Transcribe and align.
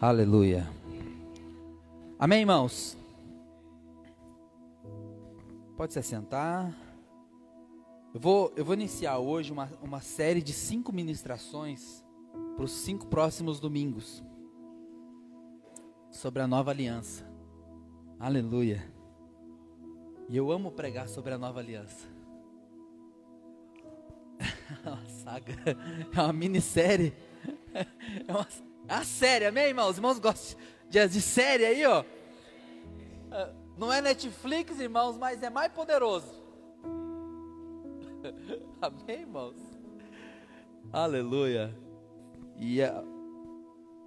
Aleluia. 0.00 0.66
Amém, 2.18 2.40
irmãos? 2.40 2.96
Pode 5.76 5.92
se 5.92 5.98
assentar. 5.98 6.74
Eu 8.14 8.18
vou, 8.18 8.50
eu 8.56 8.64
vou 8.64 8.72
iniciar 8.72 9.18
hoje 9.18 9.52
uma, 9.52 9.68
uma 9.82 10.00
série 10.00 10.40
de 10.40 10.54
cinco 10.54 10.90
ministrações 10.90 12.02
para 12.56 12.64
os 12.64 12.72
cinco 12.72 13.08
próximos 13.08 13.60
domingos 13.60 14.24
sobre 16.10 16.40
a 16.40 16.46
nova 16.46 16.70
aliança. 16.70 17.30
Aleluia. 18.18 18.82
E 20.30 20.36
eu 20.38 20.50
amo 20.50 20.72
pregar 20.72 21.10
sobre 21.10 21.34
a 21.34 21.38
nova 21.38 21.60
aliança. 21.60 22.08
É 24.82 24.88
uma 24.88 25.06
saga, 25.08 25.52
é 26.16 26.20
uma 26.22 26.32
minissérie. 26.32 27.12
É 28.26 28.32
uma, 28.32 28.46
é 28.90 28.94
uma 28.94 29.04
série, 29.04 29.46
amém, 29.46 29.68
irmãos? 29.68 29.90
Os 29.90 29.96
irmãos 29.98 30.18
gostam 30.18 30.60
de, 30.88 31.06
de 31.06 31.20
série 31.20 31.64
aí, 31.64 31.86
ó. 31.86 32.04
Não 33.78 33.92
é 33.92 34.02
Netflix, 34.02 34.80
irmãos, 34.80 35.16
mas 35.16 35.42
é 35.42 35.48
mais 35.48 35.72
poderoso. 35.72 36.28
Amém, 38.82 39.20
irmãos? 39.20 39.56
Aleluia. 40.92 41.74
E 42.58 42.82
a, 42.82 43.02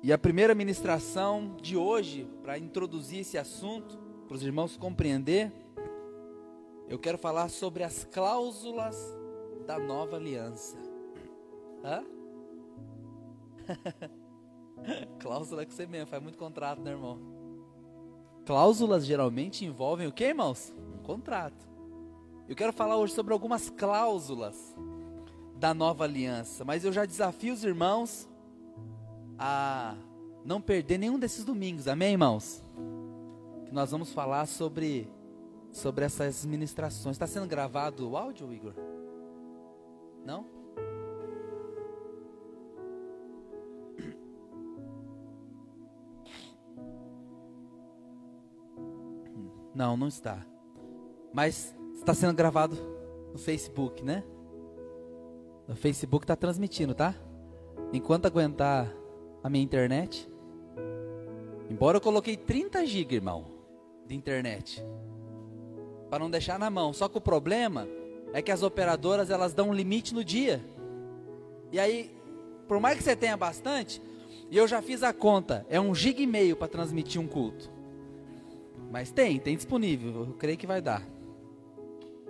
e 0.04 0.12
a 0.12 0.18
primeira 0.18 0.54
ministração 0.54 1.56
de 1.62 1.78
hoje, 1.78 2.28
para 2.44 2.58
introduzir 2.60 3.22
esse 3.22 3.38
assunto, 3.38 3.98
para 4.28 4.36
os 4.36 4.44
irmãos 4.44 4.76
compreender, 4.76 5.52
eu 6.88 7.00
quero 7.00 7.18
falar 7.18 7.50
sobre 7.50 7.84
as 7.84 8.04
cláusulas 8.04 8.96
da 9.66 9.80
nova 9.80 10.18
aliança. 10.18 10.78
Hã? 11.84 12.04
Cláusula 15.20 15.66
que 15.66 15.74
você 15.74 15.86
mesmo, 15.86 16.08
faz 16.08 16.22
muito 16.22 16.38
contrato, 16.38 16.82
né, 16.82 16.92
irmão? 16.92 17.20
Cláusulas 18.46 19.06
geralmente 19.06 19.66
envolvem 19.66 20.08
o 20.08 20.12
que, 20.12 20.26
irmãos? 20.26 20.74
Um 20.96 21.04
contrato. 21.04 21.68
Eu 22.48 22.56
quero 22.56 22.74
falar 22.74 22.98
hoje 22.98 23.14
sobre 23.14 23.34
algumas 23.34 23.70
cláusulas 23.70 24.76
da 25.56 25.74
nova 25.74 26.04
aliança, 26.04 26.66
mas 26.66 26.84
eu 26.84 26.92
já 26.92 27.06
desafio 27.06 27.54
os 27.54 27.64
irmãos 27.64 28.28
a 29.40 29.96
não 30.44 30.60
perder 30.60 30.98
nenhum 30.98 31.18
desses 31.18 31.46
domingos, 31.46 31.88
amém, 31.88 32.12
irmãos? 32.12 32.62
Que 33.66 33.74
nós 33.74 33.92
vamos 33.92 34.12
falar 34.12 34.46
sobre 34.46 35.10
sobre 35.72 36.06
essas 36.06 36.46
ministrações. 36.46 37.16
Está 37.16 37.26
sendo 37.26 37.48
gravado 37.48 38.10
o 38.10 38.16
áudio, 38.16 38.54
Igor? 38.54 38.74
Não? 40.24 40.46
Não, 49.74 49.98
não 49.98 50.08
está. 50.08 50.46
Mas 51.34 51.76
está 51.96 52.14
sendo 52.14 52.34
gravado 52.34 52.76
no 53.32 53.40
Facebook, 53.40 54.04
né? 54.04 54.24
No 55.68 55.76
Facebook 55.76 56.24
está 56.24 56.36
transmitindo, 56.36 56.94
tá? 56.94 57.16
Enquanto 57.92 58.26
aguentar 58.26 58.92
a 59.44 59.50
minha 59.50 59.64
internet. 59.64 60.30
Embora 61.70 61.98
eu 61.98 62.02
coloquei 62.02 62.38
30 62.38 62.86
GB, 62.86 63.16
irmão, 63.16 63.46
de 64.06 64.16
internet. 64.16 64.86
Para 66.10 66.20
não 66.20 66.30
deixar 66.30 66.60
na 66.60 66.70
mão. 66.70 66.94
Só 66.94 67.08
que 67.10 67.18
o 67.18 67.22
problema 67.22 67.88
é 68.34 68.42
que 68.42 68.52
as 68.52 68.64
operadoras 68.64 69.30
elas 69.30 69.54
dão 69.54 69.70
um 69.70 69.74
limite 69.74 70.14
no 70.14 70.24
dia. 70.24 70.64
E 71.72 71.80
aí, 71.80 72.16
por 72.68 72.80
mais 72.80 72.98
que 72.98 73.04
você 73.04 73.16
tenha 73.16 73.36
bastante, 73.36 74.02
e 74.52 74.58
eu 74.58 74.68
já 74.68 74.82
fiz 74.82 75.02
a 75.02 75.12
conta, 75.12 75.66
é 75.70 75.80
um 75.80 75.96
giga 75.96 76.22
e 76.22 76.28
meio 76.28 76.56
para 76.56 76.68
transmitir 76.68 77.20
um 77.20 77.28
culto. 77.28 77.72
Mas 78.94 79.12
tem, 79.12 79.40
tem 79.40 79.56
disponível. 79.56 80.28
Eu 80.28 80.34
creio 80.34 80.56
que 80.56 80.68
vai 80.68 80.80
dar. 80.80 81.02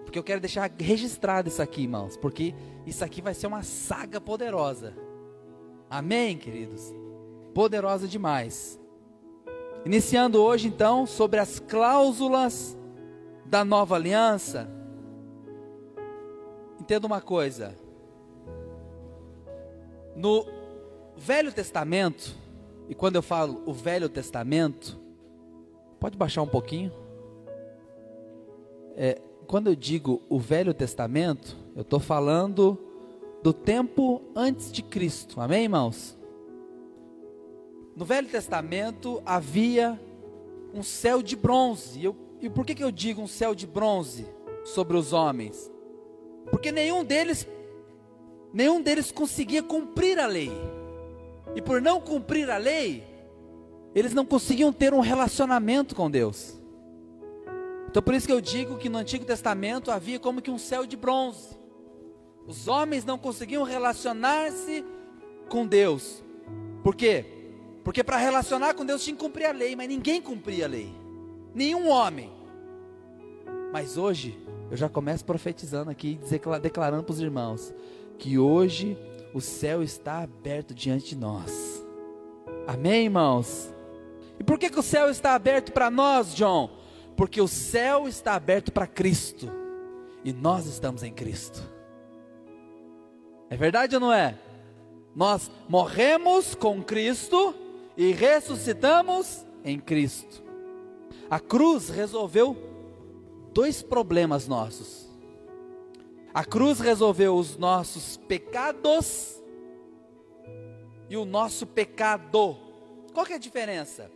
Porque 0.05 0.17
eu 0.17 0.23
quero 0.23 0.39
deixar 0.39 0.71
registrado 0.79 1.49
isso 1.49 1.61
aqui, 1.61 1.81
irmãos. 1.81 2.15
Porque 2.15 2.55
isso 2.85 3.03
aqui 3.03 3.21
vai 3.21 3.33
ser 3.33 3.47
uma 3.47 3.63
saga 3.63 4.21
poderosa. 4.21 4.95
Amém, 5.89 6.37
queridos? 6.37 6.93
Poderosa 7.53 8.07
demais. 8.07 8.79
Iniciando 9.83 10.41
hoje, 10.41 10.69
então, 10.69 11.05
sobre 11.05 11.37
as 11.37 11.59
cláusulas 11.59 12.77
da 13.45 13.65
nova 13.65 13.95
aliança. 13.95 14.71
Entenda 16.79 17.05
uma 17.05 17.19
coisa. 17.19 17.75
No 20.15 20.45
Velho 21.17 21.51
Testamento, 21.51 22.33
e 22.87 22.95
quando 22.95 23.17
eu 23.17 23.21
falo 23.21 23.61
o 23.65 23.73
Velho 23.73 24.07
Testamento, 24.07 25.02
Pode 26.03 26.17
baixar 26.17 26.41
um 26.41 26.47
pouquinho? 26.47 26.91
É, 28.93 29.21
quando 29.47 29.67
eu 29.67 29.75
digo 29.75 30.21
o 30.27 30.37
Velho 30.37 30.73
Testamento, 30.73 31.55
eu 31.73 31.81
estou 31.81 31.97
falando 31.97 32.77
do 33.41 33.53
tempo 33.53 34.21
antes 34.35 34.69
de 34.69 34.83
Cristo. 34.83 35.39
Amém, 35.39 35.63
irmãos? 35.63 36.19
No 37.95 38.03
Velho 38.03 38.27
Testamento 38.27 39.23
havia 39.25 39.97
um 40.73 40.83
céu 40.83 41.21
de 41.23 41.37
bronze. 41.37 41.97
E, 41.97 42.03
eu, 42.03 42.17
e 42.41 42.49
por 42.49 42.65
que, 42.65 42.75
que 42.75 42.83
eu 42.83 42.91
digo 42.91 43.21
um 43.21 43.27
céu 43.27 43.55
de 43.55 43.65
bronze 43.65 44.25
sobre 44.65 44.97
os 44.97 45.13
homens? 45.13 45.71
Porque 46.51 46.69
nenhum 46.69 47.05
deles, 47.05 47.47
nenhum 48.53 48.81
deles 48.81 49.09
conseguia 49.09 49.63
cumprir 49.63 50.19
a 50.19 50.27
lei. 50.27 50.51
E 51.55 51.61
por 51.61 51.81
não 51.81 52.01
cumprir 52.01 52.49
a 52.49 52.57
lei, 52.57 53.12
eles 53.95 54.13
não 54.13 54.25
conseguiam 54.25 54.73
ter 54.73 54.93
um 54.93 54.99
relacionamento 54.99 55.95
com 55.95 56.09
Deus. 56.09 56.59
Então 57.89 58.01
por 58.01 58.13
isso 58.13 58.25
que 58.25 58.33
eu 58.33 58.41
digo 58.41 58.77
que 58.77 58.89
no 58.89 58.97
Antigo 58.97 59.25
Testamento 59.25 59.91
havia 59.91 60.19
como 60.19 60.41
que 60.41 60.49
um 60.49 60.57
céu 60.57 60.85
de 60.85 60.97
bronze. 60.97 61.57
Os 62.47 62.67
homens 62.67 63.05
não 63.05 63.17
conseguiam 63.17 63.63
relacionar-se 63.63 64.83
com 65.47 65.65
Deus. 65.65 66.23
Por 66.83 66.95
quê? 66.95 67.25
Porque 67.83 68.03
para 68.03 68.17
relacionar 68.17 68.73
com 68.73 68.85
Deus 68.85 69.03
tinha 69.03 69.15
que 69.15 69.21
cumprir 69.21 69.45
a 69.45 69.51
lei, 69.51 69.75
mas 69.75 69.87
ninguém 69.87 70.21
cumpria 70.21 70.65
a 70.65 70.67
lei. 70.67 70.93
Nenhum 71.53 71.87
homem. 71.87 72.31
Mas 73.71 73.97
hoje, 73.97 74.37
eu 74.69 74.77
já 74.77 74.89
começo 74.89 75.23
profetizando 75.25 75.89
aqui, 75.89 76.19
declarando 76.61 77.03
para 77.03 77.13
os 77.13 77.19
irmãos, 77.19 77.73
que 78.17 78.37
hoje 78.37 78.97
o 79.33 79.41
céu 79.41 79.81
está 79.83 80.23
aberto 80.23 80.73
diante 80.73 81.09
de 81.09 81.15
nós. 81.15 81.83
Amém, 82.67 83.05
irmãos? 83.05 83.72
E 84.43 84.45
por 84.45 84.59
que, 84.59 84.69
que 84.69 84.77
o 84.77 84.83
céu 84.83 85.09
está 85.09 85.35
aberto 85.35 85.71
para 85.71 85.89
nós, 85.89 86.35
John? 86.35 86.69
Porque 87.15 87.39
o 87.39 87.47
céu 87.47 88.09
está 88.09 88.33
aberto 88.33 88.73
para 88.73 88.85
Cristo. 88.85 89.49
E 90.21 90.33
nós 90.33 90.65
estamos 90.65 91.01
em 91.01 91.13
Cristo. 91.13 91.63
É 93.49 93.55
verdade 93.55 93.95
ou 93.95 94.01
não 94.01 94.11
é? 94.11 94.37
Nós 95.15 95.49
morremos 95.69 96.55
com 96.55 96.83
Cristo 96.83 97.55
e 97.95 98.11
ressuscitamos 98.11 99.45
em 99.63 99.79
Cristo. 99.79 100.43
A 101.29 101.39
cruz 101.39 101.87
resolveu 101.87 102.57
dois 103.53 103.81
problemas 103.81 104.45
nossos. 104.45 105.09
A 106.33 106.43
cruz 106.43 106.81
resolveu 106.81 107.37
os 107.37 107.55
nossos 107.55 108.17
pecados 108.17 109.41
e 111.09 111.15
o 111.15 111.23
nosso 111.23 111.65
pecado. 111.65 112.57
Qual 113.13 113.25
que 113.25 113.31
é 113.31 113.37
a 113.37 113.39
diferença? 113.39 114.11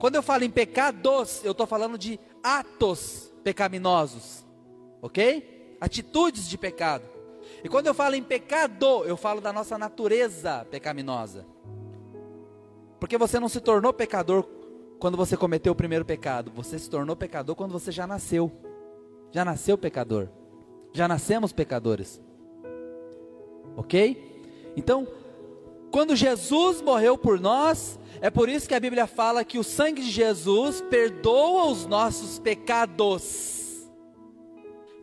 Quando 0.00 0.14
eu 0.14 0.22
falo 0.22 0.44
em 0.44 0.50
pecados, 0.50 1.44
eu 1.44 1.52
estou 1.52 1.66
falando 1.66 1.98
de 1.98 2.18
atos 2.42 3.30
pecaminosos, 3.44 4.46
ok? 5.02 5.76
Atitudes 5.78 6.48
de 6.48 6.56
pecado. 6.56 7.04
E 7.62 7.68
quando 7.68 7.86
eu 7.86 7.92
falo 7.92 8.14
em 8.14 8.22
pecado, 8.22 9.04
eu 9.04 9.14
falo 9.14 9.42
da 9.42 9.52
nossa 9.52 9.76
natureza 9.76 10.66
pecaminosa. 10.70 11.46
Porque 12.98 13.18
você 13.18 13.38
não 13.38 13.48
se 13.48 13.60
tornou 13.60 13.92
pecador 13.92 14.48
quando 14.98 15.18
você 15.18 15.36
cometeu 15.36 15.74
o 15.74 15.76
primeiro 15.76 16.06
pecado, 16.06 16.50
você 16.50 16.78
se 16.78 16.88
tornou 16.88 17.14
pecador 17.14 17.54
quando 17.54 17.72
você 17.72 17.92
já 17.92 18.06
nasceu. 18.06 18.50
Já 19.30 19.44
nasceu 19.44 19.76
pecador. 19.76 20.30
Já 20.94 21.06
nascemos 21.06 21.52
pecadores. 21.52 22.18
Ok? 23.76 24.42
Então, 24.74 25.06
quando 25.90 26.14
Jesus 26.14 26.80
morreu 26.80 27.18
por 27.18 27.40
nós, 27.40 27.98
é 28.20 28.30
por 28.30 28.48
isso 28.48 28.68
que 28.68 28.74
a 28.74 28.80
Bíblia 28.80 29.06
fala 29.06 29.44
que 29.44 29.58
o 29.58 29.64
sangue 29.64 30.02
de 30.02 30.10
Jesus 30.10 30.80
perdoa 30.90 31.66
os 31.66 31.86
nossos 31.86 32.38
pecados. 32.38 33.88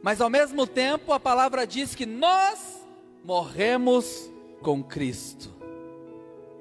Mas 0.02 0.22
ao 0.22 0.30
mesmo 0.30 0.66
tempo, 0.66 1.12
a 1.12 1.20
palavra 1.20 1.66
diz 1.66 1.96
que 1.96 2.06
nós 2.06 2.86
morremos 3.24 4.32
com 4.62 4.84
Cristo 4.84 5.50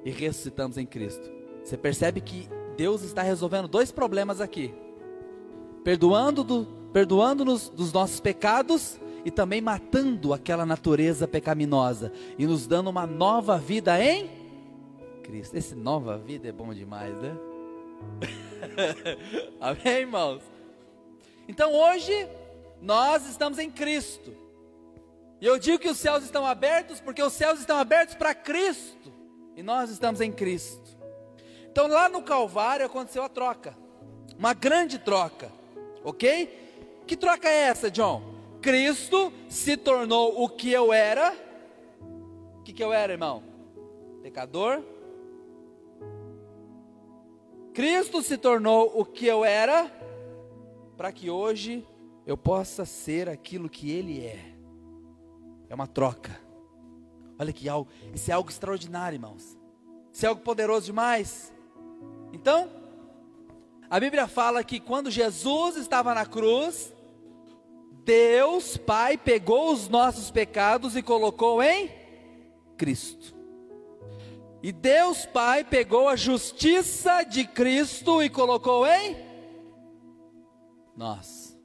e 0.03 0.11
ressuscitamos 0.11 0.77
em 0.77 0.85
Cristo. 0.85 1.31
Você 1.63 1.77
percebe 1.77 2.19
que 2.21 2.49
Deus 2.75 3.03
está 3.03 3.21
resolvendo 3.21 3.67
dois 3.67 3.91
problemas 3.91 4.41
aqui: 4.41 4.73
perdoando 5.83 6.43
do, 6.43 6.67
perdoando-nos 6.91 7.69
dos 7.69 7.93
nossos 7.93 8.19
pecados 8.19 8.99
e 9.27 9.31
também 9.31 9.59
matando 9.59 10.33
aquela 10.33 10.65
natureza 10.65 11.27
pecaminosa 11.27 12.13
e 12.37 12.47
nos 12.47 12.65
dando 12.65 12.89
uma 12.89 13.05
nova 13.05 13.57
vida 13.57 14.01
em 14.01 14.31
Cristo. 15.21 15.53
Esse 15.57 15.75
nova 15.75 16.17
vida 16.17 16.47
é 16.47 16.51
bom 16.53 16.73
demais, 16.73 17.13
né? 17.17 17.37
Amém, 19.59 19.97
irmãos? 19.99 20.41
Então 21.45 21.73
hoje 21.75 22.13
nós 22.81 23.27
estamos 23.27 23.59
em 23.59 23.69
Cristo. 23.69 24.33
E 25.41 25.45
eu 25.45 25.59
digo 25.59 25.77
que 25.77 25.89
os 25.89 25.97
céus 25.97 26.23
estão 26.23 26.45
abertos 26.45 27.01
porque 27.01 27.21
os 27.21 27.33
céus 27.33 27.59
estão 27.59 27.77
abertos 27.77 28.15
para 28.15 28.33
Cristo. 28.33 29.11
E 29.57 29.61
nós 29.61 29.89
estamos 29.89 30.21
em 30.21 30.31
Cristo. 30.31 30.97
Então 31.69 31.87
lá 31.87 32.07
no 32.07 32.21
Calvário 32.21 32.85
aconteceu 32.85 33.23
a 33.23 33.27
troca. 33.27 33.77
Uma 34.39 34.53
grande 34.53 34.97
troca. 34.97 35.51
Ok? 36.01 37.03
Que 37.05 37.17
troca 37.17 37.49
é 37.49 37.63
essa, 37.63 37.91
John? 37.91 38.36
Cristo 38.61 39.31
se 39.49 39.77
tornou 39.77 40.43
o 40.43 40.49
que 40.49 40.71
eu 40.71 40.91
era. 40.91 41.33
O 42.59 42.63
que, 42.63 42.73
que 42.73 42.83
eu 42.83 42.91
era, 42.91 43.13
irmão? 43.13 43.43
Pecador. 44.21 44.83
Cristo 47.73 48.21
se 48.21 48.37
tornou 48.37 48.99
o 48.99 49.05
que 49.05 49.27
eu 49.27 49.45
era, 49.45 49.91
para 50.97 51.11
que 51.11 51.29
hoje 51.29 51.85
eu 52.25 52.35
possa 52.35 52.85
ser 52.85 53.29
aquilo 53.29 53.69
que 53.69 53.91
Ele 53.91 54.25
é. 54.25 54.53
É 55.69 55.75
uma 55.75 55.85
troca. 55.85 56.41
Olha 57.39 57.53
que 57.53 57.69
algo, 57.69 57.89
isso 58.13 58.31
é 58.31 58.33
algo 58.33 58.49
extraordinário, 58.49 59.15
irmãos. 59.15 59.57
Isso 60.11 60.25
é 60.25 60.29
algo 60.29 60.41
poderoso 60.41 60.87
demais. 60.87 61.53
Então, 62.33 62.69
a 63.89 63.99
Bíblia 63.99 64.27
fala 64.27 64.63
que 64.63 64.79
quando 64.79 65.11
Jesus 65.11 65.77
estava 65.77 66.13
na 66.15 66.25
cruz, 66.25 66.93
Deus 68.07 68.77
Pai 68.77 69.17
pegou 69.17 69.73
os 69.73 69.89
nossos 69.89 70.31
pecados 70.31 70.95
e 70.95 71.03
colocou 71.03 71.61
em 71.61 71.91
Cristo. 72.77 73.35
E 74.63 74.71
Deus 74.71 75.25
Pai 75.25 75.65
pegou 75.65 76.07
a 76.07 76.15
justiça 76.15 77.23
de 77.23 77.45
Cristo 77.45 78.23
e 78.23 78.29
colocou 78.29 78.87
em 78.87 79.17
nós. 80.95 81.59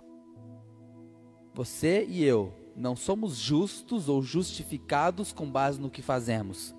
Você 1.55 2.05
e 2.09 2.25
eu 2.25 2.53
não 2.75 2.97
somos 2.97 3.37
justos 3.37 4.09
ou 4.09 4.21
justificados 4.21 5.33
com 5.33 5.49
base 5.49 5.81
no 5.81 5.91
que 5.91 6.03
fazemos. 6.03 6.75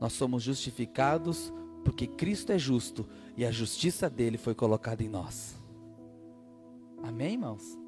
Nós 0.00 0.14
somos 0.14 0.42
justificados 0.42 1.52
porque 1.84 2.06
Cristo 2.06 2.52
é 2.52 2.58
justo 2.58 3.06
e 3.36 3.44
a 3.44 3.50
justiça 3.50 4.08
dele 4.08 4.38
foi 4.38 4.54
colocada 4.54 5.02
em 5.02 5.10
nós. 5.10 5.62
Amém, 7.02 7.32
irmãos? 7.32 7.83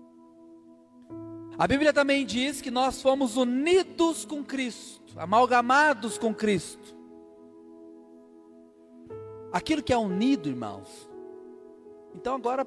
A 1.59 1.67
Bíblia 1.67 1.93
também 1.93 2.27
diz 2.27 2.61
que 2.61 2.71
nós 2.71 3.01
fomos 3.01 3.37
unidos 3.37 4.27
com 4.27 4.45
Cristo, 4.45 5.19
amalgamados 5.19 6.19
com 6.19 6.35
Cristo. 6.35 6.95
Aquilo 9.51 9.83
que 9.83 9.93
é 9.93 9.97
unido, 9.97 10.51
irmãos, 10.51 11.09
então 12.15 12.35
agora 12.35 12.67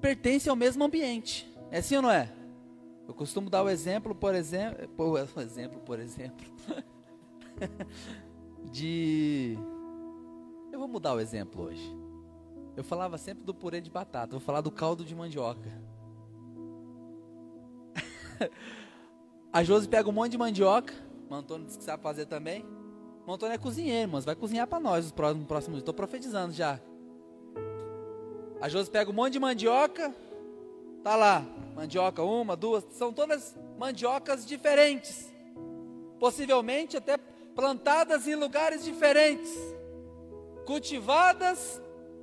pertence 0.00 0.48
ao 0.48 0.56
mesmo 0.56 0.82
ambiente. 0.82 1.48
É 1.70 1.78
assim 1.78 1.94
ou 1.94 2.02
não 2.02 2.10
é? 2.10 2.32
Eu 3.06 3.14
costumo 3.14 3.48
dar 3.48 3.62
o 3.62 3.70
exemplo, 3.70 4.14
por 4.14 4.34
exemplo, 4.34 4.88
por 4.96 5.20
exemplo, 5.40 5.80
por 5.82 5.98
exemplo, 6.00 6.46
de 8.72 9.56
eu 10.72 10.78
vou 10.78 10.88
mudar 10.88 11.14
o 11.14 11.20
exemplo 11.20 11.66
hoje. 11.66 11.96
Eu 12.76 12.82
falava 12.82 13.16
sempre 13.16 13.44
do 13.44 13.54
purê 13.54 13.80
de 13.80 13.90
batata, 13.90 14.32
vou 14.32 14.40
falar 14.40 14.60
do 14.60 14.72
caldo 14.72 15.04
de 15.04 15.14
mandioca. 15.14 15.70
A 19.52 19.62
Josi 19.62 19.86
pega 19.86 20.08
um 20.08 20.12
monte 20.12 20.32
de 20.32 20.38
mandioca, 20.38 20.94
o 21.28 21.34
Antônio 21.34 21.66
disse 21.66 21.78
que 21.78 21.84
sabe 21.84 22.02
fazer 22.02 22.26
também. 22.26 22.64
O 23.26 23.32
Antônio 23.32 23.54
é 23.54 23.58
cozinheiro, 23.58 24.10
mas 24.10 24.24
vai 24.24 24.34
cozinhar 24.34 24.66
para 24.66 24.80
nós 24.80 25.06
os 25.06 25.12
próximos, 25.12 25.46
próximos 25.46 25.74
dias. 25.74 25.82
Estou 25.82 25.94
profetizando 25.94 26.52
já. 26.52 26.80
A 28.60 28.68
Josi 28.68 28.90
pega 28.90 29.10
um 29.10 29.14
monte 29.14 29.34
de 29.34 29.38
mandioca, 29.38 30.14
Tá 31.02 31.16
lá, 31.16 31.44
mandioca 31.74 32.22
uma, 32.22 32.54
duas, 32.54 32.84
são 32.90 33.12
todas 33.12 33.56
mandiocas 33.76 34.46
diferentes. 34.46 35.32
Possivelmente 36.20 36.96
até 36.96 37.16
plantadas 37.56 38.28
em 38.28 38.36
lugares 38.36 38.84
diferentes. 38.84 39.52
Cultivadas 40.64 41.82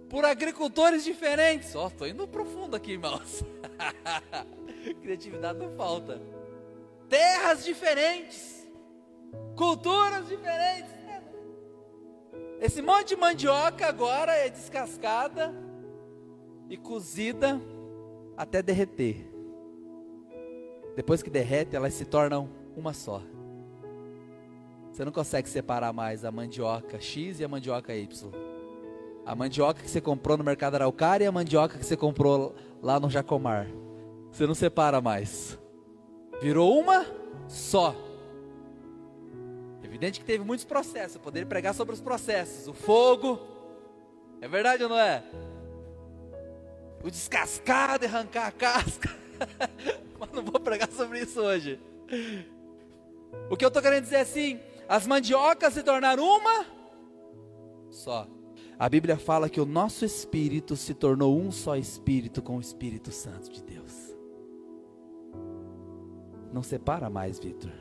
por 0.10 0.24
agricultores 0.24 1.04
diferentes. 1.04 1.76
Ó, 1.76 1.84
oh, 1.84 1.88
estou 1.90 2.08
indo 2.08 2.26
profundo 2.26 2.78
aqui, 2.78 2.94
irmãos. 2.94 3.44
Criatividade 5.02 5.60
não 5.60 5.72
falta. 5.76 6.22
Terras 7.08 7.64
diferentes. 7.64 8.68
Culturas 9.56 10.28
diferentes. 10.28 11.00
Esse 12.62 12.82
monte 12.82 13.10
de 13.10 13.16
mandioca 13.16 13.88
agora 13.88 14.34
é 14.34 14.50
descascada 14.50 15.54
e 16.70 16.76
cozida 16.76 17.60
até 18.36 18.62
derreter. 18.62 19.30
Depois 20.96 21.24
que 21.24 21.30
derrete, 21.30 21.76
elas 21.76 21.94
se 21.94 22.04
tornam 22.04 22.50
uma 22.76 22.94
só. 22.94 23.22
Você 24.92 25.06
não 25.06 25.12
consegue 25.12 25.48
separar 25.48 25.94
mais 25.94 26.26
a 26.26 26.32
mandioca 26.32 27.00
X 27.00 27.40
e 27.40 27.46
a 27.46 27.48
mandioca 27.48 27.96
Y. 27.96 28.32
A 29.26 29.34
mandioca 29.36 29.82
que 29.82 29.90
você 29.90 30.02
comprou 30.02 30.38
no 30.38 30.44
mercado 30.44 30.76
Araucária 30.76 31.24
e 31.24 31.28
a 31.28 31.32
mandioca 31.32 31.78
que 31.78 31.86
você 31.86 31.96
comprou 31.96 32.54
lá 32.82 33.00
no 33.00 33.10
Jacomar. 33.10 33.68
Você 34.32 34.46
não 34.48 34.56
separa 34.56 35.02
mais. 35.02 35.58
Virou 36.42 36.80
uma 36.80 37.06
só. 37.48 37.96
Evidente 39.84 40.20
que 40.20 40.26
teve 40.26 40.44
muitos 40.44 40.66
processos. 40.66 41.16
Eu 41.16 41.22
poderia 41.22 41.48
pregar 41.48 41.74
sobre 41.74 41.94
os 41.94 42.02
processos. 42.02 42.68
O 42.68 42.74
fogo. 42.74 43.40
É 44.42 44.48
verdade 44.48 44.84
ou 44.84 44.90
não 44.90 45.00
é? 45.00 45.24
o 47.04 47.10
descascado 47.10 48.06
arrancar 48.06 48.48
a 48.48 48.52
casca. 48.52 49.10
Mas 50.20 50.32
não 50.32 50.44
vou 50.44 50.60
pregar 50.60 50.92
sobre 50.92 51.22
isso 51.22 51.40
hoje. 51.40 51.80
O 53.50 53.56
que 53.56 53.64
eu 53.64 53.70
estou 53.70 53.82
querendo 53.82 54.04
dizer 54.04 54.18
é 54.18 54.22
assim: 54.22 54.60
as 54.88 55.08
mandiocas 55.08 55.74
se 55.74 55.84
tornaram 55.84 56.24
uma 56.24 56.66
só. 57.90 58.28
A 58.78 58.88
Bíblia 58.88 59.18
fala 59.18 59.50
que 59.50 59.60
o 59.60 59.66
nosso 59.66 60.06
espírito 60.06 60.76
se 60.76 60.94
tornou 60.94 61.38
um 61.38 61.52
só 61.52 61.76
espírito 61.76 62.42
com 62.42 62.58
o 62.58 62.62
Espírito 62.62 63.12
Santo 63.12 63.52
de 63.52 63.62
Deus. 63.62 63.79
Não 66.52 66.64
separa 66.64 67.10
mais, 67.10 67.40
Vitor. 67.40 67.72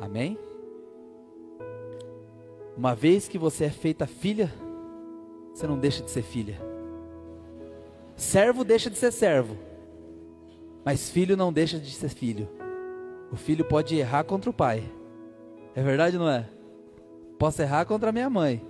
Amém? 0.00 0.38
Uma 2.76 2.94
vez 2.94 3.26
que 3.26 3.38
você 3.38 3.64
é 3.64 3.70
feita 3.70 4.06
filha 4.06 4.52
você 5.56 5.66
não 5.66 5.78
deixa 5.78 6.02
de 6.02 6.10
ser 6.10 6.20
filha. 6.20 6.60
Servo 8.14 8.62
deixa 8.62 8.90
de 8.90 8.98
ser 8.98 9.10
servo, 9.10 9.56
mas 10.84 11.08
filho 11.08 11.34
não 11.34 11.50
deixa 11.50 11.78
de 11.78 11.90
ser 11.92 12.10
filho. 12.10 12.46
O 13.32 13.36
filho 13.36 13.64
pode 13.64 13.96
errar 13.96 14.24
contra 14.24 14.50
o 14.50 14.52
pai, 14.52 14.84
é 15.74 15.82
verdade 15.82 16.18
ou 16.18 16.24
não 16.24 16.30
é? 16.30 16.46
Posso 17.38 17.62
errar 17.62 17.86
contra 17.86 18.12
minha 18.12 18.28
mãe, 18.28 18.62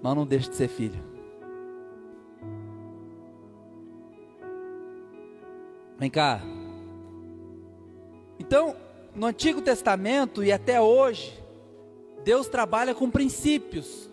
mas 0.00 0.14
não 0.14 0.24
deixa 0.24 0.48
de 0.48 0.54
ser 0.54 0.68
filho. 0.68 1.02
Vem 5.98 6.08
cá. 6.10 6.40
Então, 8.38 8.76
no 9.14 9.26
Antigo 9.26 9.60
Testamento 9.60 10.44
e 10.44 10.52
até 10.52 10.80
hoje, 10.80 11.36
Deus 12.24 12.46
trabalha 12.46 12.94
com 12.94 13.10
princípios. 13.10 14.08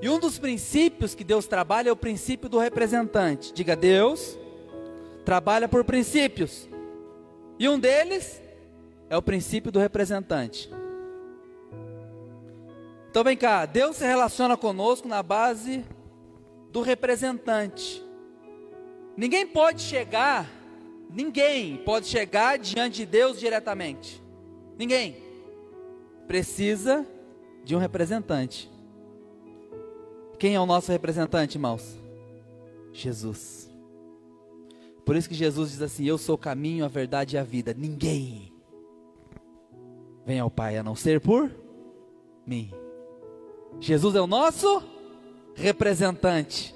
E 0.00 0.08
um 0.08 0.18
dos 0.18 0.38
princípios 0.38 1.14
que 1.14 1.24
Deus 1.24 1.46
trabalha 1.46 1.90
é 1.90 1.92
o 1.92 1.96
princípio 1.96 2.48
do 2.48 2.58
representante. 2.58 3.52
Diga, 3.52 3.76
Deus 3.76 4.38
trabalha 5.24 5.68
por 5.68 5.84
princípios. 5.84 6.68
E 7.58 7.68
um 7.68 7.78
deles 7.78 8.40
é 9.10 9.16
o 9.16 9.22
princípio 9.22 9.70
do 9.70 9.78
representante. 9.78 10.70
Então 13.10 13.24
vem 13.24 13.36
cá, 13.36 13.66
Deus 13.66 13.96
se 13.96 14.06
relaciona 14.06 14.56
conosco 14.56 15.08
na 15.08 15.22
base 15.22 15.84
do 16.70 16.82
representante. 16.82 18.04
Ninguém 19.16 19.46
pode 19.46 19.82
chegar, 19.82 20.48
ninguém 21.08 21.76
pode 21.78 22.06
chegar 22.06 22.58
diante 22.58 22.98
de 22.98 23.06
Deus 23.06 23.38
diretamente. 23.38 24.22
Ninguém. 24.76 25.16
Precisa 26.26 27.06
de 27.64 27.74
um 27.74 27.78
representante. 27.78 28.70
Quem 30.38 30.54
é 30.54 30.60
o 30.60 30.66
nosso 30.66 30.92
representante, 30.92 31.56
irmãos? 31.56 31.98
Jesus. 32.92 33.68
Por 35.04 35.16
isso 35.16 35.28
que 35.28 35.34
Jesus 35.34 35.70
diz 35.70 35.82
assim: 35.82 36.04
Eu 36.04 36.18
sou 36.18 36.34
o 36.34 36.38
caminho, 36.38 36.84
a 36.84 36.88
verdade 36.88 37.36
e 37.36 37.38
a 37.38 37.42
vida. 37.42 37.74
Ninguém 37.76 38.52
vem 40.24 40.38
ao 40.38 40.50
Pai 40.50 40.76
a 40.76 40.82
não 40.82 40.94
ser 40.94 41.20
por 41.20 41.50
mim. 42.46 42.70
Jesus 43.80 44.14
é 44.14 44.20
o 44.20 44.26
nosso 44.26 44.82
representante. 45.54 46.74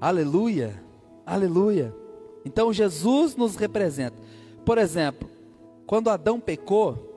Aleluia, 0.00 0.82
aleluia. 1.26 1.94
Então 2.44 2.72
Jesus 2.72 3.36
nos 3.36 3.56
representa. 3.56 4.16
Por 4.64 4.78
exemplo, 4.78 5.28
quando 5.86 6.10
Adão 6.10 6.40
pecou, 6.40 7.12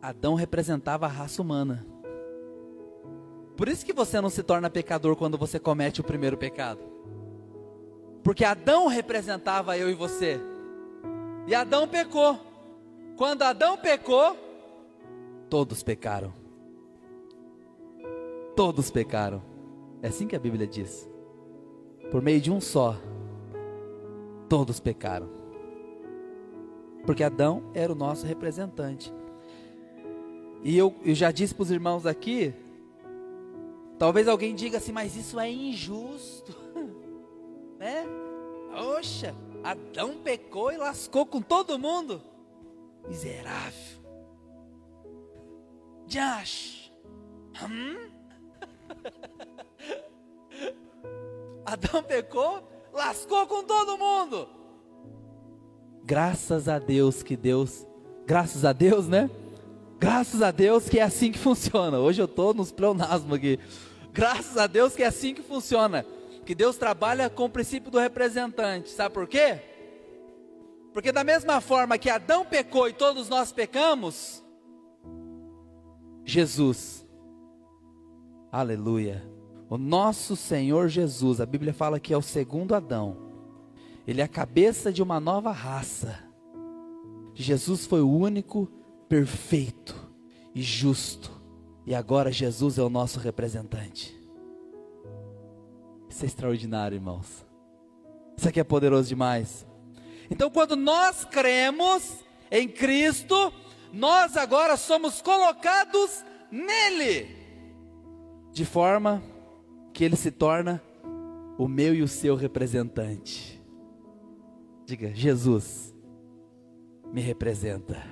Adão 0.00 0.34
representava 0.34 1.06
a 1.06 1.08
raça 1.08 1.42
humana. 1.42 1.86
Por 3.56 3.68
isso 3.68 3.84
que 3.84 3.92
você 3.92 4.20
não 4.20 4.30
se 4.30 4.42
torna 4.42 4.70
pecador 4.70 5.16
quando 5.16 5.36
você 5.36 5.58
comete 5.58 6.00
o 6.00 6.04
primeiro 6.04 6.36
pecado. 6.38 6.80
Porque 8.22 8.44
Adão 8.44 8.86
representava 8.86 9.76
eu 9.76 9.90
e 9.90 9.94
você. 9.94 10.40
E 11.46 11.54
Adão 11.54 11.86
pecou. 11.86 12.38
Quando 13.16 13.42
Adão 13.42 13.76
pecou, 13.76 14.36
todos 15.50 15.82
pecaram. 15.82 16.32
Todos 18.56 18.90
pecaram. 18.90 19.42
É 20.02 20.08
assim 20.08 20.26
que 20.26 20.36
a 20.36 20.40
Bíblia 20.40 20.66
diz. 20.66 21.08
Por 22.10 22.22
meio 22.22 22.40
de 22.40 22.50
um 22.50 22.60
só, 22.60 22.96
todos 24.50 24.80
pecaram. 24.80 25.30
Porque 27.06 27.22
Adão 27.22 27.70
era 27.72 27.92
o 27.92 27.94
nosso 27.94 28.26
representante. 28.26 29.14
E 30.62 30.76
eu, 30.76 30.94
eu 31.04 31.14
já 31.14 31.30
disse 31.30 31.54
para 31.54 31.62
os 31.62 31.70
irmãos 31.70 32.04
aqui, 32.04 32.52
talvez 33.96 34.26
alguém 34.26 34.54
diga 34.54 34.78
assim, 34.78 34.90
mas 34.90 35.14
isso 35.16 35.38
é 35.38 35.48
injusto, 35.50 36.54
né? 37.78 38.04
Oxa, 38.98 39.34
Adão 39.62 40.18
pecou 40.18 40.72
e 40.72 40.76
lascou 40.76 41.24
com 41.24 41.40
todo 41.40 41.78
mundo. 41.78 42.20
Miserável. 43.08 44.00
Josh. 46.06 46.92
Hum? 47.62 48.10
Adão 51.64 52.02
pecou, 52.02 52.68
lascou 52.92 53.46
com 53.46 53.62
todo 53.62 53.98
mundo. 53.98 54.48
Graças 56.04 56.68
a 56.68 56.78
Deus 56.78 57.22
que 57.22 57.36
Deus, 57.36 57.86
graças 58.26 58.64
a 58.64 58.72
Deus, 58.72 59.06
né? 59.06 59.30
Graças 59.98 60.40
a 60.40 60.50
Deus 60.50 60.88
que 60.88 60.98
é 60.98 61.02
assim 61.02 61.30
que 61.30 61.38
funciona. 61.38 61.98
Hoje 61.98 62.20
eu 62.20 62.24
estou 62.24 62.54
nos 62.54 62.72
pleonasmos 62.72 63.36
aqui. 63.36 63.58
Graças 64.12 64.56
a 64.56 64.66
Deus 64.66 64.94
que 64.96 65.02
é 65.02 65.06
assim 65.06 65.34
que 65.34 65.42
funciona. 65.42 66.04
Que 66.44 66.54
Deus 66.54 66.76
trabalha 66.76 67.28
com 67.28 67.44
o 67.44 67.50
princípio 67.50 67.90
do 67.90 67.98
representante. 67.98 68.90
Sabe 68.90 69.14
por 69.14 69.28
quê? 69.28 69.60
Porque 70.92 71.12
da 71.12 71.22
mesma 71.22 71.60
forma 71.60 71.98
que 71.98 72.10
Adão 72.10 72.44
pecou 72.44 72.88
e 72.88 72.92
todos 72.92 73.28
nós 73.28 73.52
pecamos, 73.52 74.42
Jesus, 76.24 77.06
aleluia, 78.50 79.22
o 79.70 79.78
nosso 79.78 80.34
Senhor 80.34 80.88
Jesus, 80.88 81.40
a 81.40 81.46
Bíblia 81.46 81.72
fala 81.72 82.00
que 82.00 82.12
é 82.12 82.16
o 82.16 82.22
segundo 82.22 82.74
Adão, 82.74 83.16
ele 84.04 84.20
é 84.20 84.24
a 84.24 84.28
cabeça 84.28 84.92
de 84.92 85.00
uma 85.00 85.20
nova 85.20 85.52
raça. 85.52 86.18
Jesus 87.32 87.86
foi 87.86 88.00
o 88.00 88.10
único 88.10 88.68
perfeito 89.08 89.94
e 90.52 90.60
justo. 90.60 91.30
E 91.86 91.94
agora 91.94 92.32
Jesus 92.32 92.78
é 92.78 92.82
o 92.82 92.90
nosso 92.90 93.20
representante. 93.20 94.20
Isso 96.08 96.24
é 96.24 96.26
extraordinário, 96.26 96.96
irmãos. 96.96 97.46
Isso 98.36 98.48
aqui 98.48 98.58
é 98.58 98.64
poderoso 98.64 99.08
demais. 99.08 99.64
Então, 100.28 100.50
quando 100.50 100.74
nós 100.74 101.24
cremos 101.24 102.24
em 102.50 102.68
Cristo, 102.68 103.52
nós 103.92 104.36
agora 104.36 104.76
somos 104.76 105.22
colocados 105.22 106.24
nele, 106.50 107.36
de 108.52 108.64
forma 108.64 109.22
que 110.00 110.04
ele 110.04 110.16
se 110.16 110.30
torna 110.30 110.82
o 111.58 111.68
meu 111.68 111.94
e 111.94 112.00
o 112.00 112.08
seu 112.08 112.34
representante. 112.34 113.62
Diga, 114.86 115.14
Jesus 115.14 115.94
me 117.12 117.20
representa. 117.20 118.02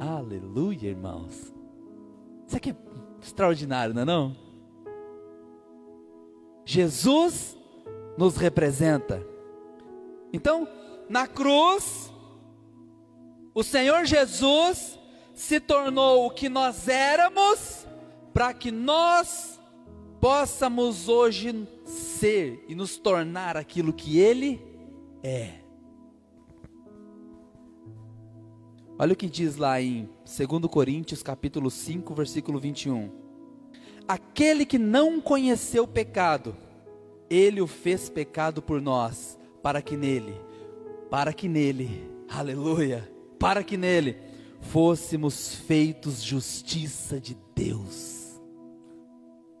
Aleluia, 0.00 0.88
irmãos. 0.88 1.54
Isso 2.48 2.56
aqui 2.56 2.70
é 2.70 2.76
extraordinário, 3.22 3.94
não 3.94 4.02
é 4.02 4.04
não? 4.04 4.36
Jesus 6.64 7.56
nos 8.18 8.36
representa. 8.36 9.24
Então, 10.32 10.66
na 11.08 11.28
cruz, 11.28 12.12
o 13.54 13.62
Senhor 13.62 14.04
Jesus 14.04 14.98
se 15.32 15.60
tornou 15.60 16.26
o 16.26 16.30
que 16.30 16.48
nós 16.48 16.88
éramos, 16.88 17.86
para 18.34 18.52
que 18.52 18.72
nós 18.72 19.61
possamos 20.22 21.08
hoje 21.08 21.66
ser 21.84 22.64
e 22.68 22.76
nos 22.76 22.96
tornar 22.96 23.56
aquilo 23.56 23.92
que 23.92 24.20
Ele 24.20 24.62
é. 25.20 25.54
Olha 28.96 29.14
o 29.14 29.16
que 29.16 29.28
diz 29.28 29.56
lá 29.56 29.82
em 29.82 30.08
2 30.24 30.70
Coríntios 30.70 31.24
capítulo 31.24 31.68
5, 31.68 32.14
versículo 32.14 32.60
21. 32.60 33.10
Aquele 34.06 34.64
que 34.64 34.78
não 34.78 35.20
conheceu 35.20 35.88
pecado, 35.88 36.54
ele 37.28 37.60
o 37.60 37.66
fez 37.66 38.08
pecado 38.08 38.62
por 38.62 38.80
nós, 38.80 39.36
para 39.60 39.82
que 39.82 39.96
nele, 39.96 40.36
para 41.10 41.32
que 41.32 41.48
nele, 41.48 42.08
aleluia, 42.28 43.12
para 43.40 43.64
que 43.64 43.76
nele 43.76 44.18
fôssemos 44.60 45.52
feitos 45.52 46.22
justiça 46.22 47.18
de 47.18 47.36
Deus. 47.56 48.21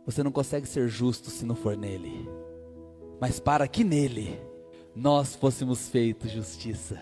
Você 0.04 0.22
não 0.22 0.32
consegue 0.32 0.66
ser 0.66 0.88
justo 0.88 1.30
se 1.30 1.44
não 1.44 1.54
for 1.54 1.76
nele, 1.76 2.28
mas 3.20 3.38
para 3.38 3.68
que 3.68 3.84
nele 3.84 4.40
nós 4.94 5.34
fôssemos 5.34 5.88
feitos 5.88 6.30
justiça. 6.30 6.98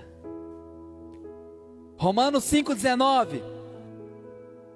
Romanos 1.96 2.44
5,19. 2.44 3.42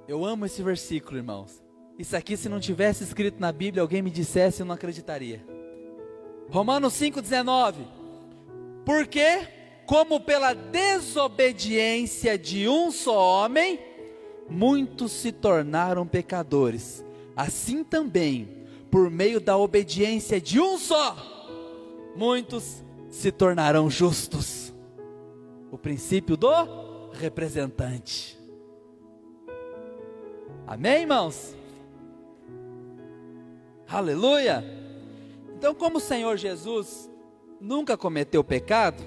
Eu 0.07 0.25
amo 0.25 0.45
esse 0.47 0.63
versículo, 0.63 1.17
irmãos. 1.17 1.63
Isso 1.99 2.17
aqui, 2.17 2.37
se 2.37 2.49
não 2.49 2.61
tivesse 2.61 3.05
escrito 3.05 3.41
na 3.41 3.53
Bíblia, 3.53 3.83
alguém 3.83 4.03
me 4.03 4.11
dissesse, 4.11 4.61
eu 4.61 4.67
não 4.67 4.75
acreditaria. 4.75 5.45
Romanos 6.51 6.93
5,19. 6.95 7.77
Porque, 8.85 9.49
como 9.87 10.21
pela 10.21 10.53
desobediência 10.53 12.37
de 12.37 12.69
um 12.69 12.91
só 12.91 13.45
homem, 13.45 13.79
muitos 14.49 15.13
se 15.13 15.33
tornaram 15.33 16.07
pecadores, 16.07 17.05
assim 17.37 17.83
também, 17.83 18.67
por 18.91 19.11
meio 19.11 19.41
da 19.41 19.57
obediência 19.57 20.41
de 20.41 20.61
um 20.61 20.79
só, 20.79 21.17
muitos 22.15 22.83
se 23.09 23.33
tornarão 23.33 23.91
justos. 23.91 24.73
O 25.71 25.79
princípio 25.79 26.37
do 26.37 26.51
representante. 27.13 28.39
Amém, 30.67 31.03
irmãos? 31.03 31.55
Aleluia! 33.89 34.65
Então, 35.57 35.75
como 35.75 35.99
o 35.99 36.01
Senhor 36.01 36.37
Jesus 36.37 37.11
nunca 37.61 37.97
cometeu 37.97 38.43
pecado, 38.43 39.03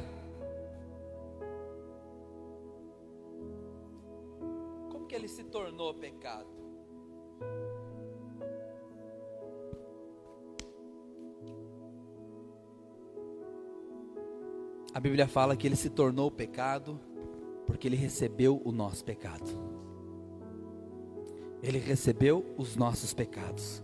como 4.89 5.05
que 5.05 5.15
ele 5.15 5.27
se 5.27 5.43
tornou 5.43 5.93
pecado? 5.93 6.57
A 14.98 15.00
Bíblia 15.00 15.27
fala 15.27 15.56
que 15.56 15.68
ele 15.68 15.75
se 15.75 15.92
tornou 15.92 16.32
pecado 16.32 17.00
porque 17.68 17.88
ele 17.88 17.96
recebeu 17.96 18.60
o 18.66 18.72
nosso 18.72 19.06
pecado. 19.06 19.46
Ele 21.62 21.77
recebeu 21.77 22.44
os 22.58 22.75
nossos 22.75 23.13
pecados. 23.13 23.84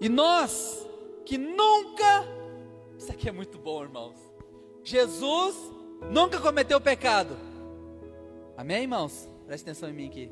E 0.00 0.08
nós 0.08 0.88
que 1.26 1.36
nunca, 1.36 2.24
isso 2.96 3.10
aqui 3.10 3.28
é 3.28 3.32
muito 3.32 3.58
bom, 3.58 3.82
irmãos. 3.82 4.14
Jesus 4.84 5.56
nunca 6.08 6.38
cometeu 6.38 6.80
pecado. 6.80 7.36
Amém, 8.56 8.82
irmãos? 8.82 9.28
Preste 9.44 9.64
atenção 9.64 9.90
em 9.90 9.92
mim 9.92 10.06
aqui. 10.06 10.30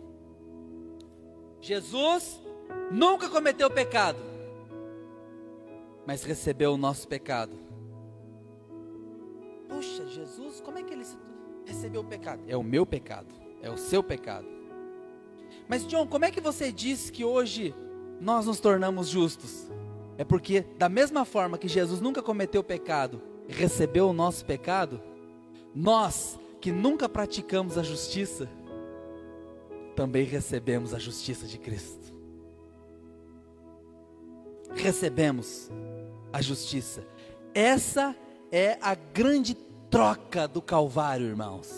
Jesus 1.60 2.40
nunca 2.92 3.28
cometeu 3.28 3.68
pecado, 3.68 4.20
mas 6.06 6.22
recebeu 6.22 6.74
o 6.74 6.78
nosso 6.78 7.08
pecado. 7.08 7.65
Puxa, 9.76 10.06
Jesus, 10.06 10.58
como 10.62 10.78
é 10.78 10.82
que 10.82 10.94
ele 10.94 11.04
recebeu 11.66 12.00
o 12.00 12.04
pecado. 12.04 12.42
É 12.48 12.56
o 12.56 12.62
meu 12.62 12.86
pecado, 12.86 13.34
é 13.60 13.70
o 13.70 13.76
seu 13.76 14.02
pecado. 14.02 14.46
Mas 15.68 15.86
John, 15.86 16.06
como 16.06 16.24
é 16.24 16.30
que 16.30 16.40
você 16.40 16.72
diz 16.72 17.10
que 17.10 17.26
hoje 17.26 17.74
nós 18.18 18.46
nos 18.46 18.58
tornamos 18.58 19.08
justos? 19.08 19.70
É 20.16 20.24
porque 20.24 20.62
da 20.78 20.88
mesma 20.88 21.26
forma 21.26 21.58
que 21.58 21.68
Jesus 21.68 22.00
nunca 22.00 22.22
cometeu 22.22 22.64
pecado 22.64 23.20
e 23.46 23.52
recebeu 23.52 24.08
o 24.08 24.14
nosso 24.14 24.46
pecado, 24.46 25.02
nós 25.74 26.38
que 26.58 26.72
nunca 26.72 27.06
praticamos 27.06 27.76
a 27.76 27.82
justiça, 27.82 28.48
também 29.94 30.24
recebemos 30.24 30.94
a 30.94 30.98
justiça 30.98 31.46
de 31.46 31.58
Cristo. 31.58 32.14
Recebemos 34.74 35.70
a 36.32 36.40
justiça. 36.40 37.04
Essa 37.52 38.16
é 38.50 38.78
a 38.80 38.94
grande 38.94 39.65
troca 39.96 40.46
do 40.46 40.60
Calvário, 40.60 41.26
irmãos. 41.26 41.72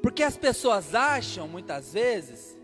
Porque 0.00 0.22
as 0.22 0.36
pessoas 0.36 0.94
acham 0.94 1.48
muitas 1.48 1.92
vezes, 1.92 2.56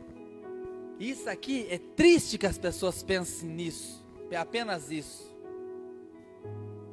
isso 0.96 1.28
aqui 1.28 1.66
é 1.68 1.78
triste 1.78 2.38
que 2.38 2.46
as 2.46 2.56
pessoas 2.56 3.02
pensem 3.02 3.48
nisso, 3.48 4.06
é 4.30 4.36
apenas 4.36 4.88
isso. 4.92 5.28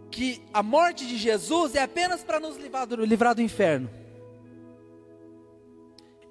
Que 0.09 0.41
a 0.51 0.63
morte 0.63 1.05
de 1.05 1.17
Jesus 1.17 1.75
é 1.75 1.83
apenas 1.83 2.23
para 2.23 2.39
nos 2.39 2.57
livrar 2.57 2.87
do, 2.87 3.05
livrar 3.05 3.35
do 3.35 3.43
inferno. 3.43 3.87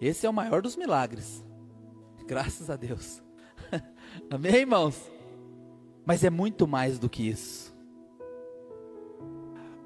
Esse 0.00 0.26
é 0.26 0.30
o 0.30 0.32
maior 0.32 0.60
dos 0.60 0.74
milagres. 0.74 1.44
Graças 2.26 2.68
a 2.68 2.74
Deus. 2.74 3.22
Amém, 4.28 4.56
irmãos? 4.56 5.00
Mas 6.04 6.24
é 6.24 6.30
muito 6.30 6.66
mais 6.66 6.98
do 6.98 7.08
que 7.08 7.28
isso. 7.28 7.72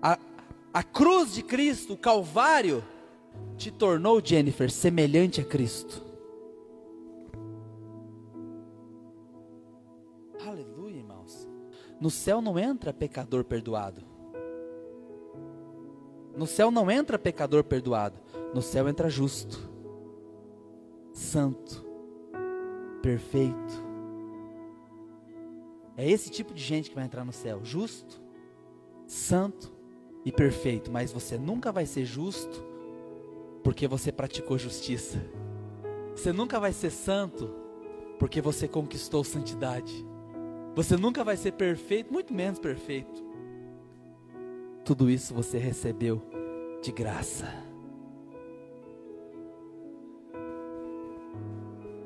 A, 0.01 0.19
a 0.73 0.83
cruz 0.83 1.35
de 1.35 1.43
Cristo, 1.43 1.95
o 1.95 1.99
Calvário, 1.99 2.85
te 3.57 3.71
tornou, 3.71 4.25
Jennifer, 4.25 4.71
semelhante 4.71 5.41
a 5.41 5.45
Cristo. 5.45 6.03
Aleluia, 10.47 10.97
irmãos. 10.97 11.49
No 12.01 12.11
céu 12.11 12.41
não 12.41 12.59
entra 12.59 12.93
pecador 12.93 13.45
perdoado. 13.45 14.03
No 16.37 16.47
céu 16.47 16.71
não 16.71 16.91
entra 16.91 17.19
pecador 17.19 17.65
perdoado. 17.65 18.19
No 18.55 18.63
céu 18.63 18.89
entra 18.89 19.11
justo, 19.11 19.71
santo, 21.13 21.85
perfeito. 23.03 23.91
É 25.97 26.09
esse 26.09 26.31
tipo 26.31 26.55
de 26.55 26.63
gente 26.63 26.89
que 26.89 26.95
vai 26.95 27.05
entrar 27.05 27.25
no 27.25 27.33
céu, 27.33 27.61
justo, 27.63 28.21
santo 29.07 29.80
e 30.25 30.31
perfeito, 30.31 30.91
mas 30.91 31.13
você 31.13 31.39
nunca 31.39 31.73
vai 31.73 31.87
ser 31.87 32.05
justo 32.05 32.65
porque 33.63 33.87
você 33.87 34.11
praticou 34.13 34.59
justiça. 34.59 35.19
Você 36.15 36.33
nunca 36.33 36.59
vai 36.61 36.73
ser 36.73 36.91
santo 36.91 37.51
porque 38.19 38.41
você 38.41 38.69
conquistou 38.69 39.25
santidade. 39.25 40.07
Você 40.75 40.97
nunca 40.97 41.25
vai 41.25 41.37
ser 41.37 41.53
perfeito, 41.53 42.13
muito 42.13 42.33
menos 42.33 42.59
perfeito. 42.59 43.25
Tudo 44.85 45.11
isso 45.11 45.35
você 45.35 45.59
recebeu 45.59 46.23
de 46.83 46.93
graça. 46.93 47.47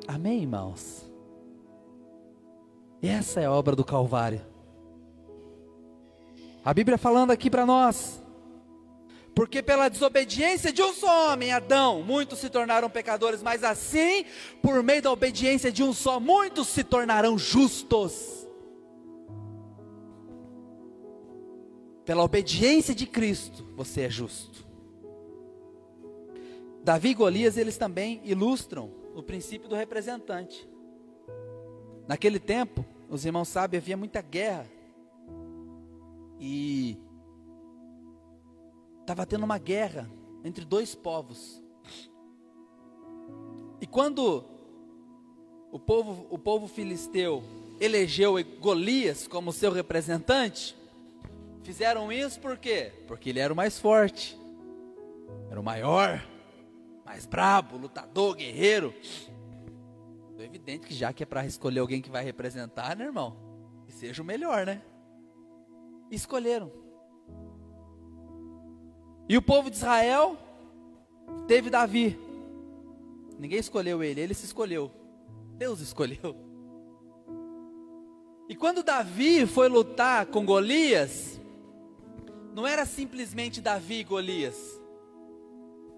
Amém, 0.07 0.43
irmãos? 0.43 1.11
Essa 3.03 3.41
é 3.41 3.47
a 3.47 3.53
obra 3.53 3.75
do 3.75 3.85
Calvário. 3.85 4.41
A 6.65 6.73
Bíblia 6.73 6.97
falando 6.97 7.31
aqui 7.31 7.51
para 7.51 7.67
nós. 7.67 8.23
Porque 9.35 9.63
pela 9.63 9.89
desobediência 9.89 10.73
de 10.73 10.81
um 10.81 10.95
só 10.95 11.33
homem, 11.33 11.53
Adão, 11.53 12.03
muitos 12.03 12.39
se 12.39 12.49
tornaram 12.49 12.89
pecadores, 12.89 13.43
mas 13.43 13.65
assim, 13.65 14.25
por 14.63 14.81
meio 14.83 15.03
da 15.03 15.11
obediência 15.11 15.73
de 15.73 15.83
um 15.83 15.93
só, 15.93 16.21
muitos 16.21 16.69
se 16.69 16.85
tornarão 16.85 17.37
justos. 17.37 18.47
Pela 22.05 22.23
obediência 22.23 22.95
de 22.95 23.07
Cristo, 23.07 23.67
você 23.75 24.03
é 24.03 24.11
justo. 24.11 24.65
Davi 26.85 27.09
e 27.09 27.15
Golias, 27.15 27.57
eles 27.57 27.77
também 27.77 28.21
ilustram 28.25 28.91
o 29.15 29.23
princípio 29.23 29.69
do 29.69 29.75
representante. 29.75 30.69
Naquele 32.07 32.39
tempo, 32.39 32.85
os 33.09 33.25
irmãos 33.25 33.49
sabem, 33.49 33.79
havia 33.79 33.97
muita 33.97 34.21
guerra. 34.21 34.67
E 36.47 36.99
estava 39.01 39.25
tendo 39.25 39.45
uma 39.45 39.57
guerra 39.57 40.11
entre 40.45 40.63
dois 40.63 40.95
povos. 40.95 41.65
E 43.81 43.87
quando 43.87 44.45
o 45.73 45.79
povo, 45.79 46.27
o 46.29 46.39
povo 46.39 46.69
filisteu 46.69 47.43
elegeu 47.81 48.35
Golias 48.61 49.27
como 49.27 49.55
seu 49.55 49.73
representante, 49.73 50.77
fizeram 51.63 52.13
isso 52.13 52.39
por 52.41 52.59
quê? 52.59 52.93
Porque 53.07 53.31
ele 53.31 53.41
era 53.41 53.51
o 53.51 53.57
mais 53.57 53.79
forte, 53.79 54.39
era 55.51 55.59
o 55.59 55.65
maior, 55.65 56.23
mais 57.07 57.25
brabo, 57.25 57.79
lutador, 57.79 58.37
guerreiro. 58.37 58.93
É 60.39 60.45
evidente 60.45 60.89
que 60.89 60.95
já 60.95 61.11
que 61.11 61.23
é 61.23 61.27
para 61.27 61.47
escolher 61.47 61.81
alguém 61.81 62.03
que 62.03 62.11
vai 62.11 62.23
representar, 62.23 62.95
né, 62.95 63.07
irmão? 63.07 63.35
Que 63.87 63.95
seja 63.95 64.21
o 64.21 64.27
melhor, 64.27 64.67
né? 64.67 64.83
Escolheram. 66.11 66.71
E 69.29 69.37
o 69.37 69.43
povo 69.43 69.71
de 69.71 69.77
Israel 69.77 70.37
teve 71.47 71.71
Davi. 71.71 72.19
Ninguém 73.39 73.59
escolheu 73.59 74.03
ele, 74.03 74.21
ele 74.21 74.35
se 74.35 74.45
escolheu. 74.45 74.91
Deus 75.57 75.81
escolheu. 75.81 76.37
E 78.49 78.55
quando 78.55 78.83
Davi 78.83 79.47
foi 79.47 79.69
lutar 79.69 80.27
com 80.27 80.45
Golias, 80.45 81.41
não 82.55 82.67
era 82.67 82.85
simplesmente 82.85 83.61
Davi 83.61 84.01
e 84.01 84.05
Golias. 84.05 84.57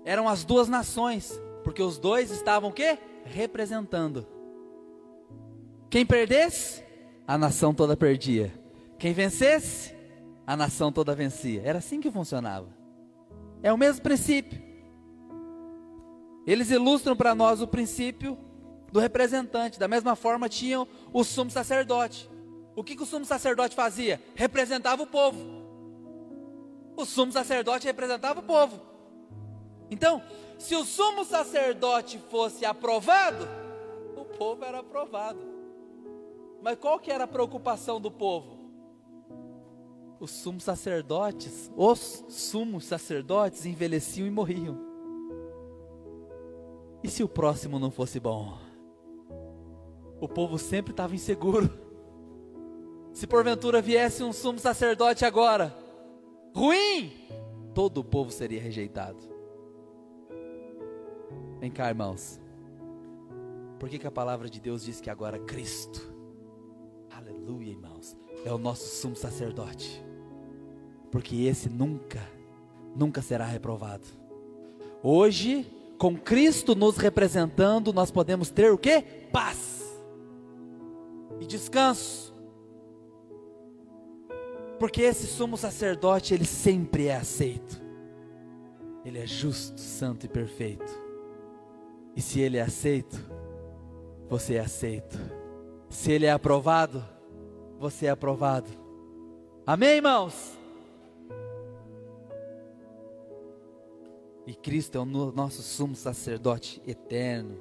Eram 0.04 0.28
as 0.28 0.44
duas 0.44 0.68
nações, 0.68 1.40
porque 1.64 1.82
os 1.82 1.98
dois 1.98 2.30
estavam 2.30 2.70
o 2.70 2.72
quê? 2.72 2.98
representando. 3.26 4.26
Quem 5.90 6.06
perdesse, 6.06 6.82
a 7.26 7.36
nação 7.36 7.74
toda 7.74 7.96
perdia. 7.96 8.52
Quem 8.98 9.12
vencesse, 9.12 9.94
a 10.46 10.56
nação 10.56 10.92
toda 10.92 11.14
vencia. 11.14 11.62
Era 11.64 11.78
assim 11.78 12.00
que 12.00 12.10
funcionava. 12.10 12.68
É 13.62 13.72
o 13.72 13.78
mesmo 13.78 14.02
princípio. 14.02 14.62
Eles 16.46 16.70
ilustram 16.70 17.16
para 17.16 17.34
nós 17.34 17.60
o 17.60 17.66
princípio 17.66 18.38
do 18.92 19.00
representante. 19.00 19.78
Da 19.78 19.88
mesma 19.88 20.14
forma, 20.14 20.48
tinham 20.48 20.86
o 21.12 21.24
sumo 21.24 21.50
sacerdote. 21.50 22.30
O 22.76 22.84
que, 22.84 22.94
que 22.94 23.02
o 23.02 23.06
sumo 23.06 23.24
sacerdote 23.24 23.74
fazia? 23.74 24.22
Representava 24.34 25.02
o 25.02 25.06
povo. 25.06 25.40
O 26.96 27.04
sumo 27.04 27.32
sacerdote 27.32 27.86
representava 27.86 28.40
o 28.40 28.42
povo. 28.42 28.80
Então, 29.90 30.22
se 30.58 30.74
o 30.74 30.84
sumo 30.84 31.24
sacerdote 31.24 32.18
fosse 32.30 32.64
aprovado, 32.64 33.48
o 34.16 34.24
povo 34.24 34.64
era 34.64 34.80
aprovado. 34.80 35.40
Mas 36.62 36.78
qual 36.78 36.98
que 36.98 37.10
era 37.10 37.24
a 37.24 37.28
preocupação 37.28 38.00
do 38.00 38.10
povo? 38.10 38.55
Os 40.18 40.30
sumos 40.30 40.64
sacerdotes, 40.64 41.70
os 41.76 42.24
sumos 42.28 42.84
sacerdotes 42.84 43.66
envelheciam 43.66 44.26
e 44.26 44.30
morriam. 44.30 44.78
E 47.02 47.08
se 47.08 47.22
o 47.22 47.28
próximo 47.28 47.78
não 47.78 47.90
fosse 47.90 48.18
bom? 48.18 48.58
O 50.20 50.26
povo 50.26 50.58
sempre 50.58 50.92
estava 50.92 51.14
inseguro. 51.14 51.70
Se 53.12 53.26
porventura 53.26 53.80
viesse 53.80 54.22
um 54.22 54.32
sumo 54.32 54.58
sacerdote 54.58 55.24
agora, 55.24 55.74
ruim, 56.54 57.12
todo 57.74 57.98
o 57.98 58.04
povo 58.04 58.30
seria 58.30 58.60
rejeitado. 58.60 59.18
Vem 61.60 61.70
cá, 61.70 61.88
irmãos. 61.88 62.40
Por 63.78 63.88
que, 63.88 63.98
que 63.98 64.06
a 64.06 64.10
palavra 64.10 64.48
de 64.48 64.60
Deus 64.60 64.84
diz 64.84 65.00
que 65.00 65.10
agora 65.10 65.38
Cristo, 65.38 66.00
aleluia, 67.10 67.70
irmãos, 67.70 68.16
é 68.44 68.52
o 68.52 68.58
nosso 68.58 68.86
sumo 68.86 69.16
sacerdote? 69.16 70.05
Porque 71.16 71.44
esse 71.46 71.70
nunca, 71.70 72.20
nunca 72.94 73.22
será 73.22 73.46
reprovado. 73.46 74.04
Hoje, 75.02 75.66
com 75.96 76.14
Cristo 76.14 76.74
nos 76.74 76.98
representando, 76.98 77.90
nós 77.90 78.10
podemos 78.10 78.50
ter 78.50 78.70
o 78.70 78.76
que? 78.76 79.00
Paz 79.32 79.98
e 81.40 81.46
descanso. 81.46 82.34
Porque 84.78 85.00
esse 85.00 85.26
sumo 85.26 85.56
sacerdote, 85.56 86.34
ele 86.34 86.44
sempre 86.44 87.06
é 87.06 87.16
aceito. 87.16 87.80
Ele 89.02 89.18
é 89.18 89.26
justo, 89.26 89.80
santo 89.80 90.26
e 90.26 90.28
perfeito. 90.28 91.00
E 92.14 92.20
se 92.20 92.40
ele 92.40 92.58
é 92.58 92.62
aceito, 92.62 93.18
você 94.28 94.56
é 94.56 94.60
aceito. 94.60 95.18
Se 95.88 96.12
ele 96.12 96.26
é 96.26 96.30
aprovado, 96.30 97.02
você 97.78 98.04
é 98.04 98.10
aprovado. 98.10 98.68
Amém, 99.66 99.96
irmãos? 99.96 100.65
E 104.46 104.54
Cristo 104.54 104.96
é 104.96 105.00
o 105.00 105.04
nosso 105.04 105.60
sumo 105.60 105.96
sacerdote 105.96 106.80
eterno. 106.86 107.58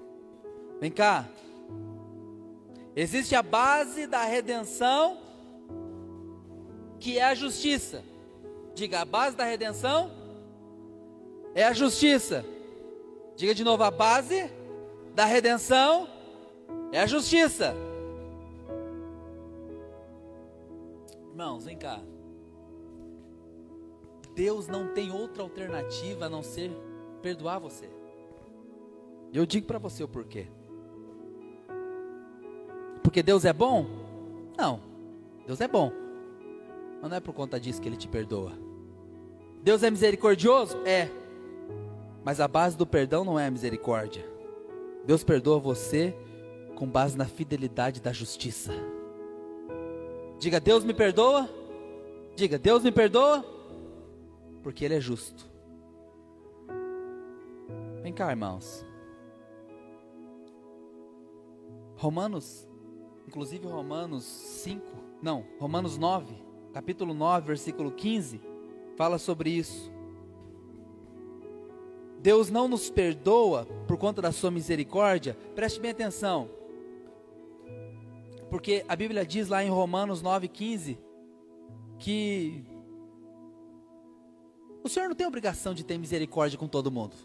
Vem 0.79 0.91
cá. 0.91 1.27
Existe 2.95 3.35
a 3.35 3.41
base 3.41 4.05
da 4.05 4.23
redenção, 4.23 5.17
que 6.99 7.17
é 7.17 7.23
a 7.23 7.33
justiça. 7.33 8.03
Diga, 8.75 9.01
a 9.01 9.05
base 9.05 9.35
da 9.35 9.45
redenção 9.45 10.11
é 11.55 11.63
a 11.63 11.73
justiça. 11.73 12.45
Diga 13.35 13.55
de 13.55 13.63
novo: 13.63 13.83
a 13.83 13.89
base 13.89 14.51
da 15.15 15.25
redenção 15.25 16.07
é 16.91 16.99
a 16.99 17.07
justiça. 17.07 17.75
Irmãos, 21.31 21.65
vem 21.65 21.77
cá. 21.77 21.99
Deus 24.35 24.67
não 24.67 24.89
tem 24.89 25.11
outra 25.11 25.41
alternativa 25.41 26.25
a 26.25 26.29
não 26.29 26.43
ser 26.43 26.69
perdoar 27.21 27.57
você. 27.57 27.89
Eu 29.33 29.45
digo 29.45 29.65
para 29.65 29.79
você 29.79 30.03
o 30.03 30.07
porquê. 30.07 30.47
Porque 33.01 33.23
Deus 33.23 33.45
é 33.45 33.53
bom? 33.53 33.85
Não. 34.57 34.81
Deus 35.47 35.61
é 35.61 35.67
bom. 35.67 35.91
Mas 37.01 37.09
não 37.09 37.17
é 37.17 37.19
por 37.19 37.33
conta 37.33 37.59
disso 37.59 37.81
que 37.81 37.87
ele 37.87 37.95
te 37.95 38.07
perdoa. 38.07 38.53
Deus 39.63 39.83
é 39.83 39.89
misericordioso? 39.89 40.77
É. 40.85 41.09
Mas 42.23 42.39
a 42.39 42.47
base 42.47 42.75
do 42.75 42.85
perdão 42.85 43.23
não 43.23 43.39
é 43.39 43.47
a 43.47 43.51
misericórdia. 43.51 44.25
Deus 45.05 45.23
perdoa 45.23 45.59
você 45.59 46.13
com 46.75 46.87
base 46.87 47.17
na 47.17 47.25
fidelidade 47.25 48.01
da 48.01 48.11
justiça. 48.11 48.73
Diga, 50.39 50.59
Deus 50.59 50.83
me 50.83 50.93
perdoa. 50.93 51.49
Diga, 52.35 52.59
Deus 52.59 52.83
me 52.83 52.91
perdoa. 52.91 53.54
Porque 54.65 54.83
Ele 54.83 54.95
é 54.95 54.99
justo. 54.99 55.47
Vem 58.01 58.11
cá, 58.11 58.31
irmãos. 58.31 58.83
Romanos, 61.95 62.67
inclusive 63.27 63.67
Romanos 63.67 64.23
5, 64.23 64.83
não, 65.21 65.45
Romanos 65.59 65.99
9, 65.99 66.33
capítulo 66.73 67.13
9, 67.13 67.45
versículo 67.45 67.91
15, 67.91 68.41
fala 68.97 69.19
sobre 69.19 69.51
isso. 69.51 69.91
Deus 72.19 72.49
não 72.49 72.67
nos 72.67 72.89
perdoa 72.89 73.67
por 73.87 73.99
conta 73.99 74.19
da 74.19 74.31
sua 74.31 74.49
misericórdia, 74.49 75.37
preste 75.53 75.79
bem 75.79 75.91
atenção. 75.91 76.49
Porque 78.49 78.83
a 78.87 78.95
Bíblia 78.95 79.23
diz 79.23 79.47
lá 79.47 79.63
em 79.63 79.69
Romanos 79.69 80.23
9,15 80.23 80.97
que 81.99 82.65
o 84.85 84.89
Senhor 84.89 85.07
não 85.07 85.15
tem 85.15 85.25
obrigação 85.25 85.73
de 85.73 85.83
ter 85.83 85.97
misericórdia 85.97 86.59
com 86.59 86.67
todo 86.67 86.91
mundo. 86.91 87.15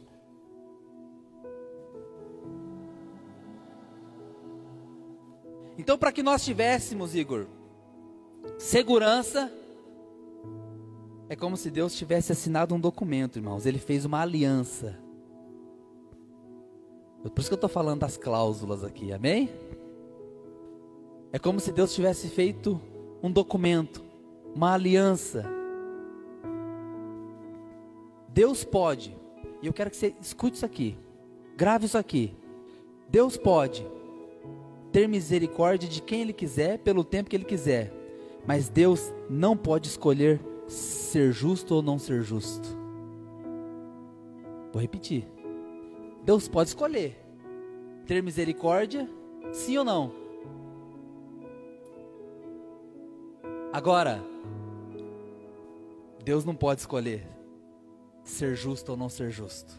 Então, 5.77 5.99
para 5.99 6.11
que 6.11 6.23
nós 6.23 6.43
tivéssemos, 6.43 7.15
Igor, 7.15 7.47
segurança, 8.59 9.53
é 11.29 11.37
como 11.37 11.55
se 11.55 11.71
Deus 11.71 11.95
tivesse 11.95 12.33
assinado 12.33 12.75
um 12.75 12.81
documento, 12.81 13.39
irmãos. 13.39 13.67
Ele 13.67 13.79
fez 13.79 14.07
uma 14.07 14.21
aliança. 14.21 14.99
Por 17.23 17.41
isso 17.41 17.51
que 17.51 17.55
eu 17.55 17.57
estou 17.57 17.69
falando 17.69 18.01
das 18.01 18.17
cláusulas 18.17 18.83
aqui, 18.83 19.13
amém? 19.13 19.51
É 21.31 21.39
como 21.39 21.61
se 21.61 21.71
Deus 21.73 21.95
tivesse 21.95 22.29
feito 22.29 22.81
um 23.23 23.31
documento, 23.31 24.03
uma 24.55 24.73
aliança. 24.73 25.60
Deus 28.41 28.65
pode, 28.65 29.15
e 29.61 29.67
eu 29.67 29.73
quero 29.75 29.91
que 29.91 29.97
você 29.99 30.15
escute 30.19 30.57
isso 30.57 30.65
aqui, 30.65 30.97
grave 31.59 31.85
isso 31.85 31.99
aqui. 31.99 32.35
Deus 33.07 33.37
pode 33.37 33.87
ter 34.91 35.07
misericórdia 35.07 35.87
de 35.87 36.01
quem 36.01 36.23
Ele 36.23 36.33
quiser, 36.33 36.79
pelo 36.79 37.05
tempo 37.05 37.29
que 37.29 37.37
Ele 37.37 37.45
quiser, 37.45 37.93
mas 38.47 38.71
Deus 38.71 39.13
não 39.29 39.55
pode 39.55 39.89
escolher 39.89 40.41
ser 40.67 41.33
justo 41.33 41.75
ou 41.75 41.83
não 41.83 41.99
ser 41.99 42.23
justo. 42.23 42.67
Vou 44.73 44.81
repetir. 44.81 45.29
Deus 46.25 46.49
pode 46.49 46.71
escolher 46.71 47.23
ter 48.07 48.23
misericórdia, 48.23 49.07
sim 49.53 49.77
ou 49.77 49.85
não. 49.85 50.15
Agora, 53.71 54.25
Deus 56.25 56.47
não 56.47 56.55
pode 56.55 56.81
escolher 56.81 57.39
ser 58.25 58.55
justo 58.55 58.93
ou 58.93 58.97
não 58.97 59.09
ser 59.09 59.31
justo. 59.31 59.75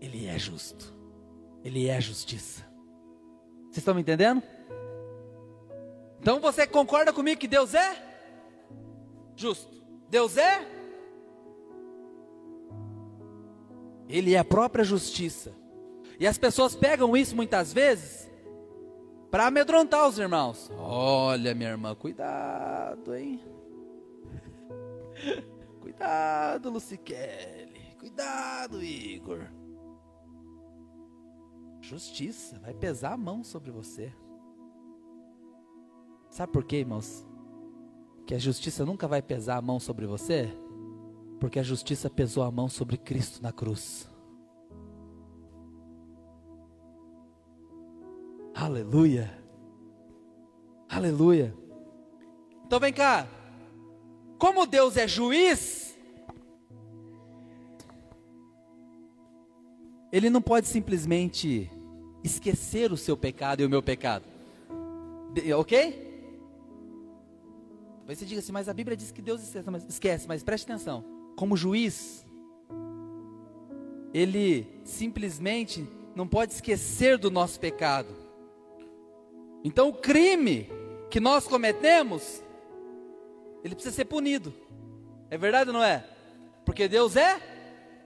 Ele 0.00 0.26
é 0.26 0.38
justo. 0.38 0.94
Ele 1.64 1.88
é 1.88 2.00
justiça. 2.00 2.62
Vocês 3.64 3.78
estão 3.78 3.94
me 3.94 4.00
entendendo? 4.00 4.42
Então 6.20 6.40
você 6.40 6.66
concorda 6.66 7.12
comigo 7.12 7.40
que 7.40 7.48
Deus 7.48 7.74
é? 7.74 8.06
justo. 9.36 9.76
Deus 10.08 10.36
é? 10.36 10.66
Ele 14.08 14.34
é 14.34 14.38
a 14.38 14.44
própria 14.44 14.84
justiça. 14.84 15.52
E 16.18 16.26
as 16.26 16.38
pessoas 16.38 16.74
pegam 16.74 17.16
isso 17.16 17.36
muitas 17.36 17.72
vezes 17.72 18.30
para 19.30 19.46
amedrontar 19.46 20.08
os 20.08 20.18
irmãos. 20.18 20.70
Olha, 20.78 21.54
minha 21.54 21.70
irmã, 21.70 21.94
cuidado, 21.94 23.14
hein? 23.14 23.40
Cuidado, 25.96 26.70
Luciquele. 26.70 27.96
Cuidado, 27.98 28.82
Igor. 28.82 29.46
Justiça 31.80 32.58
vai 32.58 32.74
pesar 32.74 33.12
a 33.12 33.16
mão 33.16 33.42
sobre 33.42 33.70
você. 33.70 34.12
Sabe 36.28 36.52
por 36.52 36.64
quê, 36.64 36.78
irmãos? 36.78 37.26
que 38.26 38.34
a 38.34 38.38
justiça 38.38 38.84
nunca 38.84 39.06
vai 39.06 39.22
pesar 39.22 39.56
a 39.56 39.62
mão 39.62 39.78
sobre 39.78 40.04
você? 40.04 40.52
Porque 41.38 41.60
a 41.60 41.62
justiça 41.62 42.10
pesou 42.10 42.42
a 42.42 42.50
mão 42.50 42.68
sobre 42.68 42.96
Cristo 42.96 43.40
na 43.40 43.52
cruz. 43.52 44.10
Aleluia. 48.52 49.30
Aleluia. 50.88 51.54
Então 52.64 52.80
vem 52.80 52.92
cá. 52.92 53.28
Como 54.38 54.66
Deus 54.66 54.96
é 54.96 55.08
juiz, 55.08 55.86
Ele 60.16 60.30
não 60.30 60.40
pode 60.40 60.66
simplesmente 60.66 61.70
esquecer 62.24 62.90
o 62.90 62.96
seu 62.96 63.16
pecado 63.16 63.60
e 63.60 63.66
o 63.66 63.68
meu 63.68 63.82
pecado. 63.82 64.24
Ok? 65.58 66.06
Talvez 67.98 68.18
você 68.18 68.24
diga 68.24 68.40
assim, 68.40 68.52
mas 68.52 68.66
a 68.68 68.72
Bíblia 68.72 68.96
diz 68.96 69.12
que 69.12 69.20
Deus 69.20 69.42
esquece, 69.42 69.70
mas, 69.70 69.84
esquece, 69.86 70.26
mas 70.26 70.42
preste 70.42 70.64
atenção. 70.64 71.04
Como 71.36 71.54
juiz, 71.54 72.24
ele 74.14 74.66
simplesmente 74.84 75.86
não 76.14 76.26
pode 76.26 76.54
esquecer 76.54 77.18
do 77.18 77.30
nosso 77.30 77.60
pecado. 77.60 78.08
Então 79.62 79.88
o 79.88 79.92
crime 79.92 80.70
que 81.10 81.20
nós 81.20 81.46
cometemos, 81.46 82.42
ele 83.64 83.74
precisa 83.74 83.94
ser 83.94 84.04
punido. 84.04 84.54
É 85.30 85.36
verdade 85.36 85.70
ou 85.70 85.74
não 85.74 85.82
é? 85.82 86.04
Porque 86.64 86.88
Deus 86.88 87.16
é 87.16 87.40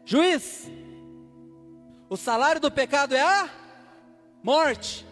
juiz. 0.05 0.71
O 2.09 2.17
salário 2.17 2.61
do 2.61 2.71
pecado 2.71 3.15
é 3.15 3.23
a 3.23 3.49
morte. 4.43 5.07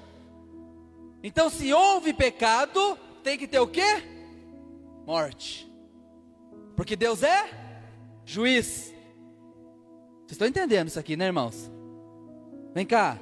Então, 1.23 1.51
se 1.51 1.73
houve 1.73 2.13
pecado, 2.13 2.99
tem 3.23 3.37
que 3.37 3.47
ter 3.47 3.59
o 3.59 3.67
quê? 3.67 4.19
morte. 5.09 5.67
Porque 6.77 6.95
Deus 6.95 7.23
é 7.23 7.49
juiz. 8.27 8.95
Vocês 10.19 10.33
estão 10.33 10.47
entendendo 10.47 10.89
isso 10.89 11.01
aqui, 11.01 11.17
né, 11.17 11.25
irmãos? 11.25 11.71
Vem 12.75 12.85
cá. 12.85 13.19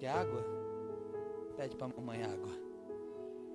Quer 0.00 0.08
água? 0.08 0.49
Pede 1.60 1.76
para 1.76 1.88
mamãe 1.88 2.22
água. 2.22 2.48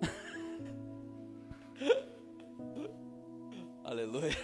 Aleluia. 3.83 4.37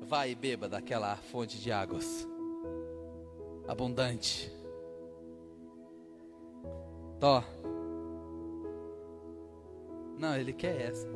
Vai 0.00 0.32
e 0.32 0.34
beba 0.34 0.68
daquela 0.68 1.14
fonte 1.14 1.60
de 1.60 1.70
águas 1.70 2.26
abundante. 3.68 4.52
Tó. 7.20 7.44
Não, 10.18 10.34
ele 10.34 10.52
quer 10.52 10.80
essa. 10.80 11.06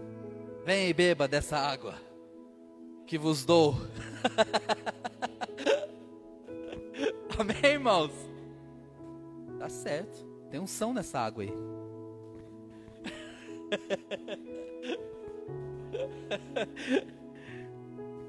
Vem 0.65 0.91
e 0.91 0.95
beba 0.95 1.27
dessa 1.27 1.59
água 1.59 1.97
que 3.05 3.19
vos 3.19 3.45
dou. 3.45 3.75
Amém, 7.37 7.65
irmãos? 7.65 8.13
Tá 9.59 9.69
certo. 9.69 10.34
Tem 10.55 10.61
um 10.61 10.69
som 10.69 10.93
nessa 10.93 11.19
água 11.19 11.43
aí. 11.43 11.53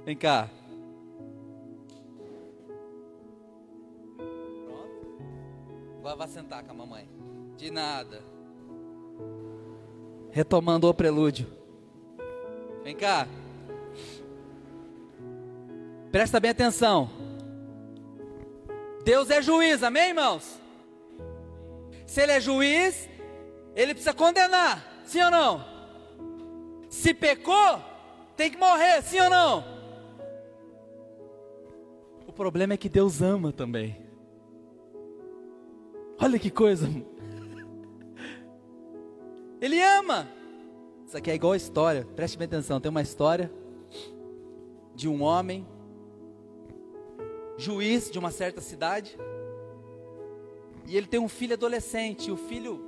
Vem 0.04 0.18
cá. 0.18 0.50
Pronto. 4.18 5.22
Agora 6.00 6.16
vai 6.16 6.28
sentar 6.28 6.64
com 6.64 6.72
a 6.72 6.74
mamãe. 6.74 7.08
De 7.58 7.70
nada. 7.70 8.24
Retomando 10.32 10.90
o 10.90 10.94
prelúdio. 10.96 11.46
Vem 12.84 12.96
cá. 12.96 13.28
Presta 16.12 16.40
bem 16.40 16.50
atenção. 16.50 17.08
Deus 19.04 19.30
é 19.30 19.44
juiz, 19.44 19.84
amém, 19.84 20.08
irmãos? 20.10 20.65
Se 22.06 22.22
ele 22.22 22.34
é 22.34 22.40
juiz, 22.40 23.10
ele 23.76 23.94
precisa 23.94 24.14
condenar, 24.14 25.02
sim 25.06 25.22
ou 25.22 25.32
não? 25.32 25.66
Se 26.90 27.14
pecou, 27.14 27.82
tem 28.38 28.50
que 28.50 28.58
morrer, 28.58 29.02
sim 29.02 29.20
ou 29.20 29.30
não? 29.30 29.64
O 32.28 32.32
problema 32.32 32.74
é 32.74 32.78
que 32.78 32.90
Deus 32.90 33.22
ama 33.22 33.52
também. 33.52 34.06
Olha 36.20 36.40
que 36.40 36.50
coisa. 36.50 36.88
Ele 39.62 39.82
ama. 39.82 40.28
Isso 41.06 41.18
aqui 41.18 41.32
é 41.32 41.36
igual 41.36 41.54
a 41.54 41.58
história, 41.58 42.06
preste 42.16 42.38
bem 42.38 42.46
atenção. 42.46 42.80
Tem 42.80 42.90
uma 42.90 43.02
história 43.02 43.52
de 44.96 45.08
um 45.08 45.22
homem, 45.22 45.68
juiz 47.58 48.10
de 48.10 48.18
uma 48.18 48.32
certa 48.32 48.62
cidade, 48.62 49.18
e 50.88 50.96
ele 50.96 51.08
tem 51.08 51.20
um 51.20 51.28
filho 51.28 51.54
adolescente. 51.54 52.30
E 52.30 52.32
o 52.32 52.38
filho, 52.38 52.82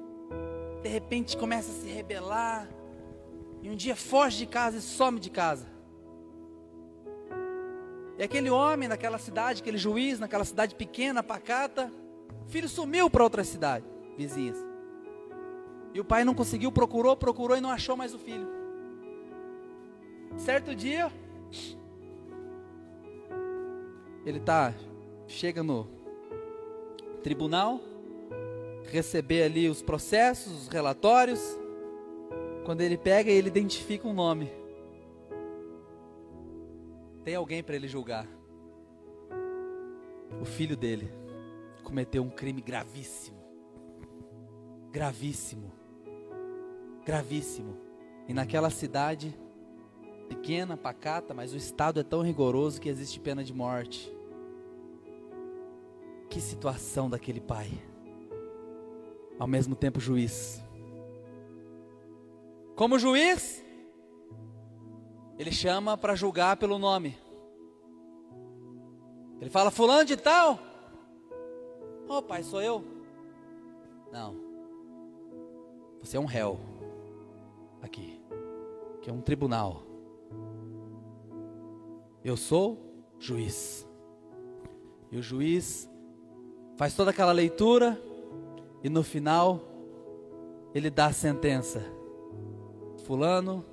de 0.82 0.90
repente, 0.90 1.38
começa 1.38 1.72
a 1.72 1.76
se 1.76 1.88
rebelar, 1.88 2.70
e 3.62 3.70
um 3.70 3.76
dia 3.76 3.96
foge 3.96 4.38
de 4.38 4.46
casa 4.46 4.78
e 4.78 4.82
some 4.82 5.20
de 5.20 5.30
casa. 5.30 5.68
E 8.18 8.24
aquele 8.24 8.50
homem 8.50 8.90
naquela 8.90 9.18
cidade, 9.18 9.62
aquele 9.62 9.78
juiz, 9.78 10.20
naquela 10.20 10.46
cidade 10.46 10.74
pequena, 10.74 11.22
pacata, 11.22 11.92
o 12.46 12.50
filho 12.50 12.68
sumiu 12.68 13.10
para 13.10 13.24
outra 13.24 13.44
cidade, 13.44 13.86
vizinhas. 14.18 14.58
E 15.94 16.00
o 16.00 16.06
pai 16.06 16.24
não 16.24 16.34
conseguiu, 16.34 16.72
procurou, 16.72 17.16
procurou 17.16 17.58
e 17.58 17.62
não 17.62 17.70
achou 17.70 17.96
mais 17.96 18.14
o 18.14 18.20
filho. 18.20 18.48
Certo 20.36 20.76
dia, 20.76 21.12
ele 24.26 24.40
tá 24.40 24.74
chega 25.28 25.62
no 25.64 25.88
tribunal, 27.24 27.82
receber 28.91 29.43
ali 29.43 29.69
os 29.69 29.82
processos, 29.82 30.63
os 30.63 30.67
relatórios. 30.67 31.41
Quando 32.65 32.82
ele 32.82 32.97
pega, 32.97 33.30
ele 33.30 33.47
identifica 33.47 34.08
um 34.08 34.13
nome. 34.13 34.52
Tem 37.23 37.36
alguém 37.36 37.63
para 37.63 37.76
ele 37.76 37.88
julgar. 37.88 38.28
O 40.41 40.45
filho 40.45 40.78
dele 40.78 41.12
cometeu 41.84 42.23
um 42.23 42.30
crime 42.30 42.62
gravíssimo. 42.62 43.38
Gravíssimo. 44.91 45.71
Gravíssimo. 47.06 47.78
E 48.28 48.34
naquela 48.34 48.69
cidade, 48.69 49.38
pequena, 50.28 50.76
pacata, 50.76 51.34
mas 51.34 51.54
o 51.54 51.58
Estado 51.58 52.00
é 52.00 52.04
tão 52.04 52.21
rigoroso 52.21 52.82
que 52.82 52.89
existe 52.89 53.19
pena 53.19 53.43
de 53.43 53.54
morte. 53.54 54.13
Que 56.30 56.41
situação 56.41 57.10
daquele 57.10 57.39
pai. 57.39 57.71
Ao 59.39 59.47
mesmo 59.47 59.76
tempo, 59.76 60.00
juiz. 60.00 60.62
Como 62.76 63.00
juiz, 63.00 63.63
ele 65.38 65.52
chama 65.52 65.97
para 65.97 66.15
julgar 66.15 66.58
pelo 66.58 66.80
nome. 66.80 67.17
Ele 69.39 69.50
fala: 69.50 69.71
Fulano 69.71 70.06
de 70.06 70.17
Tal. 70.17 70.60
Ô 72.08 72.17
oh, 72.17 72.21
pai, 72.21 72.41
sou 72.41 72.62
eu? 72.62 72.84
Não. 74.12 74.36
Você 76.02 76.17
é 76.17 76.19
um 76.19 76.26
réu. 76.26 76.60
Aqui. 77.82 78.21
Que 79.02 79.10
é 79.10 79.13
um 79.13 79.21
tribunal. 79.21 79.84
Eu 82.23 82.36
sou 82.36 82.78
juiz. 83.19 83.88
E 85.12 85.17
o 85.17 85.21
juiz 85.21 85.89
faz 86.76 86.95
toda 86.95 87.12
aquela 87.12 87.32
leitura 87.32 88.02
e 88.84 88.90
no 88.90 89.04
final 89.04 89.62
ele 90.74 90.90
dá 90.90 91.08
a 91.08 91.13
sentença. 91.13 91.84
Fulano, 93.06 93.66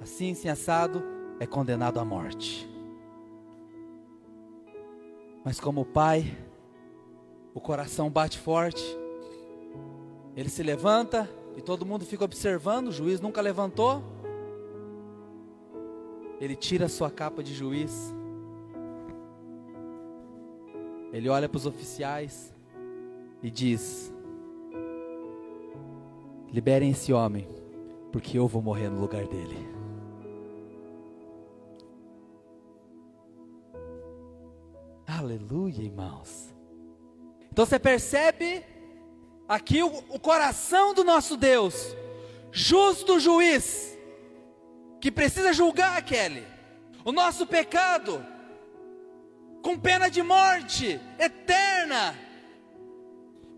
assim, 0.00 0.32
assim 0.32 0.48
assado, 0.48 1.02
é 1.38 1.46
condenado 1.46 1.98
à 1.98 2.04
morte. 2.04 2.68
Mas 5.44 5.58
como 5.58 5.84
pai, 5.84 6.36
o 7.54 7.60
coração 7.60 8.10
bate 8.10 8.38
forte, 8.38 8.84
ele 10.36 10.48
se 10.48 10.62
levanta 10.62 11.28
e 11.56 11.62
todo 11.62 11.86
mundo 11.86 12.04
fica 12.04 12.24
observando, 12.24 12.88
o 12.88 12.92
juiz 12.92 13.20
nunca 13.20 13.40
levantou. 13.40 14.02
Ele 16.40 16.56
tira 16.56 16.86
a 16.86 16.88
sua 16.88 17.10
capa 17.10 17.42
de 17.42 17.54
juiz. 17.54 18.14
Ele 21.12 21.28
olha 21.28 21.48
para 21.48 21.56
os 21.56 21.66
oficiais 21.66 22.54
e 23.42 23.50
diz: 23.50 24.12
Liberem 26.52 26.90
esse 26.90 27.12
homem 27.12 27.46
porque 28.10 28.38
eu 28.38 28.48
vou 28.48 28.60
morrer 28.60 28.88
no 28.88 29.00
lugar 29.00 29.26
dele. 29.26 29.68
Aleluia, 35.06 35.82
irmãos. 35.82 36.54
Então 37.52 37.66
você 37.66 37.78
percebe 37.78 38.64
aqui 39.48 39.82
o, 39.82 39.88
o 40.08 40.18
coração 40.18 40.94
do 40.94 41.04
nosso 41.04 41.36
Deus, 41.36 41.96
justo 42.52 43.18
juiz, 43.18 43.98
que 45.00 45.10
precisa 45.10 45.52
julgar 45.52 45.96
aquele, 45.96 46.44
o 47.04 47.12
nosso 47.12 47.46
pecado, 47.46 48.24
com 49.62 49.78
pena 49.78 50.08
de 50.08 50.22
morte 50.22 51.00
eterna, 51.18 52.16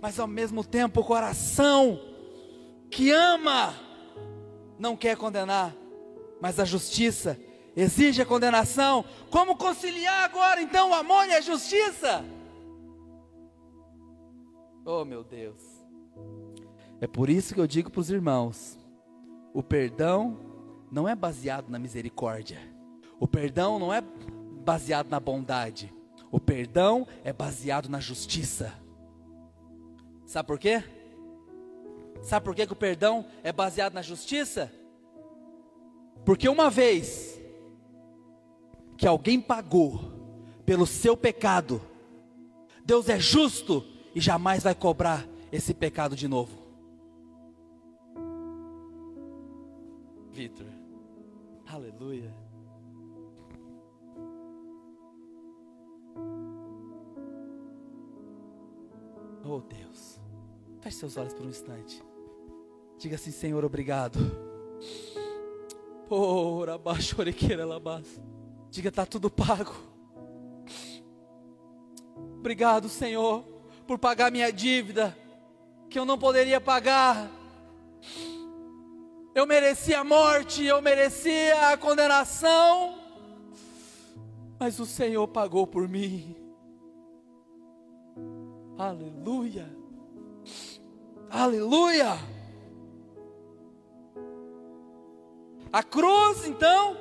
mas 0.03 0.19
ao 0.19 0.27
mesmo 0.27 0.65
tempo 0.65 1.01
o 1.01 1.05
coração 1.05 2.01
que 2.91 3.13
ama 3.13 3.73
não 4.77 4.97
quer 4.97 5.17
condenar, 5.17 5.73
mas 6.41 6.59
a 6.59 6.65
justiça 6.65 7.39
exige 7.77 8.21
a 8.21 8.27
condenação. 8.27 9.05
Como 9.31 9.57
conciliar 9.57 10.25
agora 10.25 10.61
então 10.61 10.91
o 10.91 10.95
amor 10.95 11.25
e 11.29 11.35
a 11.35 11.41
justiça? 11.41 12.25
Oh 14.85 15.05
meu 15.05 15.23
Deus. 15.23 15.63
É 17.01 17.07
por 17.07 17.31
isso 17.31 17.55
que 17.55 17.61
eu 17.61 17.67
digo 17.69 17.89
para 17.89 18.01
os 18.01 18.11
irmãos: 18.11 18.77
o 19.55 19.63
perdão 19.63 20.37
não 20.91 21.09
é 21.09 21.15
baseado 21.15 21.69
na 21.69 21.79
misericórdia, 21.79 22.59
o 23.21 23.29
perdão 23.29 23.79
não 23.79 23.95
é 23.95 24.01
baseado 24.65 25.09
na 25.09 25.21
bondade, 25.21 25.95
o 26.29 26.41
perdão 26.41 27.07
é 27.23 27.33
baseado 27.33 27.89
na 27.89 28.01
justiça. 28.01 28.82
Sabe 30.33 30.47
por 30.47 30.59
quê? 30.59 30.83
Sabe 32.23 32.43
por 32.43 32.55
que, 32.55 32.67
que 32.67 32.73
o 32.73 32.77
perdão 32.77 33.27
é 33.43 33.53
baseado 33.53 33.93
na 33.93 34.01
justiça? 34.01 34.73
Porque 36.25 36.49
uma 36.49 36.71
vez 36.71 37.39
que 38.97 39.07
alguém 39.07 39.39
pagou 39.39 40.11
pelo 40.65 40.87
seu 40.87 41.15
pecado, 41.19 41.83
Deus 42.83 43.11
é 43.11 43.21
justo 43.21 43.85
e 44.15 44.23
jamais 44.23 44.63
vai 44.63 44.75
cobrar 44.75 45.29
esse 45.53 45.75
pecado 45.75 46.17
de 46.17 46.27
novo. 46.27 46.57
Vitor, 50.31 50.67
aleluia. 51.67 52.35
Oh 59.45 59.61
Deus, 59.61 60.22
feche 60.83 60.97
seus 60.99 61.17
olhos 61.17 61.33
por 61.33 61.47
um 61.47 61.49
instante. 61.49 62.03
Diga 62.99 63.15
assim, 63.15 63.31
Senhor, 63.31 63.65
obrigado. 63.65 64.19
Ora, 66.11 66.75
abaixo, 66.75 67.19
orequeira, 67.19 67.65
labás. 67.65 68.21
Diga, 68.69 68.89
está 68.89 69.07
tudo 69.07 69.31
pago. 69.31 69.75
Obrigado, 72.39 72.89
Senhor, 72.89 73.45
por 73.87 73.97
pagar 73.99 74.33
minha 74.33 74.53
dívida, 74.53 75.17
que 75.89 75.99
eu 75.99 76.05
não 76.05 76.19
poderia 76.19 76.61
pagar. 76.61 77.31
Eu 79.35 79.47
merecia 79.47 80.01
a 80.01 80.05
morte, 80.05 80.65
eu 80.65 80.83
merecia 80.83 81.71
a 81.71 81.77
condenação, 81.77 82.99
mas 84.59 84.81
o 84.81 84.85
Senhor 84.85 85.27
pagou 85.29 85.67
por 85.67 85.89
mim. 85.89 86.37
Aleluia, 88.77 89.82
aleluia. 91.33 92.19
A 95.73 95.83
cruz, 95.83 96.47
então, 96.47 96.99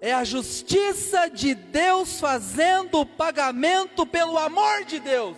é 0.00 0.12
a 0.12 0.24
justiça 0.24 1.28
de 1.28 1.54
Deus 1.54 2.18
fazendo 2.18 3.00
o 3.00 3.06
pagamento 3.06 4.06
pelo 4.06 4.38
amor 4.38 4.84
de 4.86 4.98
Deus. 4.98 5.36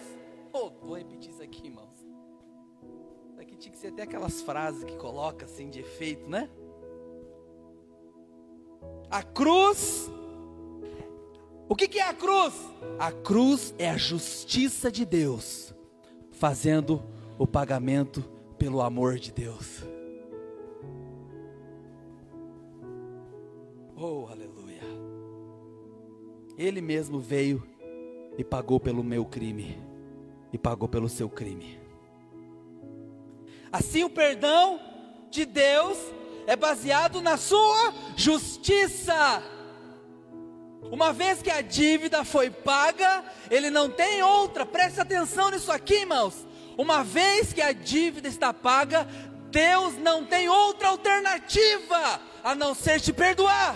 Oh, 0.52 0.70
vou 0.80 0.96
repetir 0.96 1.30
isso 1.30 1.42
aqui, 1.42 1.66
irmãos. 1.66 1.96
Isso 3.32 3.40
aqui 3.40 3.56
tinha 3.56 3.72
que 3.72 3.78
ser 3.78 3.88
até 3.88 4.02
aquelas 4.02 4.40
frases 4.42 4.84
que 4.84 4.96
coloca 4.96 5.46
assim 5.46 5.68
de 5.68 5.80
efeito, 5.80 6.30
né? 6.30 6.48
A 9.10 9.22
cruz. 9.22 10.08
O 11.68 11.74
que, 11.74 11.88
que 11.88 11.98
é 11.98 12.08
a 12.08 12.14
cruz? 12.14 12.54
A 12.98 13.10
cruz 13.10 13.74
é 13.78 13.90
a 13.90 13.96
justiça 13.96 14.92
de 14.92 15.04
Deus 15.04 15.74
fazendo 16.30 17.02
o 17.38 17.46
pagamento 17.46 18.22
pelo 18.58 18.82
amor 18.82 19.18
de 19.18 19.32
Deus. 19.32 19.86
Ele 26.58 26.80
mesmo 26.80 27.20
veio 27.20 27.62
e 28.36 28.42
pagou 28.42 28.80
pelo 28.80 29.04
meu 29.04 29.24
crime 29.24 29.80
e 30.52 30.58
pagou 30.58 30.88
pelo 30.88 31.08
seu 31.08 31.30
crime. 31.30 31.78
Assim, 33.70 34.02
o 34.02 34.10
perdão 34.10 34.80
de 35.30 35.46
Deus 35.46 35.96
é 36.48 36.56
baseado 36.56 37.20
na 37.20 37.36
sua 37.36 37.94
justiça. 38.16 39.40
Uma 40.90 41.12
vez 41.12 41.40
que 41.40 41.50
a 41.50 41.60
dívida 41.60 42.24
foi 42.24 42.50
paga, 42.50 43.24
ele 43.48 43.70
não 43.70 43.88
tem 43.88 44.20
outra, 44.22 44.66
preste 44.66 45.00
atenção 45.00 45.52
nisso 45.52 45.70
aqui, 45.70 46.00
irmãos. 46.00 46.44
Uma 46.78 47.02
vez 47.02 47.52
que 47.52 47.60
a 47.60 47.72
dívida 47.72 48.28
está 48.28 48.54
paga, 48.54 49.04
Deus 49.50 49.96
não 49.98 50.24
tem 50.24 50.48
outra 50.48 50.90
alternativa 50.90 52.20
a 52.44 52.54
não 52.54 52.72
ser 52.72 53.00
te 53.00 53.12
perdoar. 53.12 53.74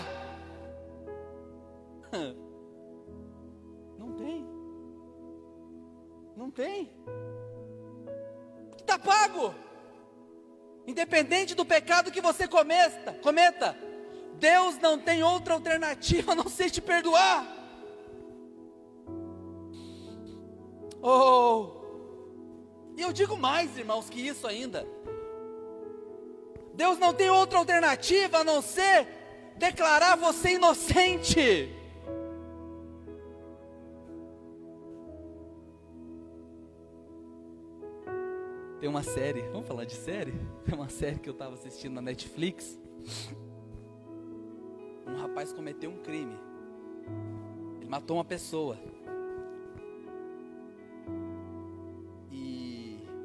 Não 3.99 4.13
tem. 4.13 4.47
Não 6.37 6.49
tem. 6.49 6.91
Está 8.77 8.97
pago. 8.97 9.53
Independente 10.87 11.53
do 11.55 11.65
pecado 11.65 12.09
que 12.09 12.21
você 12.21 12.47
cometa, 12.47 13.13
cometa, 13.21 13.77
Deus 14.35 14.77
não 14.79 14.97
tem 14.97 15.23
outra 15.23 15.55
alternativa 15.55 16.31
a 16.31 16.35
não 16.35 16.47
ser 16.47 16.69
te 16.69 16.81
perdoar. 16.81 17.47
Oh, 21.01 21.82
e 22.95 23.01
eu 23.01 23.11
digo 23.11 23.35
mais, 23.37 23.77
irmãos, 23.77 24.09
que 24.09 24.19
isso 24.19 24.45
ainda. 24.47 24.87
Deus 26.73 26.97
não 26.97 27.13
tem 27.13 27.29
outra 27.29 27.59
alternativa 27.59 28.39
a 28.39 28.43
não 28.43 28.61
ser 28.61 29.07
declarar 29.57 30.15
você 30.15 30.53
inocente. 30.53 31.71
Tem 38.79 38.89
uma 38.89 39.03
série, 39.03 39.41
vamos 39.43 39.67
falar 39.67 39.85
de 39.85 39.95
série? 39.95 40.33
Tem 40.65 40.75
uma 40.75 40.89
série 40.89 41.17
que 41.17 41.29
eu 41.29 41.33
estava 41.33 41.53
assistindo 41.53 41.93
na 41.93 42.01
Netflix. 42.01 42.77
Um 45.07 45.15
rapaz 45.15 45.53
cometeu 45.53 45.89
um 45.89 45.97
crime. 45.97 46.37
Ele 47.79 47.89
matou 47.89 48.17
uma 48.17 48.25
pessoa. 48.25 48.77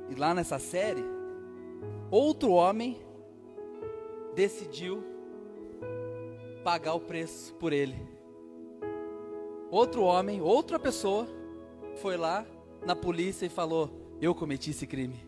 E, 0.09 0.15
lá 0.15 0.35
nessa 0.35 0.59
série, 0.59 1.05
outro 2.11 2.53
homem 2.53 3.01
decidiu 4.35 5.05
pagar 6.63 6.95
o 6.95 7.01
preço 7.01 7.55
por 7.55 7.73
ele. 7.73 7.97
Outro 9.71 10.03
homem, 10.03 10.41
outra 10.41 10.79
pessoa, 10.79 11.27
foi 11.97 12.17
lá 12.17 12.47
na 12.85 12.97
polícia 12.97 13.47
e 13.47 13.51
falou: 13.51 13.91
Eu 14.21 14.35
cometi 14.35 14.71
esse 14.71 14.87
crime 14.87 15.27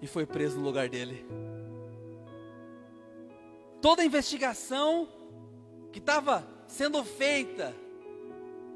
e 0.00 0.06
foi 0.06 0.26
preso 0.26 0.58
no 0.58 0.64
lugar 0.64 0.88
dele. 0.88 1.24
Toda 3.80 4.02
a 4.02 4.04
investigação 4.04 5.08
que 5.92 5.98
estava 5.98 6.46
sendo 6.66 7.02
feita, 7.04 7.74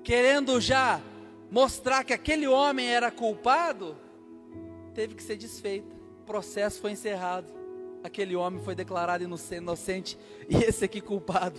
querendo 0.03 0.61
já 0.61 1.01
mostrar 1.51 2.05
que 2.05 2.13
aquele 2.13 2.47
homem 2.47 2.87
era 2.87 3.11
culpado, 3.11 3.97
teve 5.01 5.15
que 5.15 5.23
ser 5.23 5.37
desfeita. 5.37 5.97
O 6.21 6.27
processo 6.27 6.79
foi 6.79 6.93
encerrado. 6.93 7.51
Aquele 8.05 8.37
homem 8.37 8.63
foi 8.63 8.75
declarado 8.75 9.25
inocente 9.25 10.19
e 10.47 10.57
esse 10.57 10.85
aqui 10.85 11.01
culpado. 11.01 11.59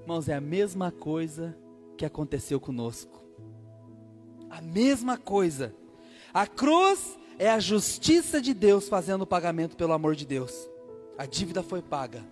Irmãos, 0.00 0.26
é 0.26 0.32
a 0.32 0.40
mesma 0.40 0.90
coisa 0.90 1.54
que 1.98 2.06
aconteceu 2.06 2.58
conosco. 2.58 3.22
A 4.48 4.62
mesma 4.62 5.18
coisa. 5.18 5.74
A 6.32 6.46
cruz 6.46 7.18
é 7.38 7.50
a 7.50 7.58
justiça 7.58 8.40
de 8.40 8.54
Deus 8.54 8.88
fazendo 8.88 9.22
o 9.22 9.26
pagamento 9.26 9.76
pelo 9.76 9.92
amor 9.92 10.14
de 10.16 10.24
Deus. 10.24 10.70
A 11.18 11.26
dívida 11.26 11.62
foi 11.62 11.82
paga. 11.82 12.24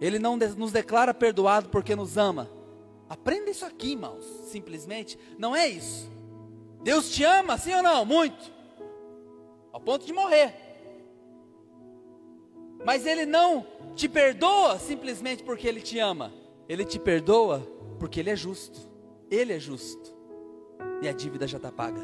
Ele 0.00 0.18
não 0.18 0.36
nos 0.36 0.72
declara 0.72 1.14
perdoado 1.14 1.68
porque 1.68 1.94
nos 1.94 2.16
ama. 2.16 2.50
Aprenda 3.08 3.52
isso 3.52 3.64
aqui, 3.64 3.92
irmãos. 3.92 4.24
Simplesmente, 4.50 5.16
não 5.38 5.54
é 5.54 5.68
isso. 5.68 6.15
Deus 6.86 7.10
te 7.10 7.24
ama, 7.24 7.58
sim 7.58 7.74
ou 7.74 7.82
não? 7.82 8.04
Muito. 8.04 8.52
Ao 9.72 9.80
ponto 9.80 10.06
de 10.06 10.12
morrer. 10.12 10.54
Mas 12.84 13.04
Ele 13.04 13.26
não 13.26 13.66
te 13.96 14.08
perdoa 14.08 14.78
simplesmente 14.78 15.42
porque 15.42 15.66
Ele 15.66 15.80
te 15.80 15.98
ama. 15.98 16.32
Ele 16.68 16.84
te 16.84 16.96
perdoa 17.00 17.58
porque 17.98 18.20
Ele 18.20 18.30
é 18.30 18.36
justo. 18.36 18.88
Ele 19.28 19.52
é 19.52 19.58
justo. 19.58 20.14
E 21.02 21.08
a 21.08 21.12
dívida 21.12 21.48
já 21.48 21.56
está 21.56 21.72
paga. 21.72 22.00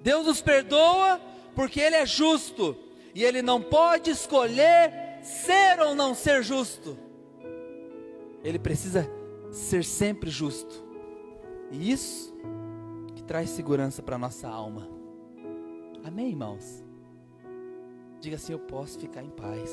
Deus 0.00 0.24
nos 0.26 0.40
perdoa 0.40 1.20
porque 1.56 1.80
Ele 1.80 1.96
é 1.96 2.06
justo 2.06 2.76
e 3.12 3.24
Ele 3.24 3.42
não 3.42 3.60
pode 3.60 4.08
escolher 4.08 5.18
ser 5.20 5.80
ou 5.80 5.96
não 5.96 6.14
ser 6.14 6.44
justo. 6.44 6.96
Ele 8.44 8.60
precisa 8.60 9.10
ser 9.50 9.84
sempre 9.84 10.30
justo. 10.30 10.89
E 11.70 11.90
isso 11.90 12.34
que 13.14 13.22
traz 13.22 13.50
segurança 13.50 14.02
para 14.02 14.18
nossa 14.18 14.48
alma. 14.48 14.88
Amém, 16.04 16.30
irmãos? 16.30 16.84
Diga 18.20 18.36
assim: 18.36 18.52
Eu 18.52 18.58
posso 18.58 18.98
ficar 18.98 19.22
em 19.22 19.30
paz. 19.30 19.70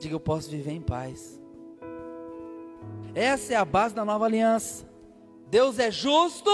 Diga: 0.00 0.14
Eu 0.14 0.20
posso 0.20 0.50
viver 0.50 0.72
em 0.72 0.80
paz. 0.80 1.40
Essa 3.14 3.54
é 3.54 3.56
a 3.56 3.64
base 3.64 3.94
da 3.94 4.04
nova 4.04 4.24
aliança. 4.24 4.88
Deus 5.50 5.78
é 5.78 5.90
justo 5.90 6.50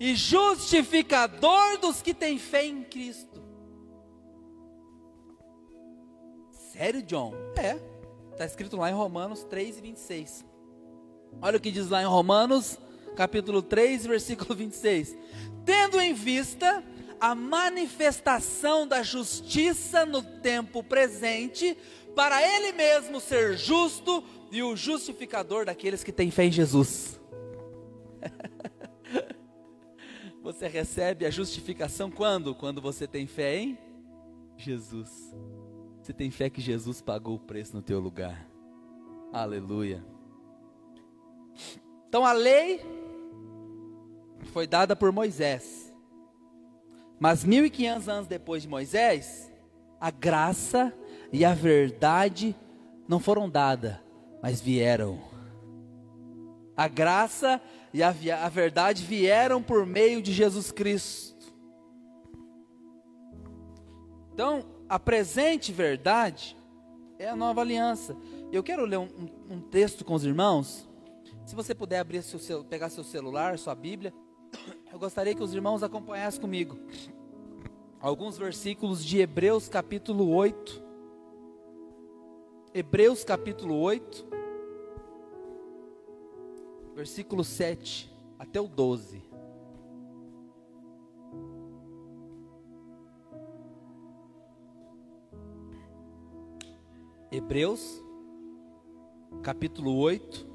e 0.00 0.14
justificador 0.14 1.78
dos 1.78 2.00
que 2.00 2.14
têm 2.14 2.38
fé 2.38 2.64
em 2.64 2.84
Cristo. 2.84 3.42
Sério, 6.50 7.02
John? 7.02 7.34
É. 7.56 7.78
Está 8.32 8.44
escrito 8.44 8.76
lá 8.76 8.88
em 8.88 8.94
Romanos 8.94 9.42
3 9.44 9.78
e 9.78 9.80
26. 9.80 10.47
Olha 11.40 11.56
o 11.56 11.60
que 11.60 11.70
diz 11.70 11.88
lá 11.88 12.02
em 12.02 12.06
Romanos, 12.06 12.78
capítulo 13.16 13.62
3, 13.62 14.06
versículo 14.06 14.54
26. 14.54 15.16
Tendo 15.64 16.00
em 16.00 16.14
vista 16.14 16.82
a 17.20 17.34
manifestação 17.34 18.86
da 18.86 19.02
justiça 19.02 20.06
no 20.06 20.22
tempo 20.22 20.82
presente, 20.82 21.76
para 22.14 22.42
Ele 22.42 22.72
mesmo 22.72 23.20
ser 23.20 23.56
justo 23.56 24.24
e 24.50 24.62
o 24.62 24.74
justificador 24.74 25.64
daqueles 25.64 26.02
que 26.02 26.12
têm 26.12 26.30
fé 26.30 26.46
em 26.46 26.52
Jesus. 26.52 27.20
Você 30.42 30.66
recebe 30.66 31.26
a 31.26 31.30
justificação 31.30 32.10
quando? 32.10 32.54
Quando 32.54 32.80
você 32.80 33.06
tem 33.06 33.26
fé 33.26 33.58
em 33.58 33.78
Jesus. 34.56 35.36
Você 36.00 36.12
tem 36.12 36.30
fé 36.30 36.48
que 36.48 36.60
Jesus 36.60 37.02
pagou 37.02 37.36
o 37.36 37.38
preço 37.38 37.76
no 37.76 37.82
teu 37.82 38.00
lugar. 38.00 38.48
Aleluia. 39.30 40.02
Então 42.08 42.24
a 42.24 42.32
lei 42.32 42.80
foi 44.52 44.66
dada 44.66 44.96
por 44.96 45.12
Moisés. 45.12 45.92
Mas 47.20 47.44
1500 47.44 48.08
anos 48.08 48.26
depois 48.26 48.62
de 48.62 48.68
Moisés, 48.68 49.50
a 50.00 50.10
graça 50.10 50.92
e 51.32 51.44
a 51.44 51.52
verdade 51.52 52.54
não 53.08 53.18
foram 53.18 53.48
dadas, 53.48 53.96
mas 54.42 54.60
vieram. 54.60 55.18
A 56.76 56.86
graça 56.86 57.60
e 57.92 58.02
a, 58.02 58.08
a 58.08 58.48
verdade 58.48 59.04
vieram 59.04 59.62
por 59.62 59.84
meio 59.84 60.22
de 60.22 60.32
Jesus 60.32 60.70
Cristo. 60.70 61.52
Então, 64.32 64.64
a 64.88 64.98
presente 64.98 65.72
verdade 65.72 66.56
é 67.18 67.28
a 67.28 67.34
nova 67.34 67.60
aliança. 67.60 68.16
Eu 68.52 68.62
quero 68.62 68.84
ler 68.84 68.98
um, 68.98 69.08
um, 69.50 69.54
um 69.56 69.60
texto 69.60 70.04
com 70.04 70.14
os 70.14 70.24
irmãos. 70.24 70.87
Se 71.48 71.54
você 71.54 71.74
puder 71.74 71.98
abrir 71.98 72.22
seu, 72.22 72.62
pegar 72.62 72.90
seu 72.90 73.02
celular, 73.02 73.58
sua 73.58 73.74
Bíblia, 73.74 74.12
eu 74.92 74.98
gostaria 74.98 75.34
que 75.34 75.42
os 75.42 75.54
irmãos 75.54 75.82
acompanhassem 75.82 76.42
comigo. 76.42 76.78
Alguns 77.98 78.36
versículos 78.36 79.02
de 79.02 79.20
Hebreus 79.20 79.66
capítulo 79.66 80.28
8. 80.28 80.84
Hebreus 82.74 83.24
capítulo 83.24 83.80
8 83.80 84.26
versículo 86.94 87.42
7 87.42 88.14
até 88.38 88.60
o 88.60 88.68
12. 88.68 89.22
Hebreus, 97.32 98.04
capítulo 99.42 99.96
8, 99.96 100.47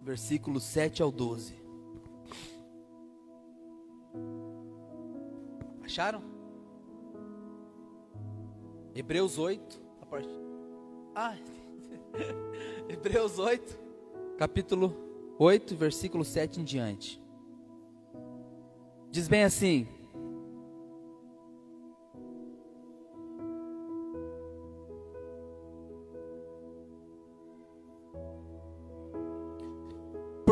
versículo 0.00 0.60
7 0.60 1.02
ao 1.02 1.10
12. 1.10 1.54
Acharam? 5.84 6.22
Hebreus 8.94 9.38
8, 9.38 9.80
a 10.02 10.06
part... 10.06 10.28
ah, 11.14 11.36
Hebreus 12.88 13.38
8, 13.38 13.78
capítulo 14.36 14.94
8, 15.38 15.76
versículo 15.76 16.24
7 16.24 16.60
em 16.60 16.64
diante. 16.64 17.22
Diz 19.10 19.26
bem 19.26 19.44
assim: 19.44 19.88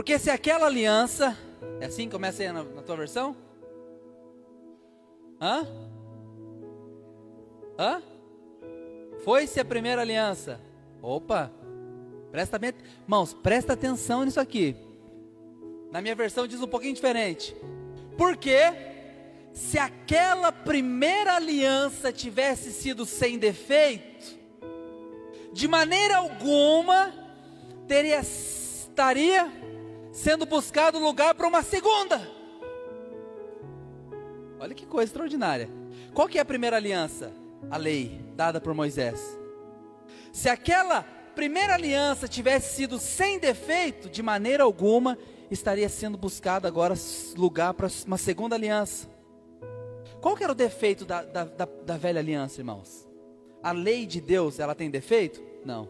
Porque 0.09 0.18
se 0.18 0.30
aquela 0.30 0.64
aliança, 0.64 1.36
é 1.82 1.84
assim? 1.84 2.09
Começa 2.09 2.42
aí 2.42 2.50
na, 2.50 2.64
na 2.64 2.80
tua 2.80 2.96
versão? 2.96 3.36
Hã? 5.38 5.68
Hã? 7.78 8.02
Foi-se 9.22 9.61
a 9.61 9.64
primeira 9.66 10.00
aliança. 10.00 10.62
Opa, 11.02 11.52
presta 12.32 12.59
irmãos, 13.04 13.34
presta 13.34 13.74
atenção 13.74 14.24
nisso 14.24 14.40
aqui. 14.40 14.74
Na 15.92 16.00
minha 16.00 16.14
versão 16.14 16.46
diz 16.46 16.62
um 16.62 16.66
pouquinho 16.66 16.94
diferente. 16.94 17.54
Porque 18.16 18.61
se 19.52 19.78
aquela 19.78 20.50
primeira 20.50 21.34
aliança 21.34 22.11
tivesse 22.11 22.72
sido 22.72 23.04
sem 23.04 23.38
defeito, 23.38 24.38
de 25.52 25.68
maneira 25.68 26.16
alguma 26.16 27.12
teria 27.86 28.20
estaria 28.20 29.67
sendo 30.12 30.46
buscado 30.46 30.98
lugar 30.98 31.34
para 31.34 31.46
uma 31.46 31.62
segunda. 31.62 32.20
Olha 34.61 34.74
que 34.74 34.86
coisa 34.86 35.11
extraordinária. 35.11 35.68
Qual 36.12 36.28
que 36.28 36.38
é 36.38 36.40
a 36.40 36.44
primeira 36.44 36.76
aliança? 36.76 37.32
A 37.70 37.76
lei 37.76 38.20
dada 38.34 38.61
por 38.61 38.74
Moisés. 38.74 39.38
Se 40.32 40.48
aquela 40.48 41.02
primeira 41.34 41.74
aliança 41.74 42.26
tivesse 42.26 42.74
sido 42.74 42.98
sem 42.98 43.38
defeito, 43.38 44.09
de 44.09 44.22
maneira 44.22 44.64
alguma 44.64 45.16
estaria 45.50 45.88
sendo 45.88 46.18
buscado 46.18 46.66
agora 46.66 46.94
lugar 47.36 47.74
para 47.74 47.88
uma 48.06 48.18
segunda 48.18 48.56
aliança. 48.56 49.09
Qual 50.20 50.36
que 50.36 50.42
era 50.42 50.52
o 50.52 50.56
defeito 50.56 51.04
da, 51.04 51.22
da, 51.22 51.44
da, 51.44 51.64
da 51.64 51.96
velha 51.96 52.18
aliança, 52.18 52.61
irmãos? 52.61 53.06
A 53.62 53.72
lei 53.72 54.06
de 54.06 54.20
Deus, 54.20 54.59
ela 54.59 54.74
tem 54.74 54.90
defeito? 54.90 55.42
Não. 55.64 55.88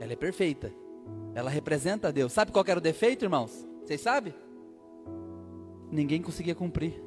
Ela 0.00 0.12
é 0.12 0.16
perfeita. 0.16 0.72
Ela 1.34 1.50
representa 1.50 2.12
Deus. 2.12 2.32
Sabe 2.32 2.52
qual 2.52 2.64
era 2.66 2.78
o 2.78 2.82
defeito, 2.82 3.24
irmãos? 3.24 3.66
Vocês 3.84 4.00
sabem? 4.00 4.34
Ninguém 5.90 6.22
conseguia 6.22 6.54
cumprir. 6.54 7.02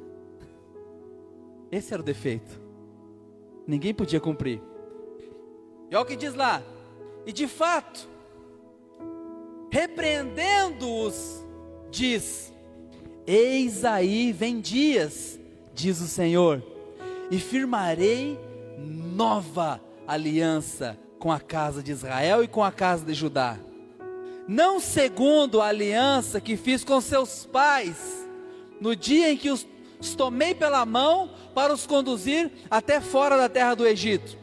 Esse 1.70 1.92
era 1.92 2.02
o 2.02 2.04
defeito. 2.04 2.60
Ninguém 3.66 3.94
podia 3.94 4.20
cumprir. 4.20 4.60
E 5.90 5.94
olha 5.94 6.04
o 6.04 6.06
que 6.06 6.16
diz 6.16 6.34
lá. 6.34 6.62
E 7.24 7.32
de 7.32 7.48
fato, 7.48 8.08
repreendendo-os, 9.70 11.44
diz: 11.90 12.52
Eis 13.26 13.84
aí 13.84 14.32
vem 14.32 14.60
dias, 14.60 15.38
diz 15.74 16.00
o 16.00 16.06
Senhor, 16.06 16.62
e 17.30 17.38
firmarei 17.38 18.38
nova 18.78 19.80
aliança 20.06 20.96
com 21.18 21.32
a 21.32 21.40
casa 21.40 21.82
de 21.82 21.90
Israel 21.90 22.44
e 22.44 22.48
com 22.48 22.62
a 22.62 22.70
casa 22.70 23.04
de 23.04 23.14
Judá 23.14 23.58
não 24.48 24.78
segundo 24.78 25.60
a 25.60 25.66
aliança 25.66 26.40
que 26.40 26.56
fiz 26.56 26.84
com 26.84 27.00
seus 27.00 27.44
pais, 27.46 28.26
no 28.80 28.94
dia 28.94 29.30
em 29.32 29.36
que 29.36 29.50
os, 29.50 29.66
tomei 30.16 30.54
pela 30.54 30.86
mão 30.86 31.30
para 31.54 31.72
os 31.72 31.86
conduzir 31.86 32.50
até 32.70 33.00
fora 33.00 33.36
da 33.36 33.48
terra 33.48 33.74
do 33.74 33.86
Egito. 33.86 34.36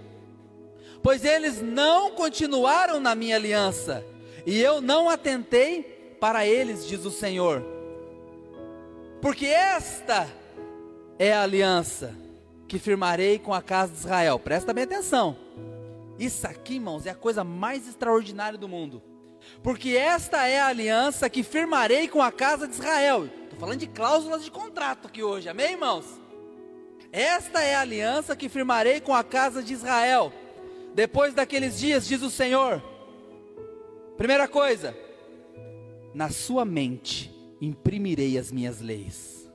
Pois 1.01 1.23
eles 1.23 1.61
não 1.61 2.11
continuaram 2.11 2.99
na 2.99 3.15
minha 3.15 3.35
aliança, 3.35 4.05
e 4.45 4.59
eu 4.59 4.81
não 4.81 5.09
atentei 5.09 6.17
para 6.19 6.45
eles, 6.45 6.85
diz 6.87 7.05
o 7.05 7.11
Senhor. 7.11 7.63
Porque 9.21 9.45
esta 9.45 10.27
é 11.17 11.31
a 11.31 11.43
aliança 11.43 12.13
que 12.67 12.77
firmarei 12.77 13.39
com 13.39 13.53
a 13.53 13.61
casa 13.61 13.93
de 13.93 13.99
Israel. 13.99 14.37
Presta 14.39 14.73
bem 14.73 14.83
atenção. 14.83 15.37
Isso 16.19 16.45
aqui, 16.45 16.75
irmãos, 16.75 17.05
é 17.05 17.11
a 17.11 17.15
coisa 17.15 17.43
mais 17.43 17.87
extraordinária 17.87 18.57
do 18.57 18.67
mundo 18.67 19.01
porque 19.61 19.89
esta 19.89 20.47
é 20.47 20.59
a 20.59 20.67
aliança 20.67 21.29
que 21.29 21.43
firmarei 21.43 22.07
com 22.07 22.21
a 22.21 22.31
casa 22.31 22.67
de 22.67 22.73
Israel. 22.73 23.29
Estou 23.43 23.59
falando 23.59 23.79
de 23.79 23.87
cláusulas 23.87 24.43
de 24.43 24.51
contrato 24.51 25.07
aqui 25.07 25.23
hoje, 25.23 25.49
amém, 25.49 25.71
irmãos? 25.71 26.05
Esta 27.11 27.61
é 27.61 27.75
a 27.75 27.81
aliança 27.81 28.35
que 28.35 28.49
firmarei 28.49 28.99
com 28.99 29.13
a 29.13 29.23
casa 29.23 29.61
de 29.61 29.73
Israel. 29.73 30.33
Depois 30.95 31.33
daqueles 31.33 31.79
dias, 31.79 32.07
diz 32.07 32.21
o 32.21 32.29
Senhor. 32.29 32.81
Primeira 34.17 34.47
coisa, 34.47 34.95
na 36.13 36.29
sua 36.29 36.65
mente 36.65 37.33
imprimirei 37.61 38.37
as 38.37 38.51
minhas 38.51 38.81
leis, 38.81 39.49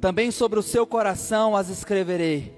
também 0.00 0.30
sobre 0.30 0.58
o 0.58 0.62
seu 0.62 0.86
coração 0.86 1.54
as 1.54 1.68
escreverei, 1.68 2.52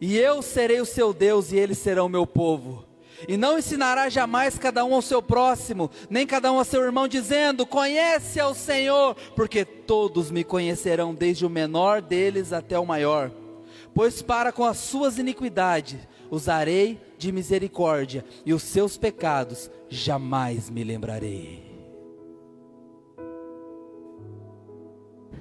e 0.00 0.16
eu 0.16 0.42
serei 0.42 0.80
o 0.80 0.86
seu 0.86 1.12
Deus 1.12 1.52
e 1.52 1.56
eles 1.56 1.78
serão 1.78 2.06
o 2.06 2.10
meu 2.10 2.26
povo. 2.26 2.84
E 3.28 3.36
não 3.36 3.58
ensinará 3.58 4.08
jamais 4.08 4.58
cada 4.58 4.84
um 4.84 4.94
ao 4.94 5.02
seu 5.02 5.22
próximo, 5.22 5.90
nem 6.10 6.26
cada 6.26 6.52
um 6.52 6.58
ao 6.58 6.64
seu 6.64 6.82
irmão, 6.82 7.08
dizendo: 7.08 7.66
Conhece 7.66 8.40
ao 8.40 8.54
Senhor, 8.54 9.14
porque 9.34 9.64
todos 9.64 10.30
me 10.30 10.44
conhecerão, 10.44 11.14
desde 11.14 11.46
o 11.46 11.50
menor 11.50 12.02
deles 12.02 12.52
até 12.52 12.78
o 12.78 12.86
maior. 12.86 13.30
Pois 13.94 14.22
para 14.22 14.52
com 14.52 14.64
as 14.64 14.78
suas 14.78 15.18
iniquidades 15.18 15.98
usarei 16.30 17.00
de 17.16 17.30
misericórdia, 17.30 18.24
e 18.44 18.52
os 18.52 18.62
seus 18.62 18.96
pecados 18.96 19.70
jamais 19.88 20.68
me 20.68 20.82
lembrarei. 20.82 21.62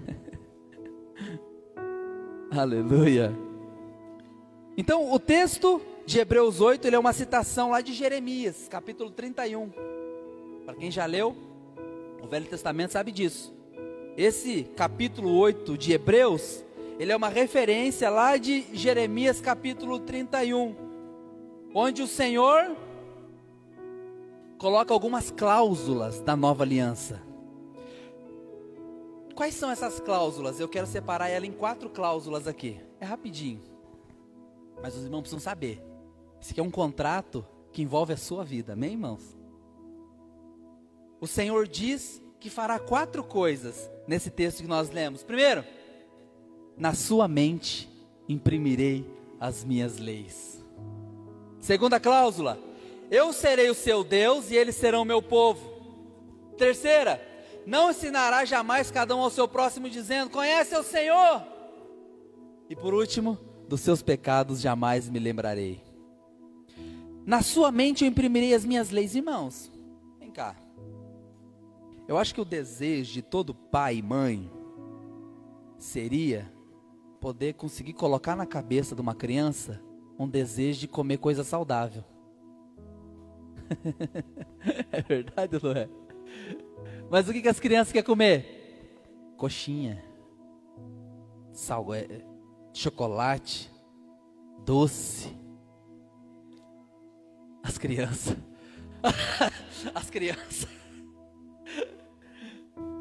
Aleluia. 2.51 3.35
Então, 4.77 5.11
o 5.11 5.19
texto 5.19 5.81
de 6.05 6.19
Hebreus 6.19 6.59
8, 6.59 6.85
ele 6.85 6.95
é 6.95 6.99
uma 6.99 7.13
citação 7.13 7.71
lá 7.71 7.81
de 7.81 7.93
Jeremias, 7.93 8.67
capítulo 8.69 9.09
31. 9.09 9.69
Para 10.65 10.75
quem 10.75 10.91
já 10.91 11.05
leu 11.05 11.35
o 12.23 12.27
Velho 12.27 12.45
Testamento 12.45 12.91
sabe 12.91 13.11
disso. 13.11 13.53
Esse 14.15 14.63
capítulo 14.77 15.35
8 15.37 15.77
de 15.77 15.91
Hebreus, 15.91 16.63
ele 16.97 17.11
é 17.11 17.15
uma 17.15 17.27
referência 17.27 18.09
lá 18.09 18.37
de 18.37 18.65
Jeremias 18.73 19.41
capítulo 19.41 19.99
31, 19.99 20.73
onde 21.73 22.01
o 22.01 22.07
Senhor 22.07 22.77
coloca 24.57 24.93
algumas 24.93 25.31
cláusulas 25.31 26.21
da 26.21 26.35
nova 26.35 26.63
aliança. 26.63 27.21
Quais 29.35 29.55
são 29.55 29.69
essas 29.69 29.99
cláusulas? 29.99 30.59
Eu 30.59 30.69
quero 30.69 30.87
separar 30.87 31.27
ela 31.27 31.45
em 31.45 31.51
quatro 31.51 31.89
cláusulas 31.89 32.47
aqui. 32.47 32.79
É 33.01 33.05
rapidinho. 33.05 33.59
Mas 34.81 34.95
os 34.95 35.03
irmãos 35.03 35.21
precisam 35.21 35.39
saber. 35.39 35.92
Esse 36.43 36.51
aqui 36.51 36.59
é 36.59 36.63
um 36.63 36.69
contrato 36.69 37.45
que 37.71 37.81
envolve 37.81 38.11
a 38.11 38.17
sua 38.17 38.43
vida, 38.43 38.73
amém, 38.73 38.91
irmãos? 38.91 39.21
O 41.21 41.25
Senhor 41.25 41.65
diz 41.65 42.21
que 42.37 42.49
fará 42.49 42.77
quatro 42.77 43.23
coisas 43.23 43.89
nesse 44.05 44.29
texto 44.29 44.61
que 44.61 44.67
nós 44.67 44.89
lemos. 44.89 45.23
Primeiro, 45.23 45.63
na 46.77 46.93
sua 46.93 47.29
mente 47.29 47.89
imprimirei 48.27 49.09
as 49.39 49.63
minhas 49.63 49.97
leis. 49.97 50.61
Segunda 51.61 51.97
cláusula, 51.97 52.59
eu 53.09 53.31
serei 53.31 53.69
o 53.69 53.73
seu 53.73 54.03
Deus 54.03 54.51
e 54.51 54.57
eles 54.57 54.75
serão 54.75 55.05
meu 55.05 55.21
povo. 55.21 55.61
Terceira, 56.57 57.25
não 57.65 57.89
ensinará 57.89 58.43
jamais 58.43 58.91
cada 58.91 59.15
um 59.15 59.21
ao 59.21 59.29
seu 59.29 59.47
próximo, 59.47 59.89
dizendo: 59.89 60.29
Conhece 60.29 60.75
o 60.75 60.83
Senhor. 60.83 61.41
E 62.69 62.75
por 62.75 62.93
último, 62.93 63.39
dos 63.65 63.79
seus 63.79 64.01
pecados 64.01 64.59
jamais 64.59 65.09
me 65.09 65.19
lembrarei. 65.19 65.92
Na 67.25 67.41
sua 67.41 67.71
mente 67.71 68.03
eu 68.03 68.07
imprimirei 68.09 68.53
as 68.53 68.65
minhas 68.65 68.89
leis, 68.89 69.15
irmãos. 69.15 69.71
Vem 70.19 70.31
cá. 70.31 70.55
Eu 72.07 72.17
acho 72.17 72.33
que 72.33 72.41
o 72.41 72.45
desejo 72.45 73.13
de 73.13 73.21
todo 73.21 73.55
pai 73.55 73.97
e 73.97 74.01
mãe 74.01 74.51
seria 75.77 76.51
poder 77.21 77.53
conseguir 77.53 77.93
colocar 77.93 78.35
na 78.35 78.45
cabeça 78.45 78.93
de 78.93 79.01
uma 79.01 79.15
criança 79.15 79.81
um 80.19 80.27
desejo 80.27 80.81
de 80.81 80.87
comer 80.87 81.17
coisa 81.17 81.43
saudável. 81.43 82.03
é 84.91 85.01
verdade, 85.01 85.57
não 85.63 85.71
é? 85.71 85.89
Mas 87.09 87.29
o 87.29 87.33
que, 87.33 87.41
que 87.41 87.47
as 87.47 87.59
crianças 87.59 87.93
querem 87.93 88.05
comer? 88.05 89.33
Coxinha, 89.37 90.03
sal, 91.53 91.93
é, 91.93 92.25
chocolate, 92.73 93.71
doce 94.65 95.42
as 97.63 97.77
crianças. 97.77 98.35
As 99.95 100.09
crianças. 100.09 100.67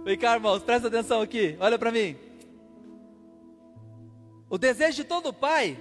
Vem 0.05 0.19
cá, 0.19 0.35
irmãos, 0.35 0.63
presta 0.63 0.89
atenção 0.89 1.21
aqui. 1.21 1.57
Olha 1.61 1.79
para 1.79 1.93
mim. 1.93 2.17
O 4.51 4.59
desejo 4.59 4.97
de 4.97 5.05
todo 5.05 5.33
pai 5.33 5.79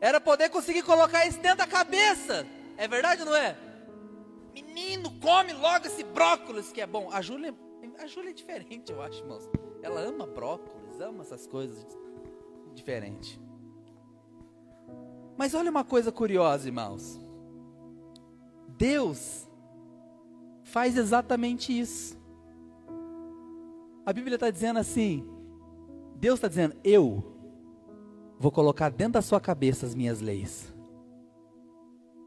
era 0.00 0.20
poder 0.20 0.50
conseguir 0.50 0.82
colocar 0.82 1.26
isso 1.26 1.38
dentro 1.40 1.58
da 1.58 1.66
cabeça. 1.66 2.44
É 2.76 2.88
verdade 2.88 3.22
ou 3.22 3.28
não 3.28 3.36
é? 3.36 3.56
Menino, 4.52 5.10
come 5.20 5.52
logo 5.52 5.86
esse 5.86 6.02
brócolis 6.02 6.72
que 6.72 6.80
é 6.80 6.86
bom. 6.86 7.08
A 7.12 7.22
Júlia, 7.22 7.54
a 7.98 8.06
Júlia 8.06 8.30
é 8.30 8.34
diferente, 8.34 8.90
eu 8.90 9.00
acho, 9.00 9.20
irmãos. 9.20 9.48
Ela 9.82 10.00
ama 10.00 10.26
brócolis, 10.26 11.00
ama 11.00 11.22
essas 11.22 11.46
coisas 11.46 11.86
diferentes. 12.74 13.38
Mas 15.36 15.54
olha 15.54 15.70
uma 15.70 15.84
coisa 15.84 16.12
curiosa, 16.12 16.68
irmãos. 16.68 17.23
Deus 18.84 19.48
faz 20.62 20.98
exatamente 20.98 21.72
isso. 21.72 22.20
A 24.04 24.12
Bíblia 24.12 24.34
está 24.34 24.50
dizendo 24.50 24.78
assim: 24.78 25.26
Deus 26.16 26.34
está 26.34 26.48
dizendo, 26.48 26.76
eu 26.84 27.24
vou 28.38 28.52
colocar 28.52 28.90
dentro 28.90 29.14
da 29.14 29.22
sua 29.22 29.40
cabeça 29.40 29.86
as 29.86 29.94
minhas 29.94 30.20
leis. 30.20 30.70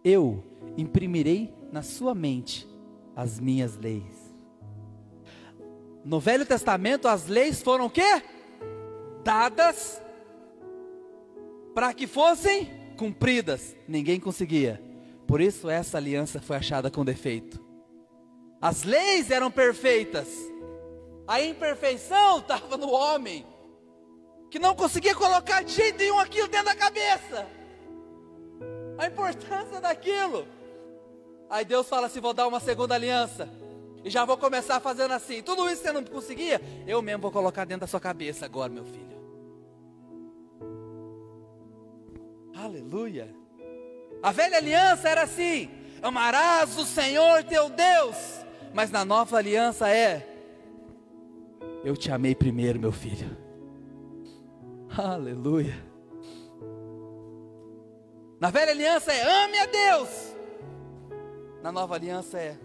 Eu 0.03 0.43
imprimirei 0.75 1.53
na 1.71 1.83
sua 1.83 2.15
mente 2.15 2.67
as 3.15 3.39
minhas 3.39 3.77
leis. 3.77 4.35
No 6.03 6.19
Velho 6.19 6.43
Testamento 6.43 7.07
as 7.07 7.27
leis 7.27 7.61
foram 7.61 7.85
o 7.85 7.89
quê? 7.91 8.23
Dadas 9.23 10.01
para 11.75 11.93
que 11.93 12.07
fossem 12.07 12.67
cumpridas. 12.97 13.75
Ninguém 13.87 14.19
conseguia. 14.19 14.86
Por 15.27 15.41
isso 15.41 15.69
essa 15.69 15.97
aliança 15.97 16.41
foi 16.41 16.55
achada 16.55 16.89
com 16.89 17.03
defeito. 17.03 17.59
As 18.61 18.83
leis 18.83 19.29
eram 19.29 19.51
perfeitas. 19.51 20.29
A 21.27 21.41
imperfeição 21.41 22.39
estava 22.39 22.77
no 22.77 22.89
homem, 22.89 23.45
que 24.49 24.57
não 24.57 24.73
conseguia 24.73 25.13
colocar 25.13 25.61
de 25.63 25.73
jeito 25.73 25.97
nenhum 25.97 26.17
aquilo 26.17 26.47
dentro 26.47 26.67
da 26.67 26.75
cabeça. 26.75 27.45
A 28.97 29.07
importância 29.07 29.81
daquilo. 29.81 30.47
Aí 31.49 31.65
Deus 31.65 31.87
fala 31.89 32.07
assim: 32.07 32.21
vou 32.21 32.33
dar 32.33 32.47
uma 32.47 32.61
segunda 32.61 32.95
aliança. 32.95 33.49
E 34.05 34.09
já 34.09 34.23
vou 34.23 34.37
começar 34.37 34.79
fazendo 34.79 35.13
assim. 35.13 35.43
Tudo 35.43 35.69
isso 35.69 35.81
você 35.81 35.91
não 35.91 36.03
conseguia, 36.03 36.61
eu 36.87 37.01
mesmo 37.01 37.23
vou 37.23 37.31
colocar 37.31 37.65
dentro 37.65 37.81
da 37.81 37.87
sua 37.87 37.99
cabeça 37.99 38.45
agora, 38.45 38.71
meu 38.71 38.85
filho. 38.85 39.17
Aleluia. 42.55 43.46
A 44.27 44.31
velha 44.33 44.57
aliança 44.57 45.07
era 45.07 45.23
assim: 45.23 45.69
amarás 46.01 46.77
o 46.77 46.83
Senhor 46.83 47.45
teu 47.45 47.69
Deus. 47.69 48.17
Mas 48.73 48.91
na 48.91 49.05
nova 49.05 49.37
aliança 49.37 49.89
é: 49.89 50.27
eu 51.81 51.95
te 51.95 52.11
amei 52.11 52.35
primeiro, 52.35 52.77
meu 52.77 52.91
filho. 52.91 53.37
Aleluia. 54.97 55.81
Na 58.37 58.49
velha 58.49 58.73
aliança 58.73 59.13
é: 59.13 59.45
ame 59.45 59.59
a 59.59 59.65
Deus. 59.65 60.35
Na 61.63 61.71
nova 61.71 61.95
aliança 61.95 62.37
é: 62.37 62.59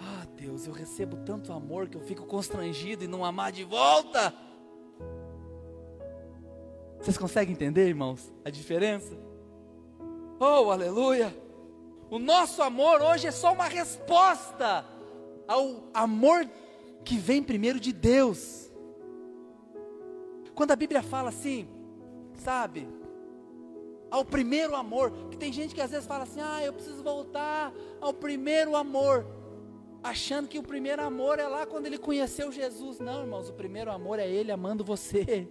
ah, 0.00 0.26
Deus, 0.34 0.66
eu 0.66 0.72
recebo 0.72 1.18
tanto 1.18 1.52
amor 1.52 1.88
que 1.88 1.96
eu 1.96 2.00
fico 2.00 2.26
constrangido 2.26 3.04
em 3.04 3.06
não 3.06 3.24
amar 3.24 3.52
de 3.52 3.62
volta. 3.62 4.34
Vocês 7.00 7.16
conseguem 7.16 7.54
entender, 7.54 7.86
irmãos, 7.86 8.32
a 8.44 8.50
diferença? 8.50 9.25
Oh, 10.38 10.70
aleluia! 10.70 11.34
O 12.10 12.18
nosso 12.18 12.62
amor 12.62 13.00
hoje 13.00 13.26
é 13.26 13.30
só 13.30 13.52
uma 13.52 13.64
resposta 13.64 14.84
ao 15.48 15.84
amor 15.94 16.46
que 17.04 17.16
vem 17.16 17.42
primeiro 17.42 17.80
de 17.80 17.92
Deus. 17.92 18.70
Quando 20.54 20.72
a 20.72 20.76
Bíblia 20.76 21.02
fala 21.02 21.30
assim, 21.30 21.66
sabe, 22.34 22.88
ao 24.10 24.24
primeiro 24.24 24.74
amor, 24.74 25.10
que 25.30 25.36
tem 25.36 25.52
gente 25.52 25.74
que 25.74 25.80
às 25.80 25.90
vezes 25.90 26.06
fala 26.06 26.24
assim: 26.24 26.40
"Ah, 26.40 26.62
eu 26.62 26.72
preciso 26.72 27.02
voltar 27.02 27.72
ao 28.00 28.12
primeiro 28.12 28.76
amor", 28.76 29.26
achando 30.02 30.48
que 30.48 30.58
o 30.58 30.62
primeiro 30.62 31.02
amor 31.02 31.38
é 31.38 31.48
lá 31.48 31.66
quando 31.66 31.86
ele 31.86 31.98
conheceu 31.98 32.52
Jesus. 32.52 33.00
Não, 33.00 33.22
irmãos, 33.22 33.48
o 33.48 33.54
primeiro 33.54 33.90
amor 33.90 34.18
é 34.18 34.28
ele 34.28 34.52
amando 34.52 34.84
você. 34.84 35.48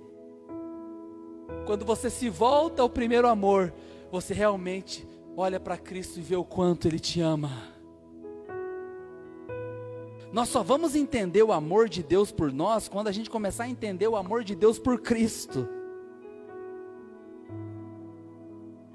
Quando 1.66 1.84
você 1.84 2.10
se 2.10 2.30
volta 2.30 2.82
ao 2.82 2.90
primeiro 2.90 3.28
amor, 3.28 3.74
você 4.16 4.34
realmente 4.34 5.06
olha 5.36 5.60
para 5.60 5.78
Cristo 5.78 6.20
e 6.20 6.22
vê 6.22 6.38
o 6.38 6.44
quanto 6.46 6.88
Ele 6.88 7.00
te 7.00 7.20
ama. 7.20 7.52
Nós 10.32 10.48
só 10.48 10.64
vamos 10.64 10.96
entender 10.96 11.44
o 11.44 11.52
amor 11.52 11.90
de 11.90 12.02
Deus 12.02 12.32
por 12.32 12.52
nós 12.52 12.88
quando 12.88 13.10
a 13.10 13.12
gente 13.12 13.30
começar 13.30 13.66
a 13.66 13.70
entender 13.70 14.08
o 14.08 14.16
amor 14.16 14.44
de 14.46 14.56
Deus 14.56 14.80
por 14.80 15.02
Cristo. 15.02 15.68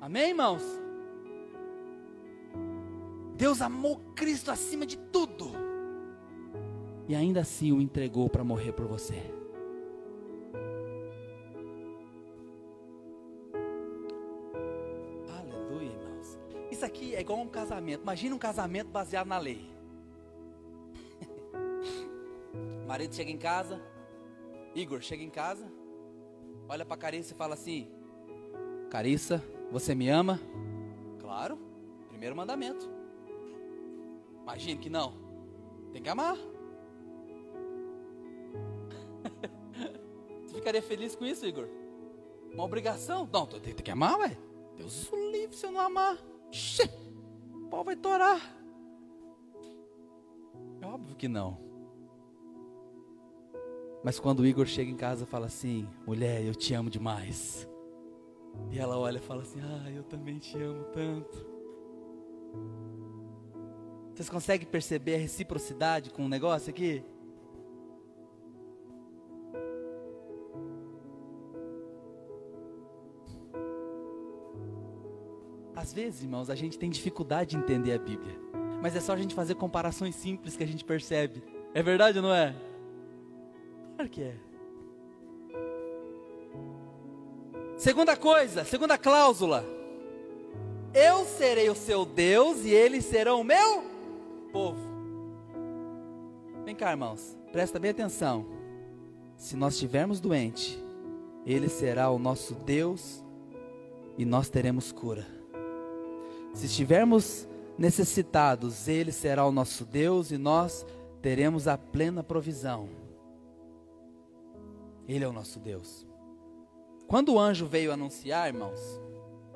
Amém, 0.01 0.31
irmãos? 0.31 0.63
Deus 3.37 3.61
amou 3.61 4.01
Cristo 4.15 4.51
acima 4.51 4.87
de 4.87 4.97
tudo. 4.97 5.51
E 7.07 7.15
ainda 7.15 7.41
assim 7.41 7.73
o 7.73 7.81
entregou 7.81 8.31
para 8.31 8.43
morrer 8.43 8.73
por 8.73 8.87
você. 8.87 9.40
Um 17.43 17.49
casamento. 17.49 18.03
Imagina 18.03 18.35
um 18.35 18.39
casamento 18.39 18.89
baseado 18.89 19.27
na 19.27 19.39
lei. 19.39 19.69
marido 22.87 23.15
chega 23.15 23.31
em 23.31 23.39
casa, 23.39 23.81
Igor 24.75 25.01
chega 25.01 25.23
em 25.23 25.31
casa, 25.31 25.71
olha 26.69 26.85
para 26.85 26.97
Carissa 26.97 27.35
e 27.35 27.37
fala 27.37 27.55
assim: 27.55 27.89
Carissa, 28.91 29.43
você 29.71 29.95
me 29.95 30.09
ama? 30.09 30.41
Claro, 31.19 31.59
primeiro 32.09 32.35
mandamento. 32.35 32.91
Imagina 34.43 34.81
que 34.81 34.91
não, 34.91 35.15
tem 35.93 36.03
que 36.03 36.09
amar. 36.09 36.37
Você 40.45 40.55
ficaria 40.57 40.83
feliz 40.83 41.15
com 41.15 41.25
isso, 41.25 41.47
Igor? 41.47 41.69
Uma 42.53 42.65
obrigação? 42.65 43.29
Não, 43.33 43.47
tem, 43.47 43.75
que 43.75 43.91
amar, 43.91 44.19
ué. 44.19 44.37
Deus 44.77 45.09
livre 45.31 45.57
se 45.57 45.65
eu 45.65 45.71
não 45.71 45.81
amar. 45.81 46.19
Xê, 46.51 46.91
pau 47.71 47.85
vai 47.85 47.97
torar. 47.97 48.41
É 50.81 50.87
óbvio 50.87 51.15
que 51.17 51.29
não. 51.29 51.59
Mas 54.03 54.19
quando 54.19 54.41
o 54.41 54.47
Igor 54.47 54.67
chega 54.67 54.91
em 54.91 54.97
casa 54.97 55.25
e 55.25 55.27
fala 55.27 55.47
assim: 55.47 55.89
mulher, 56.07 56.45
eu 56.45 56.55
te 56.55 56.75
amo 56.75 56.91
demais. 56.91 57.69
E 58.71 58.79
ela 58.79 58.99
olha 58.99 59.19
e 59.19 59.21
fala 59.21 59.43
assim: 59.43 59.61
ah, 59.61 59.91
eu 59.91 60.03
também 60.03 60.39
te 60.39 60.59
amo 60.61 60.85
tanto. 60.93 61.47
Vocês 64.13 64.29
conseguem 64.29 64.67
perceber 64.67 65.15
a 65.15 65.19
reciprocidade 65.19 66.11
com 66.11 66.27
o 66.27 66.29
negócio 66.29 66.71
aqui? 66.71 67.05
Às 75.81 75.95
vezes, 75.95 76.23
irmãos, 76.23 76.51
a 76.51 76.55
gente 76.55 76.79
tem 76.79 76.91
dificuldade 76.91 77.53
de 77.53 77.57
entender 77.57 77.95
a 77.95 77.99
Bíblia. 77.99 78.39
Mas 78.83 78.95
é 78.95 79.01
só 79.01 79.15
a 79.15 79.17
gente 79.17 79.35
fazer 79.35 79.55
comparações 79.55 80.15
simples 80.15 80.55
que 80.55 80.63
a 80.63 80.67
gente 80.67 80.85
percebe. 80.85 81.43
É 81.73 81.83
verdade 81.83 82.19
ou 82.19 82.25
não 82.25 82.35
é? 82.35 82.55
Claro 83.97 84.11
que 84.11 84.23
é. 84.23 84.37
Segunda 87.79 88.15
coisa, 88.15 88.63
segunda 88.63 88.99
cláusula. 88.99 89.65
Eu 90.93 91.25
serei 91.25 91.71
o 91.71 91.75
seu 91.75 92.05
Deus 92.05 92.63
e 92.67 92.69
eles 92.69 93.07
serão 93.07 93.41
o 93.41 93.45
meu 93.45 93.83
povo. 94.53 94.87
Vem 96.63 96.75
cá, 96.75 96.91
irmãos, 96.91 97.39
presta 97.53 97.79
bem 97.79 97.93
atenção. 97.93 98.45
Se 99.35 99.57
nós 99.57 99.73
estivermos 99.73 100.21
doentes, 100.21 100.79
Ele 101.47 101.71
será 101.71 102.11
o 102.11 102.19
nosso 102.19 102.55
Deus 102.55 103.25
e 104.19 104.27
nós 104.27 104.51
teremos 104.51 104.93
cura. 104.93 105.40
Se 106.53 106.67
estivermos 106.67 107.49
necessitados, 107.79 108.89
Ele 108.89 109.13
será 109.13 109.47
o 109.47 109.53
nosso 109.53 109.85
Deus 109.85 110.31
e 110.31 110.39
nós 110.39 110.85
teremos 111.23 111.69
a 111.69 111.79
plena 111.79 112.23
provisão. 112.23 112.89
Ele 115.07 115.25
é 115.25 115.29
o 115.29 115.33
nosso 115.33 115.59
Deus. 115.59 116.07
Quando 117.07 117.35
o 117.35 117.39
anjo 117.39 117.67
veio 117.67 117.93
anunciar, 117.93 118.49
irmãos, 118.49 118.81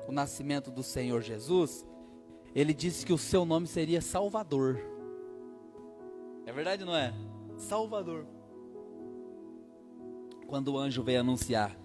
o 0.07 0.11
nascimento 0.11 0.69
do 0.69 0.83
Senhor 0.83 1.21
Jesus, 1.21 1.85
ele 2.53 2.73
disse 2.73 3.05
que 3.05 3.13
o 3.13 3.17
seu 3.17 3.45
nome 3.45 3.67
seria 3.67 4.01
Salvador. 4.01 4.79
É 6.45 6.51
verdade, 6.51 6.85
não 6.85 6.95
é? 6.95 7.13
Salvador. 7.57 8.25
Quando 10.47 10.73
o 10.73 10.77
anjo 10.77 11.01
veio 11.01 11.21
anunciar, 11.21 11.75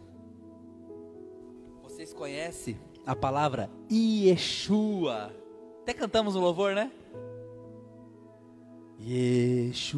vocês 1.83 2.13
conhecem 2.13 2.79
a 3.07 3.15
palavra 3.17 3.71
Yeshua. 3.91 5.35
Até 5.83 5.95
cantamos 5.95 6.37
um 6.37 6.41
louvor, 6.41 6.75
né? 6.75 6.91
Yeshua, 9.01 9.91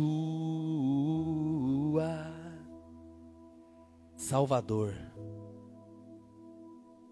Salvador. 4.17 4.95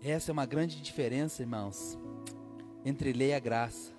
Essa 0.02 0.30
é 0.30 0.32
uma 0.32 0.46
grande 0.46 0.80
diferença, 0.80 1.42
irmãos, 1.42 1.98
entre 2.84 3.12
lei 3.12 3.34
e 3.34 3.40
graça. 3.40 3.92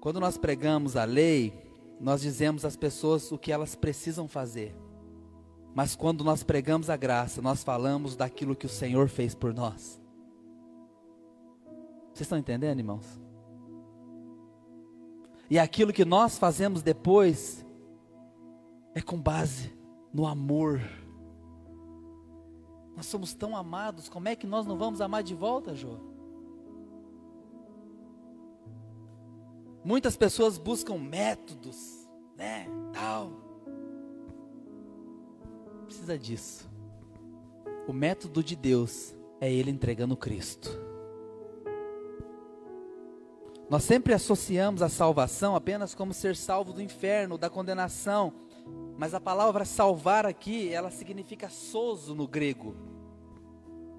Quando 0.00 0.20
nós 0.20 0.36
pregamos 0.36 0.94
a 0.96 1.04
lei, 1.04 1.52
nós 1.98 2.20
dizemos 2.20 2.64
às 2.64 2.76
pessoas 2.76 3.32
o 3.32 3.38
que 3.38 3.50
elas 3.50 3.74
precisam 3.74 4.28
fazer. 4.28 4.74
Mas 5.74 5.96
quando 5.96 6.22
nós 6.22 6.42
pregamos 6.42 6.90
a 6.90 6.96
graça, 6.96 7.40
nós 7.40 7.64
falamos 7.64 8.14
daquilo 8.14 8.54
que 8.54 8.66
o 8.66 8.68
Senhor 8.68 9.08
fez 9.08 9.34
por 9.34 9.54
nós. 9.54 10.01
Vocês 12.12 12.26
estão 12.26 12.38
entendendo, 12.38 12.78
irmãos? 12.78 13.20
E 15.48 15.58
aquilo 15.58 15.92
que 15.92 16.04
nós 16.04 16.38
fazemos 16.38 16.82
depois 16.82 17.64
é 18.94 19.00
com 19.00 19.20
base 19.20 19.72
no 20.12 20.26
amor. 20.26 20.80
Nós 22.94 23.06
somos 23.06 23.34
tão 23.34 23.56
amados, 23.56 24.08
como 24.08 24.28
é 24.28 24.36
que 24.36 24.46
nós 24.46 24.66
não 24.66 24.76
vamos 24.76 25.00
amar 25.00 25.22
de 25.22 25.34
volta, 25.34 25.74
Jô? 25.74 25.96
Muitas 29.84 30.16
pessoas 30.16 30.58
buscam 30.58 30.96
métodos, 30.96 32.06
né, 32.36 32.66
tal. 32.92 33.32
Precisa 35.86 36.18
disso. 36.18 36.70
O 37.88 37.92
método 37.92 38.44
de 38.44 38.54
Deus 38.54 39.14
é 39.40 39.52
ele 39.52 39.70
entregando 39.70 40.16
Cristo. 40.16 40.91
Nós 43.72 43.84
sempre 43.84 44.12
associamos 44.12 44.82
a 44.82 44.88
salvação 44.90 45.56
apenas 45.56 45.94
como 45.94 46.12
ser 46.12 46.36
salvo 46.36 46.74
do 46.74 46.82
inferno, 46.82 47.38
da 47.38 47.48
condenação. 47.48 48.34
Mas 48.98 49.14
a 49.14 49.18
palavra 49.18 49.64
salvar 49.64 50.26
aqui, 50.26 50.70
ela 50.70 50.90
significa 50.90 51.48
soso 51.48 52.14
no 52.14 52.28
grego. 52.28 52.76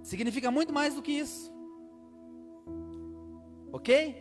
Significa 0.04 0.52
muito 0.52 0.72
mais 0.72 0.94
do 0.94 1.02
que 1.02 1.12
isso. 1.12 1.52
Ok? 3.72 4.16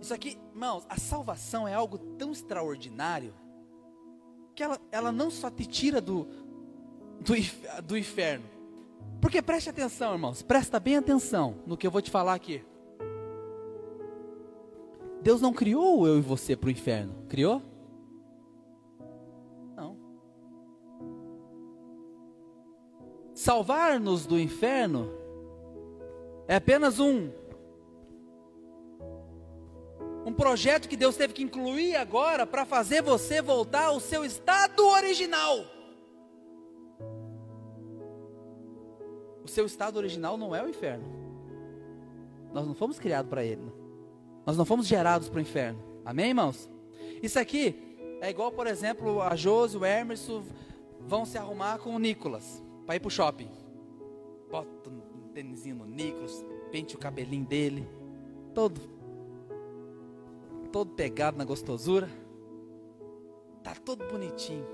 Isso 0.00 0.14
aqui, 0.14 0.38
irmãos, 0.52 0.86
a 0.88 1.00
salvação 1.00 1.66
é 1.66 1.74
algo 1.74 1.98
tão 1.98 2.30
extraordinário 2.30 3.34
que 4.54 4.62
ela, 4.62 4.80
ela 4.92 5.10
não 5.10 5.32
só 5.32 5.50
te 5.50 5.66
tira 5.66 6.00
do, 6.00 6.28
do, 7.20 7.34
do 7.82 7.98
inferno. 7.98 8.46
Porque 9.20 9.42
preste 9.42 9.68
atenção, 9.68 10.12
irmãos, 10.12 10.42
presta 10.42 10.78
bem 10.78 10.96
atenção 10.96 11.56
no 11.66 11.76
que 11.76 11.84
eu 11.84 11.90
vou 11.90 12.00
te 12.00 12.08
falar 12.12 12.34
aqui. 12.34 12.64
Deus 15.26 15.40
não 15.40 15.52
criou 15.52 16.06
eu 16.06 16.18
e 16.18 16.20
você 16.20 16.54
para 16.54 16.68
o 16.68 16.70
inferno, 16.70 17.12
criou? 17.28 17.60
Não. 19.74 19.96
Salvar-nos 23.34 24.24
do 24.24 24.38
inferno 24.38 25.10
é 26.46 26.54
apenas 26.54 27.00
um 27.00 27.28
um 30.24 30.32
projeto 30.32 30.88
que 30.88 30.96
Deus 30.96 31.16
teve 31.16 31.32
que 31.32 31.42
incluir 31.42 31.96
agora 31.96 32.46
para 32.46 32.64
fazer 32.64 33.02
você 33.02 33.42
voltar 33.42 33.86
ao 33.86 33.98
seu 33.98 34.24
estado 34.24 34.86
original. 34.86 35.56
O 39.42 39.48
seu 39.48 39.66
estado 39.66 39.96
original 39.96 40.36
não 40.36 40.54
é 40.54 40.62
o 40.62 40.68
inferno. 40.68 41.04
Nós 42.52 42.64
não 42.64 42.76
fomos 42.76 42.96
criados 42.96 43.28
para 43.28 43.44
ele. 43.44 43.85
Nós 44.46 44.56
não 44.56 44.64
fomos 44.64 44.86
gerados 44.86 45.28
para 45.28 45.38
o 45.38 45.42
inferno. 45.42 45.82
Amém, 46.04 46.28
irmãos? 46.28 46.70
Isso 47.20 47.36
aqui 47.36 47.74
é 48.20 48.30
igual, 48.30 48.52
por 48.52 48.68
exemplo, 48.68 49.20
a 49.20 49.34
Josi, 49.34 49.76
o 49.76 49.84
Emerson 49.84 50.44
vão 51.00 51.24
se 51.24 51.36
arrumar 51.36 51.78
com 51.78 51.96
o 51.96 51.98
Nicolas 51.98 52.62
para 52.86 52.94
ir 52.94 53.00
para 53.00 53.08
o 53.08 53.10
shopping. 53.10 53.50
Bota 54.48 54.88
um 54.88 55.28
tênisinho 55.34 55.74
no 55.74 55.84
Nicolas, 55.84 56.44
pente 56.70 56.94
o 56.94 56.98
cabelinho 56.98 57.44
dele, 57.44 57.88
todo, 58.54 58.80
todo 60.70 60.92
pegado 60.92 61.36
na 61.36 61.44
gostosura. 61.44 62.08
Tá 63.64 63.74
todo 63.74 64.06
bonitinho. 64.06 64.64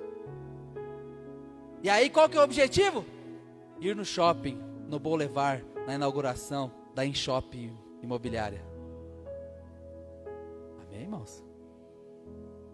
E 1.82 1.88
aí 1.88 2.10
qual 2.10 2.28
que 2.28 2.36
é 2.36 2.40
o 2.40 2.44
objetivo? 2.44 3.06
Ir 3.80 3.96
no 3.96 4.04
shopping, 4.04 4.60
no 4.86 5.00
Boulevard, 5.00 5.64
na 5.86 5.94
inauguração 5.94 6.70
da 6.94 7.06
InShop 7.06 7.72
Imobiliária. 8.02 8.71
Irmãos? 11.12 11.44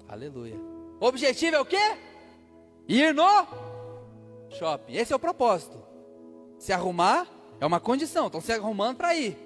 Aleluia. 0.07 0.55
O 1.01 1.07
objetivo 1.07 1.57
é 1.57 1.61
o 1.61 1.66
quê? 1.66 1.99
Ir 2.86 3.12
no 3.12 3.26
shopping. 4.51 4.93
Esse 4.93 5.12
é 5.12 5.16
o 5.16 5.18
propósito. 5.18 5.82
Se 6.57 6.72
arrumar 6.72 7.26
é 7.59 7.66
uma 7.66 7.80
condição. 7.80 8.26
Estão 8.26 8.41
se 8.41 8.53
arrumando 8.53 8.97
para 8.97 9.16
ir. 9.16 9.36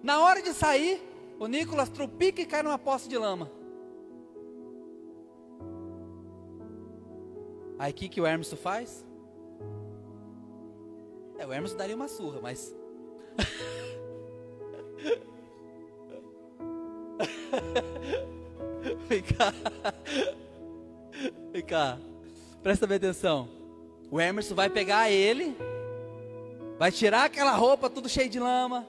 Na 0.00 0.20
hora 0.20 0.40
de 0.40 0.54
sair, 0.54 1.02
o 1.40 1.48
Nicolas 1.48 1.88
trupica 1.88 2.40
e 2.40 2.46
cai 2.46 2.62
numa 2.62 2.78
poça 2.78 3.08
de 3.08 3.18
lama. 3.18 3.50
Aí 7.80 7.90
o 7.90 7.94
que, 7.94 8.08
que 8.08 8.20
o 8.20 8.26
Hermes 8.26 8.52
faz? 8.52 9.04
É, 11.36 11.44
o 11.44 11.52
Hermes 11.52 11.74
daria 11.74 11.96
uma 11.96 12.06
surra, 12.06 12.38
mas. 12.40 12.72
cá. 19.34 19.52
Vem 21.52 21.62
cá. 21.62 21.98
Presta 22.62 22.86
bem 22.86 22.96
atenção. 22.96 23.48
O 24.10 24.20
Emerson 24.20 24.54
vai 24.54 24.70
pegar 24.70 25.10
ele, 25.10 25.56
vai 26.78 26.92
tirar 26.92 27.24
aquela 27.24 27.52
roupa 27.52 27.90
tudo 27.90 28.08
cheio 28.08 28.28
de 28.28 28.38
lama, 28.38 28.86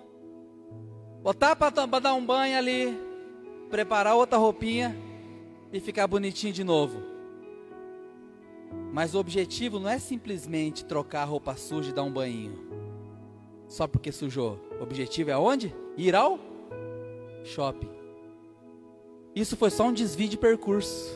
botar 1.23 1.55
para 1.55 1.99
dar 1.99 2.13
um 2.13 2.25
banho 2.25 2.57
ali, 2.57 2.97
preparar 3.69 4.15
outra 4.15 4.37
roupinha 4.37 4.95
e 5.73 5.79
ficar 5.79 6.07
bonitinho 6.07 6.53
de 6.53 6.63
novo. 6.63 7.01
Mas 8.93 9.15
o 9.15 9.19
objetivo 9.19 9.79
não 9.79 9.89
é 9.89 9.97
simplesmente 9.99 10.85
trocar 10.85 11.23
a 11.23 11.25
roupa 11.25 11.55
suja 11.55 11.89
e 11.89 11.93
dar 11.93 12.03
um 12.03 12.11
banho. 12.11 12.67
Só 13.67 13.87
porque 13.87 14.11
sujou. 14.11 14.59
O 14.79 14.83
objetivo 14.83 15.29
é 15.29 15.37
onde? 15.37 15.73
Ir 15.97 16.15
ao 16.15 16.39
shopping. 17.43 17.96
Isso 19.37 19.55
foi 19.55 19.69
só 19.69 19.89
um 19.89 19.93
desvio 19.93 20.27
de 20.27 20.35
percurso. 20.35 21.15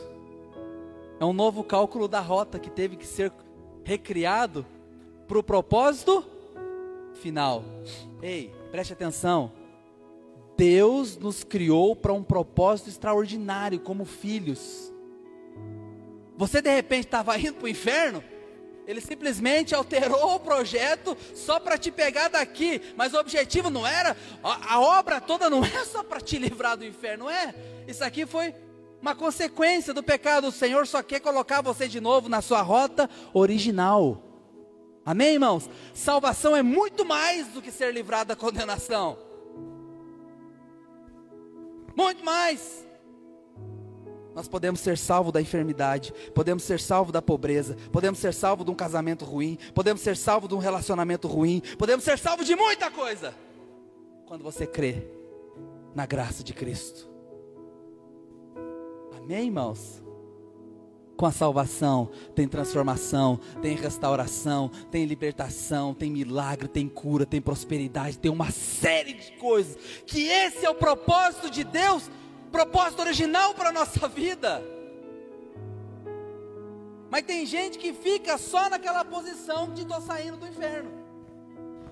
É 1.18 1.24
um 1.24 1.32
novo 1.32 1.64
cálculo 1.64 2.06
da 2.06 2.20
rota 2.20 2.56
que 2.56 2.70
teve 2.70 2.94
que 2.94 3.04
ser 3.04 3.32
recriado 3.82 4.64
para 5.26 5.40
o 5.40 5.42
propósito 5.42 6.24
final. 7.14 7.64
Ei, 8.22 8.54
preste 8.70 8.92
atenção. 8.92 9.50
Deus 10.56 11.16
nos 11.16 11.42
criou 11.42 11.96
para 11.96 12.12
um 12.12 12.22
propósito 12.22 12.90
extraordinário 12.90 13.80
como 13.80 14.04
filhos. 14.04 14.92
Você 16.36 16.62
de 16.62 16.72
repente 16.72 17.06
estava 17.06 17.36
indo 17.36 17.54
para 17.54 17.64
o 17.64 17.68
inferno, 17.68 18.22
ele 18.86 19.00
simplesmente 19.00 19.74
alterou 19.74 20.34
o 20.34 20.40
projeto 20.40 21.16
só 21.34 21.60
para 21.60 21.78
te 21.78 21.90
pegar 21.90 22.28
daqui, 22.28 22.80
mas 22.96 23.14
o 23.14 23.18
objetivo 23.18 23.70
não 23.70 23.86
era, 23.86 24.16
a, 24.42 24.74
a 24.74 24.80
obra 24.80 25.20
toda 25.20 25.48
não 25.48 25.64
é 25.64 25.84
só 25.84 26.02
para 26.02 26.20
te 26.20 26.38
livrar 26.38 26.76
do 26.76 26.84
inferno, 26.84 27.24
não 27.24 27.30
é? 27.30 27.54
Isso 27.86 28.04
aqui 28.04 28.26
foi 28.26 28.54
uma 29.00 29.14
consequência 29.14 29.92
do 29.92 30.02
pecado. 30.02 30.46
O 30.46 30.52
Senhor 30.52 30.86
só 30.86 31.02
quer 31.02 31.20
colocar 31.20 31.60
você 31.60 31.88
de 31.88 32.00
novo 32.00 32.28
na 32.28 32.40
sua 32.40 32.62
rota 32.62 33.10
original. 33.34 34.22
Amém, 35.04 35.34
irmãos? 35.34 35.68
Salvação 35.92 36.54
é 36.54 36.62
muito 36.62 37.04
mais 37.04 37.48
do 37.48 37.60
que 37.60 37.72
ser 37.72 37.92
livrado 37.92 38.28
da 38.28 38.36
condenação. 38.36 39.18
Muito 41.96 42.24
mais. 42.24 42.86
Nós 44.34 44.48
podemos 44.48 44.80
ser 44.80 44.96
salvos 44.96 45.32
da 45.32 45.40
enfermidade, 45.40 46.12
podemos 46.34 46.62
ser 46.62 46.80
salvos 46.80 47.12
da 47.12 47.20
pobreza, 47.20 47.76
podemos 47.90 48.18
ser 48.18 48.32
salvos 48.32 48.64
de 48.64 48.70
um 48.70 48.74
casamento 48.74 49.24
ruim, 49.24 49.58
podemos 49.74 50.02
ser 50.02 50.16
salvos 50.16 50.48
de 50.48 50.54
um 50.54 50.58
relacionamento 50.58 51.28
ruim, 51.28 51.62
podemos 51.78 52.04
ser 52.04 52.18
salvos 52.18 52.46
de 52.46 52.56
muita 52.56 52.90
coisa. 52.90 53.34
Quando 54.26 54.42
você 54.42 54.66
crê 54.66 55.06
na 55.94 56.06
graça 56.06 56.42
de 56.42 56.54
Cristo. 56.54 57.10
Amém, 59.16 59.46
irmãos? 59.46 60.02
Com 61.16 61.26
a 61.26 61.30
salvação 61.30 62.10
tem 62.34 62.48
transformação, 62.48 63.38
tem 63.60 63.76
restauração, 63.76 64.70
tem 64.90 65.04
libertação, 65.04 65.94
tem 65.94 66.10
milagre, 66.10 66.66
tem 66.66 66.88
cura, 66.88 67.24
tem 67.26 67.40
prosperidade, 67.40 68.18
tem 68.18 68.32
uma 68.32 68.50
série 68.50 69.12
de 69.12 69.32
coisas. 69.32 69.76
Que 70.06 70.26
esse 70.26 70.64
é 70.64 70.70
o 70.70 70.74
propósito 70.74 71.50
de 71.50 71.62
Deus, 71.62 72.10
propósito 72.52 73.00
original 73.00 73.54
para 73.54 73.70
a 73.70 73.72
nossa 73.72 74.06
vida. 74.06 74.62
Mas 77.10 77.22
tem 77.22 77.44
gente 77.44 77.78
que 77.78 77.92
fica 77.92 78.38
só 78.38 78.70
naquela 78.70 79.04
posição 79.04 79.72
de 79.72 79.82
estou 79.82 80.00
saindo 80.00 80.36
do 80.36 80.46
inferno. 80.46 80.90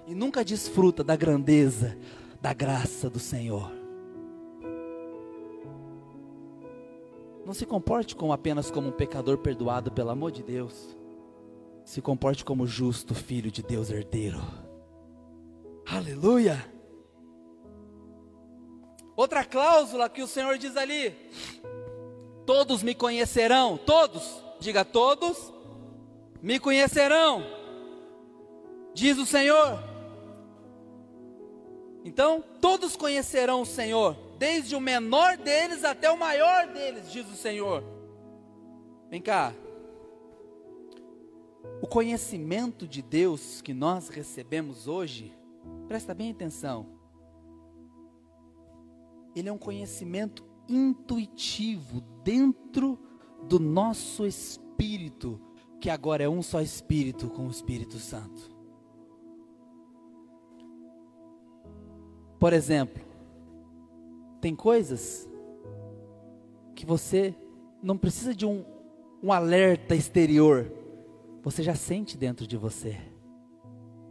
E 0.07 0.15
nunca 0.15 0.45
desfruta 0.45 1.03
da 1.03 1.17
grandeza, 1.17 1.99
da 2.41 2.53
graça 2.53 3.11
do 3.11 3.19
Senhor. 3.19 3.71
Não 7.45 7.55
se 7.55 7.67
comporte 7.67 8.15
como 8.15 8.33
apenas 8.33 8.71
como 8.71 8.89
um 8.89 8.93
pecador 8.93 9.39
perdoado, 9.39 9.91
pelo 9.91 10.11
amor 10.11 10.31
de 10.31 10.43
Deus. 10.43 10.97
Se 11.85 12.01
comporte 12.01 12.45
como 12.45 12.67
justo 12.67 13.15
filho 13.15 13.51
de 13.51 13.63
Deus 13.63 13.91
herdeiro. 13.91 14.41
Aleluia! 15.85 16.80
Outra 19.21 19.45
cláusula 19.45 20.09
que 20.09 20.23
o 20.23 20.27
Senhor 20.27 20.57
diz 20.57 20.79
ali: 20.79 21.15
Todos 22.47 22.83
me 22.83 22.95
conhecerão, 22.95 23.77
todos, 23.77 24.43
diga 24.59 24.83
todos, 24.83 25.53
me 26.41 26.59
conhecerão, 26.59 27.45
diz 28.95 29.19
o 29.19 29.27
Senhor. 29.27 29.79
Então, 32.03 32.43
todos 32.63 32.97
conhecerão 32.97 33.61
o 33.61 33.67
Senhor, 33.67 34.17
desde 34.39 34.75
o 34.75 34.81
menor 34.81 35.37
deles 35.37 35.85
até 35.85 36.11
o 36.11 36.17
maior 36.17 36.69
deles, 36.69 37.13
diz 37.13 37.29
o 37.29 37.37
Senhor. 37.37 37.85
Vem 39.11 39.21
cá. 39.21 39.53
O 41.83 41.87
conhecimento 41.87 42.89
de 42.89 43.03
Deus 43.03 43.61
que 43.61 43.75
nós 43.75 44.09
recebemos 44.09 44.89
hoje, 44.89 45.31
presta 45.87 46.15
bem 46.15 46.31
atenção, 46.31 47.00
ele 49.35 49.49
é 49.49 49.53
um 49.53 49.59
conhecimento 49.59 50.45
intuitivo 50.69 52.01
dentro 52.23 52.99
do 53.49 53.59
nosso 53.59 54.27
espírito, 54.27 55.41
que 55.81 55.91
agora 55.91 56.23
é 56.23 56.29
um 56.29 56.43
só 56.43 56.61
espírito 56.61 57.29
com 57.29 57.47
o 57.47 57.51
Espírito 57.51 57.99
Santo. 57.99 58.51
Por 62.39 62.53
exemplo, 62.53 63.03
tem 64.41 64.55
coisas 64.55 65.29
que 66.75 66.87
você 66.87 67.35
não 67.83 67.99
precisa 67.99 68.35
de 68.35 68.47
um, 68.47 68.65
um 69.23 69.33
alerta 69.33 69.95
exterior, 69.95 70.73
você 71.43 71.63
já 71.63 71.75
sente 71.75 72.17
dentro 72.17 72.47
de 72.47 72.57
você. 72.57 72.97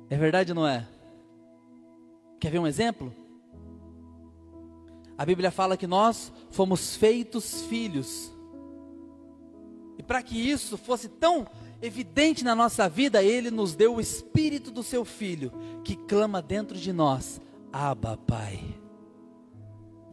É 0.10 0.18
verdade 0.18 0.52
ou 0.52 0.56
não 0.56 0.68
é? 0.68 0.88
Quer 2.40 2.52
ver 2.52 2.60
um 2.60 2.68
exemplo? 2.68 3.14
A 5.20 5.26
Bíblia 5.26 5.52
fala 5.52 5.76
que 5.76 5.86
nós 5.86 6.32
fomos 6.50 6.96
feitos 6.96 7.64
filhos. 7.64 8.32
E 9.98 10.02
para 10.02 10.24
que 10.24 10.38
isso 10.40 10.78
fosse 10.78 11.10
tão 11.10 11.46
evidente 11.82 12.42
na 12.42 12.56
nossa 12.56 12.88
vida, 12.88 13.22
Ele 13.22 13.52
nos 13.52 13.76
deu 13.76 13.96
o 13.96 14.00
Espírito 14.00 14.72
do 14.72 14.82
Seu 14.82 15.04
Filho, 15.04 15.52
que 15.84 15.98
clama 15.98 16.42
dentro 16.42 16.78
de 16.78 16.94
nós: 16.94 17.42
Abba, 17.70 18.16
Pai. 18.16 18.62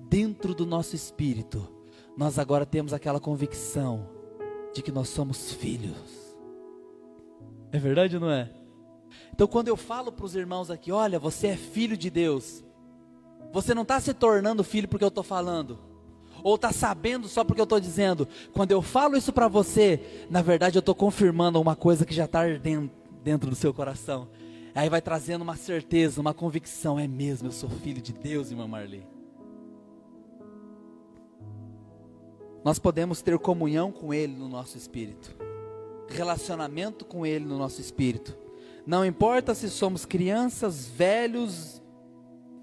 Dentro 0.09 0.53
do 0.53 0.67
nosso 0.67 0.97
espírito, 0.97 1.73
nós 2.17 2.37
agora 2.37 2.67
temos 2.67 2.93
aquela 2.93 3.21
convicção 3.21 4.09
de 4.75 4.83
que 4.83 4.91
nós 4.91 5.09
somos 5.09 5.53
filhos. 5.53 6.35
É 7.71 7.79
verdade 7.79 8.17
ou 8.17 8.23
não 8.23 8.31
é? 8.33 8.51
Então, 9.33 9.47
quando 9.47 9.69
eu 9.69 9.77
falo 9.77 10.11
para 10.11 10.27
os 10.27 10.35
irmãos 10.35 10.69
aqui, 10.69 10.91
olha, 10.91 11.17
você 11.17 11.47
é 11.47 11.57
filho 11.57 11.97
de 11.97 12.11
Deus, 12.11 12.65
você 13.53 13.75
não 13.75 13.83
está 13.83 14.01
se 14.01 14.13
tornando 14.13 14.65
filho 14.65 14.89
porque 14.89 15.05
eu 15.05 15.09
estou 15.09 15.25
falando, 15.25 15.79
ou 16.43 16.55
está 16.55 16.73
sabendo 16.73 17.29
só 17.29 17.43
porque 17.43 17.61
eu 17.61 17.65
estou 17.65 17.81
dizendo. 17.81 18.29
Quando 18.53 18.71
eu 18.71 18.81
falo 18.81 19.17
isso 19.17 19.33
para 19.33 19.49
você, 19.49 20.27
na 20.31 20.43
verdade 20.43 20.77
eu 20.79 20.81
estou 20.81 20.95
confirmando 20.95 21.61
uma 21.61 21.75
coisa 21.75 22.05
que 22.05 22.15
já 22.15 22.25
está 22.27 22.41
ardendo 22.41 22.91
dentro 23.23 23.51
do 23.51 23.57
seu 23.57 23.75
coração. 23.75 24.29
Aí 24.75 24.89
vai 24.89 25.01
trazendo 25.01 25.43
uma 25.43 25.57
certeza, 25.57 26.21
uma 26.21 26.35
convicção. 26.35 27.01
É 27.01 27.09
mesmo, 27.09 27.49
eu 27.49 27.53
sou 27.53 27.71
filho 27.71 28.01
de 28.01 28.13
Deus, 28.13 28.51
irmã 28.51 28.69
Marli. 28.69 29.07
Nós 32.63 32.79
podemos 32.79 33.23
ter 33.23 33.39
comunhão 33.39 33.91
com 33.91 34.13
Ele 34.13 34.37
no 34.37 34.49
nosso 34.49 34.77
espírito, 34.77 35.35
relacionamento 36.09 37.05
com 37.05 37.25
Ele 37.25 37.45
no 37.45 37.57
nosso 37.57 37.81
espírito. 37.81 38.37
Não 38.87 39.05
importa 39.05 39.55
se 39.55 39.71
somos 39.71 40.05
crianças, 40.05 40.87
velhos, 40.87 41.81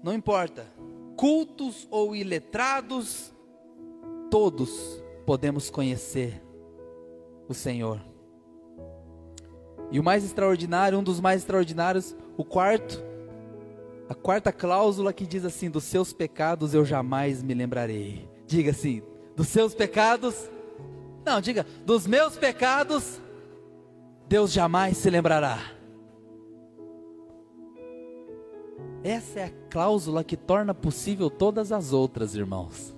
não 0.02 0.12
importa, 0.12 0.66
cultos 1.16 1.86
ou 1.90 2.14
iletrados, 2.14 3.32
todos 4.30 5.02
podemos 5.24 5.70
conhecer 5.70 6.42
o 7.48 7.54
Senhor. 7.54 8.00
E 9.90 10.00
o 10.00 10.04
mais 10.04 10.24
extraordinário, 10.24 10.98
um 10.98 11.02
dos 11.02 11.20
mais 11.20 11.42
extraordinários, 11.42 12.16
o 12.36 12.44
quarto, 12.44 13.02
a 14.08 14.14
quarta 14.14 14.52
cláusula 14.52 15.12
que 15.12 15.26
diz 15.26 15.44
assim: 15.44 15.70
dos 15.70 15.84
seus 15.84 16.12
pecados 16.12 16.74
eu 16.74 16.84
jamais 16.84 17.42
me 17.42 17.54
lembrarei. 17.54 18.28
Diga 18.46 18.70
assim: 18.70 19.02
dos 19.36 19.48
seus 19.48 19.74
pecados, 19.74 20.50
não, 21.24 21.40
diga, 21.40 21.66
dos 21.84 22.06
meus 22.06 22.36
pecados, 22.36 23.20
Deus 24.28 24.52
jamais 24.52 24.96
se 24.96 25.08
lembrará. 25.10 25.58
Essa 29.04 29.40
é 29.40 29.44
a 29.44 29.52
cláusula 29.68 30.24
que 30.24 30.34
torna 30.34 30.72
possível 30.72 31.28
todas 31.28 31.70
as 31.70 31.92
outras, 31.92 32.34
irmãos. 32.34 32.96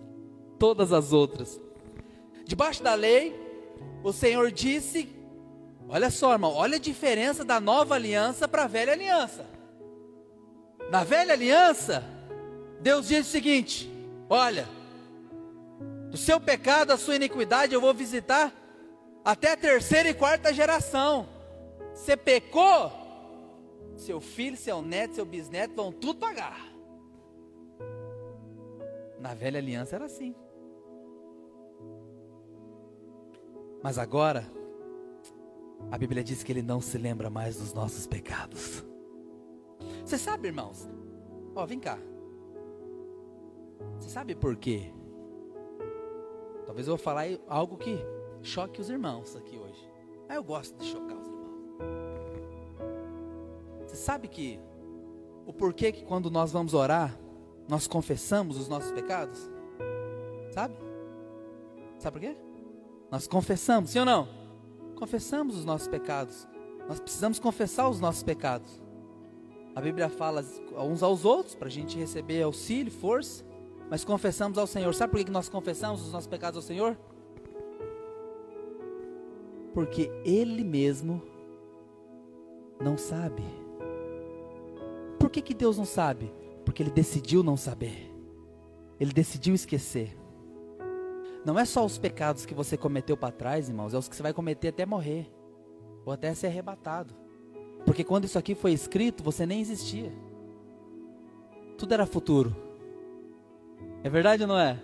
Todas 0.56 0.92
as 0.92 1.12
outras. 1.12 1.60
Debaixo 2.44 2.80
da 2.80 2.94
lei, 2.94 3.34
o 4.04 4.12
Senhor 4.12 4.52
disse: 4.52 5.08
olha 5.88 6.08
só, 6.08 6.32
irmão, 6.32 6.52
olha 6.54 6.76
a 6.76 6.80
diferença 6.80 7.44
da 7.44 7.58
nova 7.58 7.96
aliança 7.96 8.46
para 8.46 8.62
a 8.62 8.68
velha 8.68 8.92
aliança. 8.92 9.44
Na 10.88 11.02
velha 11.02 11.32
aliança, 11.32 12.04
Deus 12.80 13.08
diz 13.08 13.26
o 13.26 13.30
seguinte: 13.30 13.90
olha, 14.30 14.68
do 16.08 16.16
seu 16.16 16.38
pecado, 16.38 16.92
a 16.92 16.96
sua 16.96 17.16
iniquidade, 17.16 17.74
eu 17.74 17.80
vou 17.80 17.92
visitar 17.92 18.54
até 19.24 19.50
a 19.50 19.56
terceira 19.56 20.08
e 20.08 20.14
quarta 20.14 20.54
geração. 20.54 21.26
Você 21.92 22.16
pecou, 22.16 22.92
seu 23.96 24.20
filho, 24.20 24.56
seu 24.56 24.82
neto, 24.82 25.14
seu 25.14 25.24
bisneto 25.24 25.74
vão 25.74 25.90
tudo 25.92 26.18
pagar. 26.18 26.72
Na 29.20 29.34
velha 29.34 29.58
aliança 29.58 29.96
era 29.96 30.04
assim. 30.04 30.34
Mas 33.82 33.98
agora, 33.98 34.44
a 35.90 35.98
Bíblia 35.98 36.22
diz 36.22 36.42
que 36.42 36.52
Ele 36.52 36.62
não 36.62 36.80
se 36.80 36.98
lembra 36.98 37.30
mais 37.30 37.56
dos 37.56 37.72
nossos 37.72 38.06
pecados. 38.06 38.84
Você 40.04 40.18
sabe, 40.18 40.48
irmãos? 40.48 40.88
Ó, 41.54 41.64
vem 41.64 41.80
cá. 41.80 41.98
Você 43.98 44.08
sabe 44.08 44.34
por 44.34 44.56
quê? 44.56 44.92
Talvez 46.66 46.86
eu 46.86 46.96
vou 46.96 47.02
falar 47.02 47.26
algo 47.48 47.76
que 47.76 47.96
choque 48.42 48.80
os 48.80 48.90
irmãos 48.90 49.36
aqui 49.36 49.56
hoje. 49.56 49.90
Ah, 50.28 50.34
eu 50.34 50.44
gosto 50.44 50.76
de 50.78 50.86
chocar 50.86 51.16
os. 51.16 51.25
Você 53.96 54.02
sabe 54.02 54.28
que 54.28 54.60
o 55.46 55.54
porquê 55.54 55.90
que 55.90 56.04
quando 56.04 56.30
nós 56.30 56.52
vamos 56.52 56.74
orar, 56.74 57.18
nós 57.66 57.86
confessamos 57.86 58.58
os 58.58 58.68
nossos 58.68 58.92
pecados? 58.92 59.50
Sabe? 60.50 60.74
Sabe 61.98 62.12
por 62.12 62.20
quê? 62.20 62.36
Nós 63.10 63.26
confessamos, 63.26 63.88
sim 63.88 64.00
ou 64.00 64.04
não? 64.04 64.28
Confessamos 64.96 65.56
os 65.56 65.64
nossos 65.64 65.88
pecados. 65.88 66.46
Nós 66.86 67.00
precisamos 67.00 67.38
confessar 67.38 67.88
os 67.88 67.98
nossos 67.98 68.22
pecados. 68.22 68.82
A 69.74 69.80
Bíblia 69.80 70.10
fala 70.10 70.44
uns 70.76 71.02
aos 71.02 71.24
outros 71.24 71.54
para 71.54 71.68
a 71.68 71.70
gente 71.70 71.96
receber 71.96 72.42
auxílio, 72.42 72.92
força, 72.92 73.46
mas 73.88 74.04
confessamos 74.04 74.58
ao 74.58 74.66
Senhor. 74.66 74.94
Sabe 74.94 75.10
por 75.12 75.24
que 75.24 75.30
nós 75.30 75.48
confessamos 75.48 76.02
os 76.02 76.12
nossos 76.12 76.28
pecados 76.28 76.58
ao 76.58 76.62
Senhor? 76.62 76.98
Porque 79.72 80.10
Ele 80.22 80.62
mesmo 80.64 81.22
não 82.78 82.98
sabe. 82.98 83.65
Por 85.26 85.32
que, 85.32 85.42
que 85.42 85.54
Deus 85.54 85.76
não 85.76 85.84
sabe? 85.84 86.32
Porque 86.64 86.80
Ele 86.80 86.90
decidiu 86.90 87.42
não 87.42 87.56
saber. 87.56 88.14
Ele 89.00 89.12
decidiu 89.12 89.56
esquecer. 89.56 90.16
Não 91.44 91.58
é 91.58 91.64
só 91.64 91.84
os 91.84 91.98
pecados 91.98 92.46
que 92.46 92.54
você 92.54 92.76
cometeu 92.76 93.16
para 93.16 93.32
trás, 93.32 93.68
irmãos, 93.68 93.92
é 93.92 93.98
os 93.98 94.08
que 94.08 94.14
você 94.14 94.22
vai 94.22 94.32
cometer 94.32 94.68
até 94.68 94.86
morrer, 94.86 95.28
ou 96.04 96.12
até 96.12 96.32
ser 96.32 96.46
arrebatado. 96.46 97.12
Porque 97.84 98.04
quando 98.04 98.26
isso 98.26 98.38
aqui 98.38 98.54
foi 98.54 98.72
escrito, 98.72 99.24
você 99.24 99.44
nem 99.44 99.60
existia. 99.60 100.12
Tudo 101.76 101.92
era 101.92 102.06
futuro. 102.06 102.54
É 104.04 104.08
verdade 104.08 104.42
ou 104.42 104.48
não 104.48 104.60
é? 104.60 104.80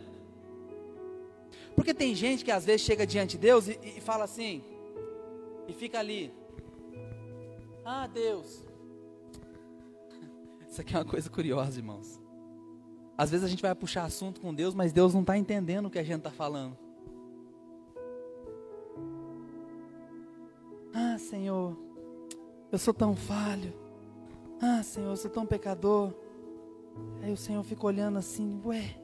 Porque 1.76 1.94
tem 1.94 2.16
gente 2.16 2.44
que 2.44 2.50
às 2.50 2.64
vezes 2.64 2.80
chega 2.80 3.06
diante 3.06 3.38
de 3.38 3.42
Deus 3.42 3.68
e, 3.68 3.78
e 3.80 4.00
fala 4.00 4.24
assim, 4.24 4.64
e 5.68 5.72
fica 5.72 6.00
ali: 6.00 6.34
Ah, 7.84 8.08
Deus, 8.08 8.71
isso 10.72 10.80
aqui 10.80 10.96
é 10.96 10.98
uma 10.98 11.04
coisa 11.04 11.28
curiosa, 11.28 11.78
irmãos. 11.78 12.18
Às 13.16 13.30
vezes 13.30 13.44
a 13.44 13.48
gente 13.48 13.60
vai 13.60 13.74
puxar 13.74 14.04
assunto 14.04 14.40
com 14.40 14.54
Deus, 14.54 14.74
mas 14.74 14.90
Deus 14.90 15.12
não 15.12 15.20
está 15.20 15.36
entendendo 15.36 15.84
o 15.84 15.90
que 15.90 15.98
a 15.98 16.02
gente 16.02 16.20
está 16.20 16.30
falando. 16.30 16.78
Ah, 20.94 21.18
Senhor, 21.18 21.76
eu 22.70 22.78
sou 22.78 22.94
tão 22.94 23.14
falho. 23.14 23.70
Ah, 24.62 24.82
Senhor, 24.82 25.10
eu 25.10 25.16
sou 25.16 25.30
tão 25.30 25.44
pecador. 25.44 26.14
Aí 27.20 27.30
o 27.30 27.36
Senhor 27.36 27.62
fica 27.64 27.86
olhando 27.86 28.16
assim, 28.16 28.58
ué, 28.64 28.96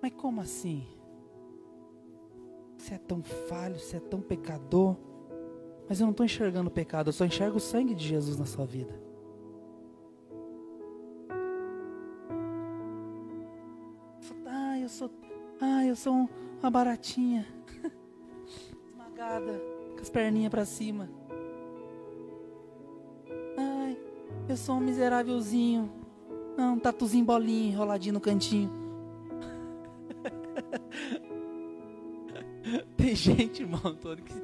mas 0.00 0.12
como 0.12 0.40
assim? 0.40 0.86
Você 2.78 2.94
é 2.94 2.98
tão 2.98 3.24
falho, 3.24 3.76
você 3.76 3.96
é 3.96 4.00
tão 4.00 4.20
pecador, 4.20 4.94
mas 5.88 5.98
eu 5.98 6.04
não 6.04 6.12
estou 6.12 6.24
enxergando 6.24 6.68
o 6.68 6.72
pecado, 6.72 7.08
eu 7.08 7.12
só 7.12 7.24
enxergo 7.24 7.56
o 7.56 7.60
sangue 7.60 7.92
de 7.92 8.06
Jesus 8.06 8.36
na 8.38 8.46
sua 8.46 8.64
vida. 8.64 9.05
Eu 15.96 15.98
sou 15.98 16.28
uma 16.60 16.70
baratinha, 16.70 17.46
esmagada, 18.86 19.62
com 19.94 20.02
as 20.02 20.10
perninhas 20.10 20.50
para 20.50 20.66
cima. 20.66 21.08
Ai, 23.56 23.96
eu 24.46 24.58
sou 24.58 24.74
um 24.74 24.80
miserávelzinho, 24.80 25.90
um 26.58 26.78
tatuzinho 26.78 27.24
bolinho 27.24 27.72
enroladinho 27.72 28.12
no 28.12 28.20
cantinho. 28.20 28.70
Tem 32.94 33.14
gente, 33.14 33.62
irmão 33.62 33.80
Antônio, 33.82 34.22
que, 34.22 34.34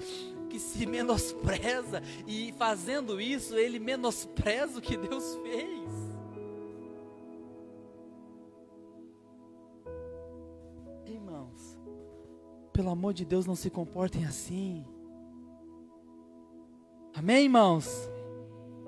que 0.48 0.59
se 0.59 0.86
menospreza 0.86 2.03
e 2.26 2.50
fazendo 2.53 3.20
isso, 3.20 3.59
ele 3.59 3.78
menospreza 3.78 4.78
o 4.78 4.82
que 4.82 4.96
Deus 4.96 5.38
fez. 5.42 6.01
Pelo 12.73 12.91
amor 12.91 13.12
de 13.14 13.25
Deus, 13.25 13.47
não 13.47 13.55
se 13.55 13.70
comportem 13.70 14.25
assim. 14.25 14.85
Amém, 17.14 17.45
irmãos? 17.45 18.09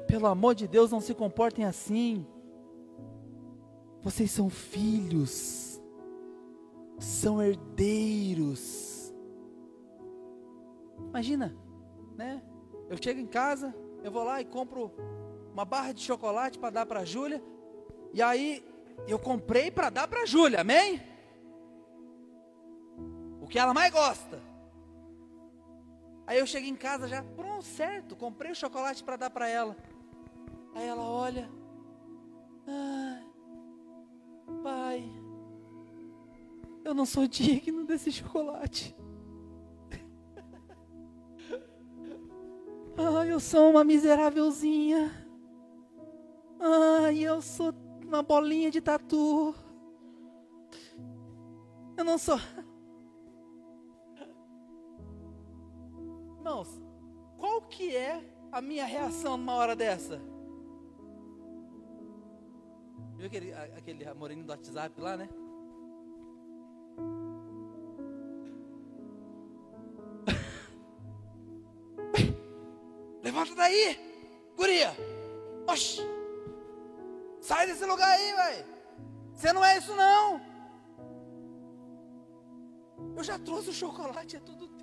Pelo 0.07 0.27
amor 0.27 0.55
de 0.55 0.67
Deus, 0.67 0.91
não 0.91 1.01
se 1.01 1.15
comportem 1.15 1.65
assim. 1.65 2.27
Vocês 4.03 4.31
são 4.31 4.51
filhos, 4.51 5.81
são 6.99 7.43
herdeiros 7.43 8.95
Imagina, 11.15 11.57
né? 12.17 12.43
Eu 12.91 12.97
chego 13.01 13.21
em 13.21 13.27
casa, 13.27 13.73
eu 14.03 14.11
vou 14.11 14.25
lá 14.25 14.41
e 14.41 14.45
compro 14.45 14.91
uma 15.53 15.65
barra 15.65 15.93
de 15.93 16.01
chocolate 16.01 16.59
para 16.59 16.71
dar 16.71 16.87
para 16.87 17.01
a 17.01 17.05
Júlia. 17.05 17.41
E 18.13 18.21
aí 18.21 18.65
eu 19.07 19.17
comprei 19.17 19.71
para 19.71 19.91
dar 19.91 20.09
para 20.09 20.23
a 20.23 20.27
Júlia, 20.27 20.63
amém? 20.63 21.01
O 23.45 23.47
que 23.47 23.59
ela 23.59 23.75
mais 23.75 23.93
gosta. 23.93 24.41
Aí 26.27 26.39
eu 26.39 26.47
cheguei 26.47 26.71
em 26.71 26.77
casa 26.77 27.07
já, 27.07 27.23
pronto, 27.23 27.63
certo, 27.63 28.17
comprei 28.17 28.51
o 28.51 28.55
chocolate 28.55 29.05
para 29.05 29.17
dar 29.17 29.29
para 29.29 29.47
ela. 29.47 29.77
Aí 30.75 30.89
ela 30.89 31.03
olha, 31.03 31.51
ah, 32.67 33.21
pai, 34.63 35.05
eu 36.83 36.95
não 36.95 37.05
sou 37.05 37.29
digno 37.29 37.85
desse 37.85 38.11
chocolate. 38.11 38.97
Ai, 42.97 43.31
eu 43.31 43.41
sou 43.41 43.73
uma 43.73 43.85
miserávelzinha. 43.85 45.13
Ai, 46.59 47.19
eu 47.19 47.43
sou 47.43 47.75
uma 48.03 48.23
bolinha 48.23 48.71
de 48.71 48.81
tatu. 48.81 49.55
Eu 51.95 52.05
não 52.05 52.17
sou. 52.17 52.41
Irmãos, 56.45 56.69
qual 57.39 57.63
que 57.63 57.97
é 57.97 58.23
a 58.53 58.61
minha 58.61 58.85
reação 58.85 59.39
numa 59.39 59.55
hora 59.55 59.75
dessa? 59.75 60.21
Viu 63.17 63.27
aquele, 63.27 63.55
aquele 63.55 64.13
moreninho 64.13 64.47
do 64.47 64.51
WhatsApp 64.51 65.01
lá, 65.01 65.17
né? 65.17 65.27
Levanta 73.25 73.55
daí, 73.55 73.99
guria. 74.55 74.95
Oxi. 75.67 76.03
Sai 77.41 77.69
desse 77.69 77.87
lugar 77.87 78.11
aí, 78.11 78.33
velho. 78.35 78.67
Você 79.35 79.51
não 79.51 79.65
é 79.65 79.79
isso 79.79 79.97
não. 79.97 80.43
Eu 83.17 83.25
já 83.25 83.39
trouxe 83.39 83.71
o 83.71 83.73
chocolate, 83.73 84.37
é 84.37 84.41
tudo. 84.41 84.74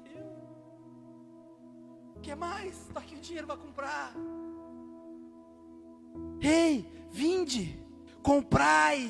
Quer 2.21 2.35
mais? 2.35 2.87
Está 2.87 2.99
aqui 2.99 3.15
o 3.15 3.19
dinheiro 3.19 3.47
para 3.47 3.57
comprar. 3.57 4.13
Ei, 6.41 6.85
vinde, 7.09 7.83
comprai. 8.21 9.09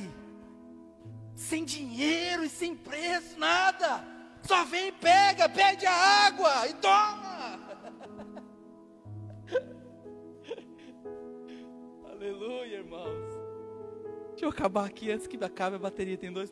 Sem 1.36 1.66
dinheiro 1.66 2.43
e 2.43 2.49
sem 2.49 2.76
preço, 2.76 3.38
nada. 3.38 4.05
Só 4.43 4.64
vem, 4.66 4.93
pega, 4.93 5.49
pede 5.49 5.86
a 5.86 5.93
água 5.93 6.68
e 6.68 6.74
toma. 6.76 7.59
Aleluia, 12.12 12.78
irmãos. 12.78 13.41
Deixa 14.30 14.45
eu 14.45 14.49
acabar 14.49 14.86
aqui 14.86 15.12
antes 15.12 15.28
que 15.28 15.38
acabe 15.43 15.76
a 15.76 15.80
bateria, 15.80 16.18
tem 16.18 16.32
2%. 16.32 16.49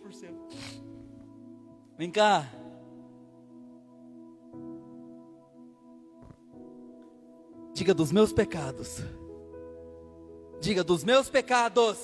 Vem 1.97 2.11
cá. 2.11 2.47
Diga 7.79 7.93
dos 7.93 8.11
meus 8.11 8.33
pecados. 8.33 9.01
Diga 10.59 10.83
dos 10.83 11.01
meus 11.05 11.29
pecados. 11.29 11.97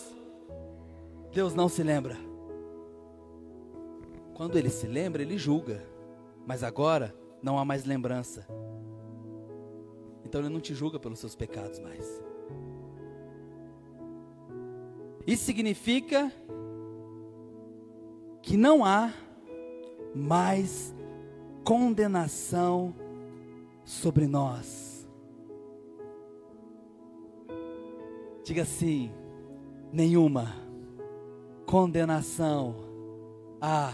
Deus 1.33 1.53
não 1.53 1.67
se 1.67 1.83
lembra. 1.83 2.15
Quando 4.35 4.57
ele 4.57 4.69
se 4.69 4.87
lembra, 4.87 5.21
ele 5.21 5.37
julga. 5.37 5.85
Mas 6.47 6.63
agora 6.63 7.13
não 7.43 7.59
há 7.59 7.65
mais 7.65 7.83
lembrança. 7.83 8.47
Então 10.23 10.39
ele 10.39 10.47
não 10.47 10.61
te 10.61 10.73
julga 10.73 10.97
pelos 10.97 11.19
seus 11.19 11.35
pecados 11.35 11.77
mais. 11.79 12.23
Isso 15.27 15.43
significa 15.43 16.31
que 18.41 18.55
não 18.55 18.85
há 18.85 19.11
mais 20.15 20.95
condenação 21.65 22.95
sobre 23.83 24.25
nós. 24.25 24.84
Diga 28.45 28.61
assim: 28.61 29.11
nenhuma 29.91 30.53
condenação 31.65 32.75
há 33.59 33.91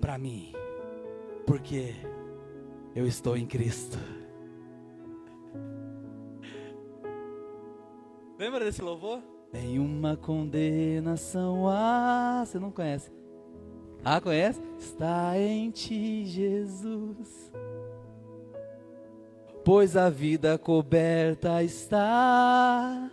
para 0.00 0.16
mim, 0.16 0.52
porque 1.44 1.96
eu 2.94 3.08
estou 3.08 3.36
em 3.36 3.44
Cristo. 3.44 3.98
Lembra 8.38 8.64
desse 8.64 8.80
louvor? 8.80 9.20
Nenhuma 9.52 10.16
condenação 10.16 11.68
ah, 11.68 12.44
Você 12.46 12.56
não 12.56 12.70
conhece? 12.70 13.10
Ah, 14.04 14.20
conhece? 14.20 14.62
Está 14.78 15.36
em 15.36 15.72
ti, 15.72 16.24
Jesus. 16.24 17.52
Pois 19.64 19.96
a 19.96 20.08
vida 20.08 20.56
coberta 20.56 21.64
está 21.64 23.10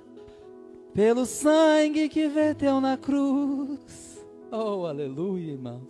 pelo 0.98 1.28
sangue 1.28 2.10
que 2.10 2.28
verteu 2.28 2.82
na 2.82 2.98
cruz. 2.98 4.26
Oh, 4.52 4.88
aleluia, 4.88 5.52
irmãos. 5.52 5.84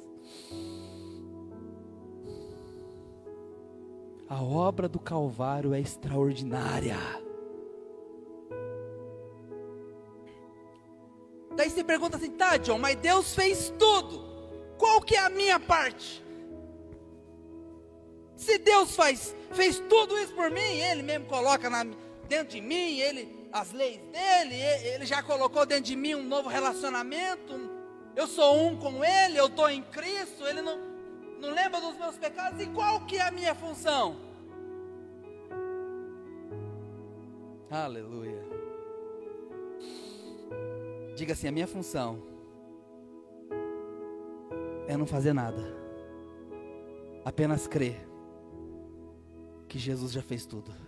A 4.28 4.44
obra 4.44 4.90
do 4.90 5.00
Calvário 5.00 5.74
é 5.74 5.80
extraordinária. 5.80 6.98
Daí 11.56 11.70
você 11.70 11.86
pergunta 11.86 12.18
assim, 12.18 12.32
tá, 12.32 12.58
John, 12.58 12.78
mas 12.78 12.98
Deus 12.98 13.34
fez 13.34 13.74
tudo. 13.80 14.28
Qual 14.78 15.00
que 15.00 15.16
é 15.16 15.20
a 15.20 15.30
minha 15.30 15.58
parte? 15.58 16.22
Se 18.36 18.58
Deus 18.58 18.94
faz, 18.94 19.34
fez 19.54 19.80
tudo 19.88 20.20
isso 20.20 20.34
por 20.34 20.52
mim, 20.52 20.60
Ele 20.60 21.02
mesmo 21.02 21.28
coloca 21.28 21.70
na, 21.70 21.86
dentro 22.28 22.56
de 22.56 22.62
mim, 22.62 23.00
Ele, 23.00 23.37
as 23.52 23.72
leis 23.72 24.00
dele, 24.12 24.56
Ele 24.94 25.06
já 25.06 25.24
colocou 25.24 25.66
dentro 25.66 25.86
de 25.86 25.96
mim 25.96 26.16
um 26.16 26.24
novo 26.24 26.50
relacionamento. 26.50 27.54
Eu 28.16 28.28
sou 28.28 28.58
um 28.58 28.78
com 28.78 29.04
Ele, 29.04 29.38
eu 29.38 29.48
estou 29.48 29.70
em 29.70 29.82
Cristo, 29.84 30.46
Ele 30.46 30.62
não, 30.62 30.78
não 31.40 31.54
lembra 31.54 31.80
dos 31.80 31.98
meus 31.98 32.18
pecados. 32.18 32.60
E 32.62 32.68
qual 32.68 33.06
que 33.06 33.18
é 33.18 33.22
a 33.22 33.32
minha 33.32 33.54
função? 33.56 34.16
Aleluia. 37.70 38.44
Diga 41.16 41.34
assim: 41.34 41.48
a 41.48 41.52
minha 41.52 41.68
função 41.68 42.24
é 44.88 44.96
não 44.96 45.06
fazer 45.06 45.34
nada, 45.34 45.76
apenas 47.26 47.68
crer 47.68 48.08
que 49.68 49.78
Jesus 49.78 50.12
já 50.12 50.22
fez 50.22 50.46
tudo. 50.46 50.87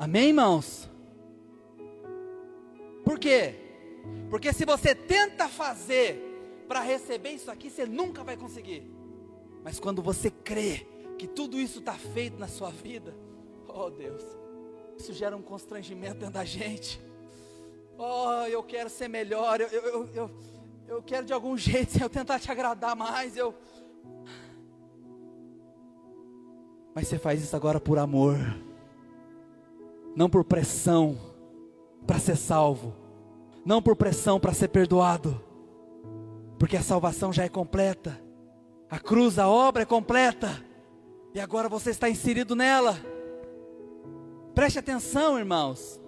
Amém, 0.00 0.28
irmãos? 0.28 0.88
Por 3.04 3.18
quê? 3.18 3.54
Porque 4.30 4.50
se 4.50 4.64
você 4.64 4.94
tenta 4.94 5.46
fazer 5.46 6.64
para 6.66 6.80
receber 6.80 7.32
isso 7.32 7.50
aqui, 7.50 7.68
você 7.68 7.84
nunca 7.84 8.24
vai 8.24 8.34
conseguir. 8.34 8.90
Mas 9.62 9.78
quando 9.78 10.00
você 10.00 10.30
crê 10.30 10.86
que 11.18 11.26
tudo 11.26 11.60
isso 11.60 11.80
está 11.80 11.92
feito 11.92 12.38
na 12.38 12.48
sua 12.48 12.70
vida, 12.70 13.14
oh 13.68 13.90
Deus, 13.90 14.22
isso 14.96 15.12
gera 15.12 15.36
um 15.36 15.42
constrangimento 15.42 16.14
dentro 16.20 16.32
da 16.32 16.46
gente. 16.46 16.98
Oh, 17.98 18.46
eu 18.48 18.62
quero 18.62 18.88
ser 18.88 19.06
melhor, 19.06 19.60
eu, 19.60 19.68
eu, 19.68 20.08
eu, 20.14 20.30
eu 20.88 21.02
quero 21.02 21.26
de 21.26 21.34
algum 21.34 21.54
jeito, 21.60 21.92
Senhor, 21.92 22.08
tentar 22.08 22.40
te 22.40 22.50
agradar 22.50 22.96
mais. 22.96 23.36
Eu... 23.36 23.54
Mas 26.94 27.06
você 27.06 27.18
faz 27.18 27.42
isso 27.42 27.54
agora 27.54 27.78
por 27.78 27.98
amor, 27.98 28.38
não 30.14 30.28
por 30.28 30.44
pressão 30.44 31.18
para 32.06 32.18
ser 32.18 32.36
salvo, 32.36 32.94
não 33.64 33.80
por 33.80 33.96
pressão 33.96 34.40
para 34.40 34.52
ser 34.52 34.68
perdoado, 34.68 35.40
porque 36.58 36.76
a 36.76 36.82
salvação 36.82 37.32
já 37.32 37.44
é 37.44 37.48
completa, 37.48 38.20
a 38.90 38.98
cruz, 38.98 39.38
a 39.38 39.48
obra 39.48 39.82
é 39.82 39.86
completa, 39.86 40.64
e 41.32 41.40
agora 41.40 41.68
você 41.68 41.90
está 41.90 42.08
inserido 42.08 42.56
nela. 42.56 42.98
Preste 44.54 44.78
atenção, 44.78 45.38
irmãos. 45.38 46.00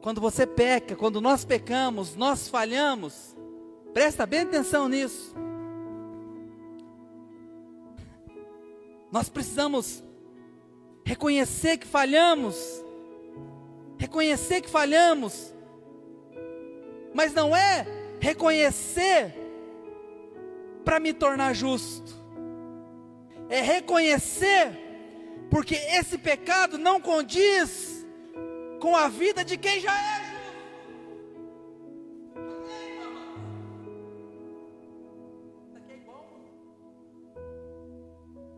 Quando 0.00 0.20
você 0.20 0.46
peca, 0.46 0.96
quando 0.96 1.20
nós 1.20 1.44
pecamos, 1.44 2.14
nós 2.16 2.48
falhamos. 2.48 3.36
Presta 3.92 4.24
bem 4.24 4.40
atenção 4.40 4.88
nisso. 4.88 5.34
Nós 9.10 9.28
precisamos 9.28 10.02
reconhecer 11.04 11.76
que 11.76 11.86
falhamos. 11.86 12.82
Reconhecer 14.02 14.60
que 14.60 14.68
falhamos. 14.68 15.54
Mas 17.14 17.32
não 17.32 17.54
é 17.54 17.86
reconhecer 18.18 19.32
para 20.84 20.98
me 20.98 21.12
tornar 21.12 21.54
justo. 21.54 22.12
É 23.48 23.60
reconhecer 23.60 24.72
porque 25.48 25.76
esse 25.76 26.18
pecado 26.18 26.78
não 26.78 27.00
condiz 27.00 28.04
com 28.80 28.96
a 28.96 29.06
vida 29.06 29.44
de 29.44 29.56
quem 29.56 29.78
já 29.78 29.94
é 29.96 30.22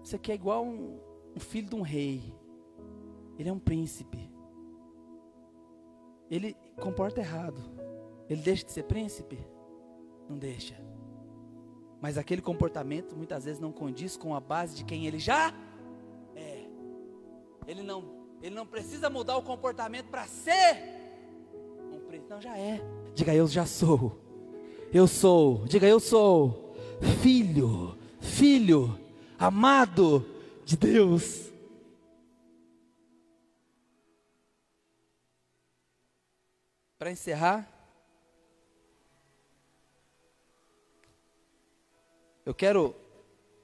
Isso 0.03 0.17
aqui 0.17 0.33
é 0.33 0.35
igual 0.35 0.65
um, 0.65 0.99
um 1.37 1.41
filho 1.41 1.69
de 1.69 1.75
um 1.75 1.83
rei. 1.83 2.35
Ele 3.39 3.49
é 3.51 3.53
um 3.53 3.59
príncipe. 3.59 4.34
Ele 6.35 6.57
comporta 6.81 7.21
errado. 7.21 7.63
Ele 8.29 8.43
deixa 8.43 8.65
de 8.65 8.73
ser 8.73 8.83
príncipe? 8.83 9.39
Não 10.29 10.37
deixa. 10.37 10.75
Mas 12.01 12.19
aquele 12.19 12.43
comportamento 12.43 13.17
muitas 13.17 13.45
vezes 13.45 13.61
não 13.61 13.71
condiz 13.71 14.17
com 14.17 14.35
a 14.35 14.41
base 14.41 14.75
de 14.75 14.85
quem 14.85 15.07
ele 15.07 15.21
já 15.21 15.55
é. 16.35 16.67
Ele 17.69 17.85
não, 17.85 18.05
ele 18.43 18.53
não 18.53 18.67
precisa 18.67 19.09
mudar 19.09 19.37
o 19.37 19.43
comportamento 19.43 20.07
para 20.09 20.27
ser 20.27 20.83
um 21.93 22.01
príncipe. 22.01 22.31
Não, 22.31 22.41
já 22.41 22.59
é. 22.59 22.81
Diga 23.15 23.33
eu 23.33 23.47
já 23.47 23.65
sou. 23.65 24.19
Eu 24.93 25.07
sou. 25.07 25.65
Diga 25.67 25.87
eu 25.87 26.01
sou 26.01 26.75
filho, 27.23 27.97
filho 28.19 28.99
amado 29.39 30.27
de 30.65 30.77
Deus. 30.77 31.54
Para 37.05 37.13
encerrar, 37.13 37.71
eu 42.47 42.55
quero 42.55 42.97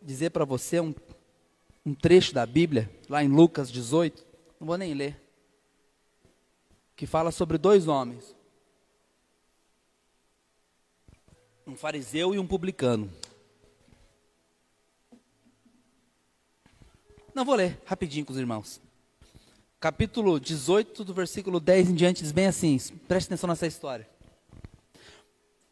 dizer 0.02 0.28
para 0.28 0.44
você 0.44 0.78
um, 0.78 0.94
um 1.86 1.94
trecho 1.94 2.34
da 2.34 2.44
Bíblia, 2.44 2.90
lá 3.08 3.24
em 3.24 3.28
Lucas 3.28 3.72
18, 3.72 4.26
não 4.60 4.66
vou 4.66 4.76
nem 4.76 4.92
ler, 4.92 5.18
que 6.94 7.06
fala 7.06 7.32
sobre 7.32 7.56
dois 7.56 7.88
homens, 7.88 8.36
um 11.66 11.74
fariseu 11.74 12.34
e 12.34 12.38
um 12.38 12.46
publicano. 12.46 13.10
Não 17.34 17.46
vou 17.46 17.54
ler, 17.54 17.80
rapidinho 17.86 18.26
com 18.26 18.34
os 18.34 18.38
irmãos. 18.38 18.82
Capítulo 19.80 20.38
18, 20.38 21.02
do 21.04 21.14
versículo 21.14 21.58
10 21.58 21.88
em 21.88 21.94
diante, 21.94 22.22
diz 22.22 22.32
bem 22.32 22.48
assim: 22.48 22.78
preste 23.08 23.28
atenção 23.28 23.48
nessa 23.48 23.66
história. 23.66 24.06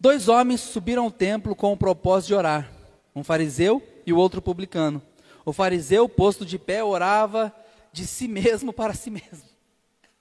Dois 0.00 0.30
homens 0.30 0.62
subiram 0.62 1.04
ao 1.04 1.11
templo 1.11 1.54
com 1.54 1.74
o 1.74 1.76
propósito 1.76 2.28
de 2.28 2.34
orar, 2.34 2.72
um 3.14 3.22
fariseu 3.22 3.86
e 4.06 4.12
o 4.14 4.16
outro 4.16 4.40
publicano. 4.40 5.02
O 5.44 5.52
fariseu, 5.52 6.09
posto 6.09 6.46
de 6.46 6.59
pé, 6.59 6.82
orava 6.82 7.54
de 7.92 8.06
si 8.06 8.26
mesmo 8.26 8.72
para 8.72 8.94
si 8.94 9.11
mesmo. 9.11 9.46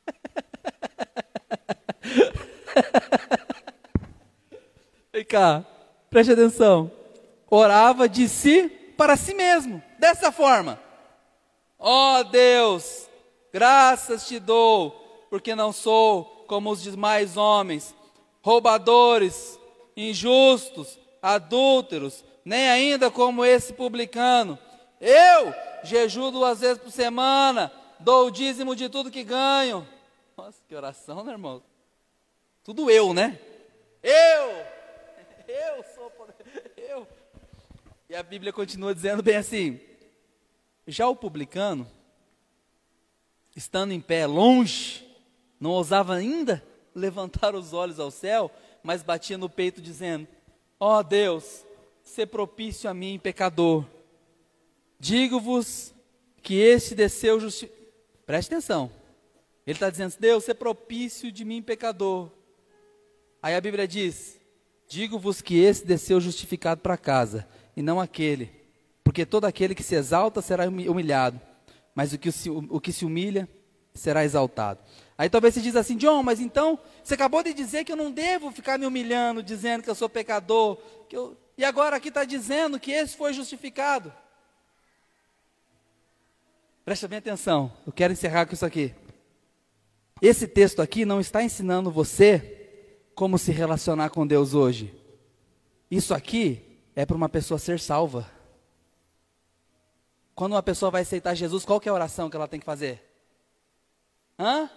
Vem 5.13 5.23
cá, 5.23 5.65
preste 6.09 6.33
atenção. 6.33 6.91
Orava 7.49 8.09
de 8.09 8.27
si 8.27 8.67
para 8.97 9.15
si 9.15 9.33
mesmo, 9.33 9.81
dessa 9.97 10.29
forma. 10.29 10.77
Ó 11.79 12.19
oh 12.19 12.23
Deus, 12.25 13.06
graças 13.51 14.27
te 14.27 14.39
dou, 14.39 14.91
porque 15.29 15.55
não 15.55 15.71
sou 15.71 16.45
como 16.47 16.71
os 16.71 16.81
demais 16.81 17.37
homens, 17.37 17.95
roubadores, 18.41 19.59
injustos, 19.95 20.97
adúlteros, 21.21 22.23
nem 22.45 22.69
ainda 22.69 23.11
como 23.11 23.43
esse 23.43 23.73
publicano. 23.73 24.57
Eu 25.01 25.53
jejuo 25.83 26.31
duas 26.31 26.61
vezes 26.61 26.77
por 26.77 26.91
semana, 26.91 27.71
dou 27.99 28.27
o 28.27 28.31
dízimo 28.31 28.75
de 28.75 28.89
tudo 28.89 29.11
que 29.11 29.23
ganho. 29.23 29.87
Nossa, 30.37 30.59
que 30.67 30.75
oração, 30.75 31.23
né, 31.23 31.33
irmão? 31.33 31.61
Tudo 32.63 32.89
eu, 32.89 33.13
né? 33.13 33.39
Eu, 34.01 34.49
eu 35.47 35.83
sou, 35.95 36.11
eu. 36.77 37.07
E 38.09 38.15
a 38.15 38.23
Bíblia 38.23 38.53
continua 38.53 38.93
dizendo 38.95 39.21
bem 39.21 39.35
assim: 39.35 39.79
já 40.87 41.07
o 41.07 41.15
publicano, 41.15 41.89
estando 43.57 43.91
em 43.91 43.99
pé 43.99 44.27
longe, 44.27 45.03
não 45.59 45.71
ousava 45.71 46.15
ainda 46.15 46.63
levantar 46.95 47.55
os 47.55 47.73
olhos 47.73 47.99
ao 47.99 48.11
céu, 48.11 48.49
mas 48.81 49.03
batia 49.03 49.37
no 49.37 49.49
peito 49.49 49.81
dizendo: 49.81 50.27
Ó 50.79 50.99
oh 50.99 51.03
Deus, 51.03 51.65
se 52.03 52.25
propício 52.25 52.89
a 52.89 52.93
mim, 52.93 53.19
pecador. 53.21 53.83
Digo-vos 54.99 55.93
que 56.41 56.55
este 56.55 56.95
desceu 56.95 57.39
justi... 57.39 57.69
Preste 58.25 58.53
atenção. 58.53 58.91
Ele 59.65 59.75
está 59.75 59.89
dizendo: 59.89 60.13
Deus, 60.19 60.43
se 60.43 60.53
propício 60.53 61.31
de 61.31 61.43
mim, 61.43 61.61
pecador. 61.61 62.31
Aí 63.41 63.55
a 63.55 63.61
Bíblia 63.61 63.87
diz: 63.87 64.39
Digo-vos 64.87 65.41
que 65.41 65.57
esse 65.59 65.85
desceu 65.85 66.21
justificado 66.21 66.79
para 66.81 66.95
casa, 66.95 67.45
e 67.75 67.81
não 67.81 67.99
aquele 67.99 68.57
porque 69.07 69.25
todo 69.25 69.45
aquele 69.45 69.73
que 69.73 69.81
se 69.81 69.95
exalta 69.95 70.41
será 70.41 70.67
humilhado, 70.67 71.39
mas 71.97 72.13
o 72.13 72.17
que 72.19 72.31
se, 72.31 72.47
o 72.47 72.79
que 72.79 72.93
se 72.93 73.03
humilha 73.03 73.49
será 73.91 74.23
exaltado. 74.23 74.79
Aí 75.17 75.27
talvez 75.31 75.55
você 75.55 75.61
diz 75.61 75.75
assim, 75.75 75.97
John, 75.97 76.21
mas 76.21 76.39
então 76.39 76.77
você 77.03 77.15
acabou 77.15 77.41
de 77.41 77.55
dizer 77.55 77.85
que 77.85 77.91
eu 77.91 77.95
não 77.95 78.11
devo 78.11 78.51
ficar 78.51 78.77
me 78.77 78.85
humilhando, 78.85 79.41
dizendo 79.41 79.81
que 79.81 79.89
eu 79.89 79.95
sou 79.95 80.07
pecador, 80.07 80.77
que 81.09 81.17
eu... 81.17 81.35
e 81.57 81.65
agora 81.65 81.95
aqui 81.95 82.09
está 82.09 82.23
dizendo 82.23 82.79
que 82.79 82.91
esse 82.91 83.17
foi 83.17 83.33
justificado. 83.33 84.13
Presta 86.85 87.07
bem 87.07 87.17
atenção, 87.17 87.73
eu 87.83 87.91
quero 87.91 88.13
encerrar 88.13 88.45
com 88.45 88.53
isso 88.53 88.67
aqui. 88.67 88.93
Esse 90.21 90.47
texto 90.47 90.83
aqui 90.83 91.03
não 91.03 91.19
está 91.19 91.41
ensinando 91.41 91.89
você 91.89 92.93
como 93.15 93.39
se 93.39 93.51
relacionar 93.51 94.11
com 94.11 94.27
Deus 94.27 94.53
hoje. 94.53 94.93
Isso 95.89 96.13
aqui 96.13 96.61
é 96.95 97.07
para 97.07 97.17
uma 97.17 97.27
pessoa 97.27 97.57
ser 97.57 97.79
salva. 97.79 98.36
Quando 100.37 100.51
uma 100.51 100.61
pessoa 100.61 100.91
vai 100.91 101.01
aceitar 101.01 101.33
Jesus, 101.33 101.65
qual 101.65 101.81
é 101.83 101.89
a 101.89 101.93
oração 101.93 102.29
que 102.29 102.35
ela 102.35 102.47
tem 102.47 102.59
que 102.59 102.65
fazer? 102.65 103.03
Hã? 104.37 104.69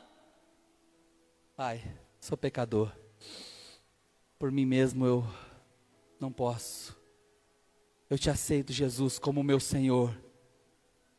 Pai, 1.55 1.83
sou 2.19 2.35
pecador. 2.35 2.91
Por 4.39 4.51
mim 4.51 4.65
mesmo 4.65 5.05
eu 5.05 5.23
não 6.19 6.33
posso. 6.33 6.97
Eu 8.09 8.19
te 8.19 8.31
aceito, 8.31 8.73
Jesus, 8.73 9.19
como 9.19 9.43
meu 9.43 9.61
Senhor, 9.61 10.19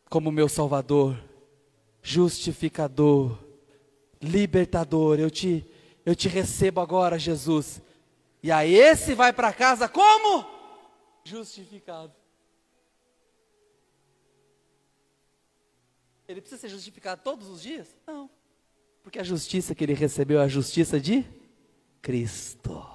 como 0.10 0.32
meu 0.32 0.50
Salvador, 0.50 1.24
justificador, 2.02 3.38
libertador. 4.20 5.20
Eu 5.20 5.30
te 5.30 5.64
eu 6.04 6.16
te 6.16 6.28
recebo 6.28 6.82
agora, 6.82 7.20
Jesus. 7.20 7.80
E 8.42 8.52
aí 8.52 8.74
esse 8.74 9.14
vai 9.14 9.32
para 9.32 9.54
casa 9.54 9.88
como? 9.88 10.48
Justificado. 11.24 12.21
Ele 16.32 16.40
precisa 16.42 16.62
ser 16.62 16.70
justificado 16.70 17.22
todos 17.24 17.50
os 17.50 17.62
dias? 17.62 17.88
Não. 18.08 18.30
Porque 19.04 19.20
a 19.20 19.24
justiça 19.24 19.76
que 19.76 19.84
ele 19.84 19.94
recebeu 19.94 20.40
é 20.40 20.46
a 20.46 20.48
justiça 20.48 21.00
de 21.00 21.26
Cristo. 22.02 22.86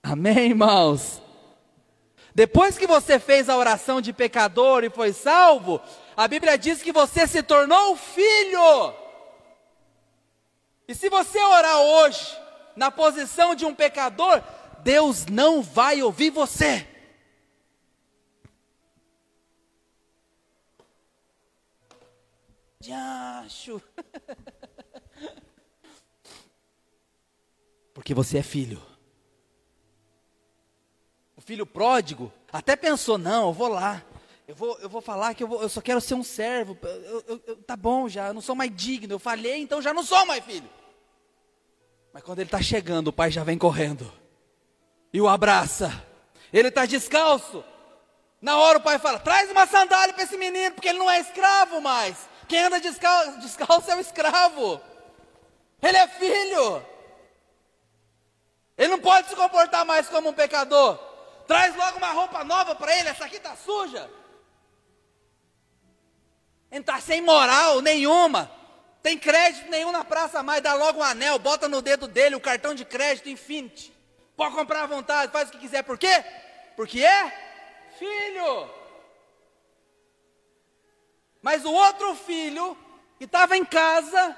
Amém, 0.00 0.50
irmãos? 0.50 1.20
Depois 2.32 2.78
que 2.78 2.86
você 2.86 3.18
fez 3.18 3.48
a 3.48 3.56
oração 3.56 4.00
de 4.00 4.12
pecador 4.12 4.84
e 4.84 4.90
foi 4.90 5.12
salvo, 5.12 5.80
a 6.16 6.28
Bíblia 6.28 6.56
diz 6.56 6.80
que 6.80 6.92
você 6.92 7.26
se 7.26 7.42
tornou 7.42 7.96
filho. 7.96 8.94
E 10.86 10.94
se 10.94 11.10
você 11.10 11.38
orar 11.40 11.80
hoje, 11.80 12.38
na 12.76 12.90
posição 12.90 13.56
de 13.56 13.64
um 13.64 13.74
pecador, 13.74 14.40
Deus 14.84 15.26
não 15.26 15.60
vai 15.60 16.02
ouvir 16.02 16.30
você. 16.30 16.86
Diacho. 22.88 23.82
Porque 27.92 28.14
você 28.14 28.38
é 28.38 28.42
filho. 28.42 28.80
O 31.36 31.42
filho 31.42 31.66
pródigo 31.66 32.32
até 32.50 32.74
pensou: 32.76 33.18
não, 33.18 33.48
eu 33.48 33.52
vou 33.52 33.68
lá. 33.68 34.02
Eu 34.46 34.54
vou, 34.54 34.78
eu 34.78 34.88
vou 34.88 35.02
falar 35.02 35.34
que 35.34 35.44
eu, 35.44 35.48
vou, 35.48 35.60
eu 35.60 35.68
só 35.68 35.82
quero 35.82 36.00
ser 36.00 36.14
um 36.14 36.22
servo. 36.22 36.78
Eu, 36.82 37.24
eu, 37.28 37.42
eu, 37.46 37.56
tá 37.56 37.76
bom 37.76 38.08
já, 38.08 38.28
eu 38.28 38.34
não 38.34 38.40
sou 38.40 38.54
mais 38.54 38.74
digno. 38.74 39.12
Eu 39.12 39.18
falhei, 39.18 39.58
então 39.58 39.82
já 39.82 39.92
não 39.92 40.02
sou 40.02 40.24
mais 40.24 40.42
filho. 40.42 40.70
Mas 42.10 42.22
quando 42.22 42.38
ele 42.38 42.48
está 42.48 42.62
chegando, 42.62 43.08
o 43.08 43.12
pai 43.12 43.30
já 43.30 43.44
vem 43.44 43.58
correndo 43.58 44.10
e 45.12 45.20
o 45.20 45.28
abraça. 45.28 46.02
Ele 46.50 46.68
está 46.68 46.86
descalço. 46.86 47.62
Na 48.40 48.56
hora 48.56 48.78
o 48.78 48.82
pai 48.82 48.98
fala: 48.98 49.18
traz 49.18 49.50
uma 49.50 49.66
sandália 49.66 50.14
para 50.14 50.24
esse 50.24 50.38
menino, 50.38 50.74
porque 50.74 50.88
ele 50.88 50.98
não 50.98 51.10
é 51.10 51.20
escravo 51.20 51.82
mais. 51.82 52.16
Quem 52.48 52.64
anda 52.64 52.80
descalço, 52.80 53.38
descalço 53.40 53.90
é 53.90 53.96
o 53.96 54.00
escravo. 54.00 54.80
Ele 55.82 55.96
é 55.96 56.08
filho. 56.08 56.84
Ele 58.76 58.88
não 58.88 59.00
pode 59.00 59.28
se 59.28 59.36
comportar 59.36 59.84
mais 59.84 60.08
como 60.08 60.30
um 60.30 60.32
pecador. 60.32 60.98
Traz 61.46 61.76
logo 61.76 61.98
uma 61.98 62.12
roupa 62.12 62.44
nova 62.44 62.74
para 62.74 62.96
ele, 62.96 63.08
essa 63.08 63.24
aqui 63.24 63.36
está 63.36 63.54
suja. 63.56 64.10
Ele 66.70 66.80
está 66.80 67.00
sem 67.00 67.20
moral 67.20 67.80
nenhuma. 67.80 68.50
Tem 69.02 69.18
crédito 69.18 69.70
nenhum 69.70 69.92
na 69.92 70.04
praça 70.04 70.42
mais. 70.42 70.62
Dá 70.62 70.74
logo 70.74 71.00
um 71.00 71.02
anel, 71.02 71.38
bota 71.38 71.68
no 71.68 71.80
dedo 71.80 72.06
dele 72.06 72.34
o 72.34 72.40
cartão 72.40 72.74
de 72.74 72.84
crédito 72.84 73.28
Infinity. 73.28 73.92
Pode 74.36 74.54
comprar 74.54 74.82
à 74.82 74.86
vontade, 74.86 75.32
faz 75.32 75.48
o 75.48 75.52
que 75.52 75.58
quiser. 75.58 75.82
Por 75.82 75.98
quê? 75.98 76.24
Porque 76.76 77.04
é 77.04 77.32
filho. 77.98 78.77
Mas 81.42 81.64
o 81.64 81.70
outro 81.70 82.14
filho, 82.14 82.76
que 83.18 83.24
estava 83.24 83.56
em 83.56 83.64
casa, 83.64 84.36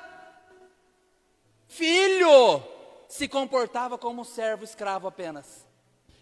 filho, 1.67 2.63
se 3.09 3.27
comportava 3.27 3.99
como 3.99 4.25
servo 4.25 4.65
escravo 4.65 5.09
apenas. 5.09 5.67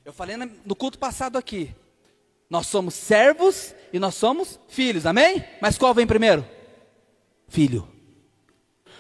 Eu 0.04 0.12
falei 0.12 0.36
no 0.36 0.74
culto 0.74 0.98
passado 0.98 1.36
aqui. 1.36 1.74
Nós 2.48 2.66
somos 2.66 2.94
servos 2.94 3.74
e 3.92 3.98
nós 3.98 4.14
somos 4.14 4.58
filhos, 4.68 5.04
amém? 5.04 5.44
Mas 5.60 5.76
qual 5.76 5.92
vem 5.92 6.06
primeiro? 6.06 6.46
Filho. 7.46 7.86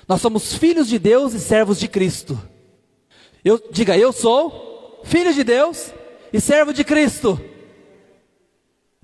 Nós 0.06 0.20
somos 0.20 0.54
filhos 0.54 0.88
de 0.88 0.98
Deus 0.98 1.32
e 1.32 1.40
servos 1.40 1.78
de 1.78 1.88
Cristo. 1.88 2.38
Eu 3.44 3.58
diga, 3.70 3.96
eu 3.96 4.12
sou 4.12 5.00
filho 5.04 5.32
de 5.32 5.44
Deus 5.44 5.92
e 6.32 6.40
servo 6.40 6.72
de 6.72 6.84
Cristo. 6.84 7.40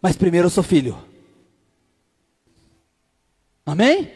Mas 0.02 0.16
primeiro 0.16 0.46
eu 0.46 0.50
sou 0.50 0.62
filho. 0.62 1.13
Amém? 3.64 4.10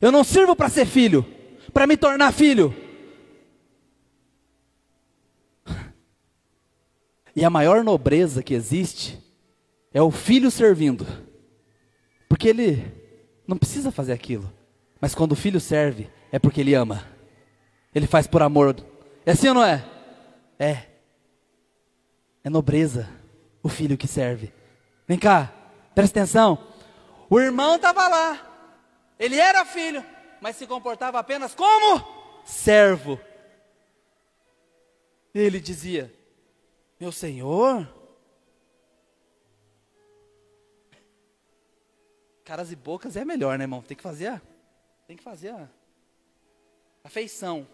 Eu 0.00 0.10
não 0.10 0.24
sirvo 0.24 0.56
para 0.56 0.68
ser 0.68 0.86
filho, 0.86 1.24
para 1.72 1.86
me 1.86 1.96
tornar 1.96 2.32
filho. 2.32 2.74
E 7.34 7.46
a 7.46 7.48
maior 7.48 7.82
nobreza 7.82 8.42
que 8.42 8.52
existe 8.52 9.18
é 9.90 10.02
o 10.02 10.10
filho 10.10 10.50
servindo. 10.50 11.06
Porque 12.28 12.46
ele 12.48 12.92
não 13.46 13.56
precisa 13.56 13.90
fazer 13.90 14.12
aquilo. 14.12 14.52
Mas 15.00 15.14
quando 15.14 15.32
o 15.32 15.36
filho 15.36 15.58
serve, 15.58 16.10
é 16.30 16.38
porque 16.38 16.60
ele 16.60 16.74
ama. 16.74 17.06
Ele 17.94 18.06
faz 18.06 18.26
por 18.26 18.42
amor. 18.42 18.76
É 19.24 19.32
assim 19.32 19.48
ou 19.48 19.54
não 19.54 19.64
é? 19.64 19.82
É. 20.58 20.86
É 22.44 22.50
nobreza 22.50 23.08
o 23.62 23.68
filho 23.68 23.96
que 23.96 24.06
serve. 24.06 24.52
Vem 25.06 25.18
cá, 25.18 25.52
presta 25.94 26.20
atenção. 26.20 26.58
O 27.32 27.40
irmão 27.40 27.76
estava 27.76 28.06
lá. 28.08 29.14
Ele 29.18 29.38
era 29.38 29.64
filho, 29.64 30.04
mas 30.38 30.54
se 30.54 30.66
comportava 30.66 31.18
apenas 31.18 31.54
como 31.54 32.44
servo. 32.44 33.18
Ele 35.34 35.58
dizia: 35.58 36.14
Meu 37.00 37.10
senhor, 37.10 37.88
caras 42.44 42.70
e 42.70 42.76
bocas 42.76 43.16
é 43.16 43.24
melhor, 43.24 43.56
né, 43.56 43.64
irmão? 43.64 43.80
Tem 43.80 43.96
que 43.96 44.02
fazer 44.02 44.26
a, 44.26 44.42
tem 45.06 45.16
que 45.16 45.22
fazer 45.22 45.54
a, 45.54 47.08
feição. 47.08 47.66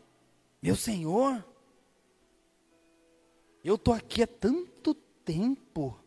Meu 0.63 0.77
senhor, 0.77 1.45
eu 3.65 3.77
tô 3.77 3.93
aqui 3.93 4.23
há 4.23 4.27
tanto 4.29 4.95
tempo, 4.95 5.99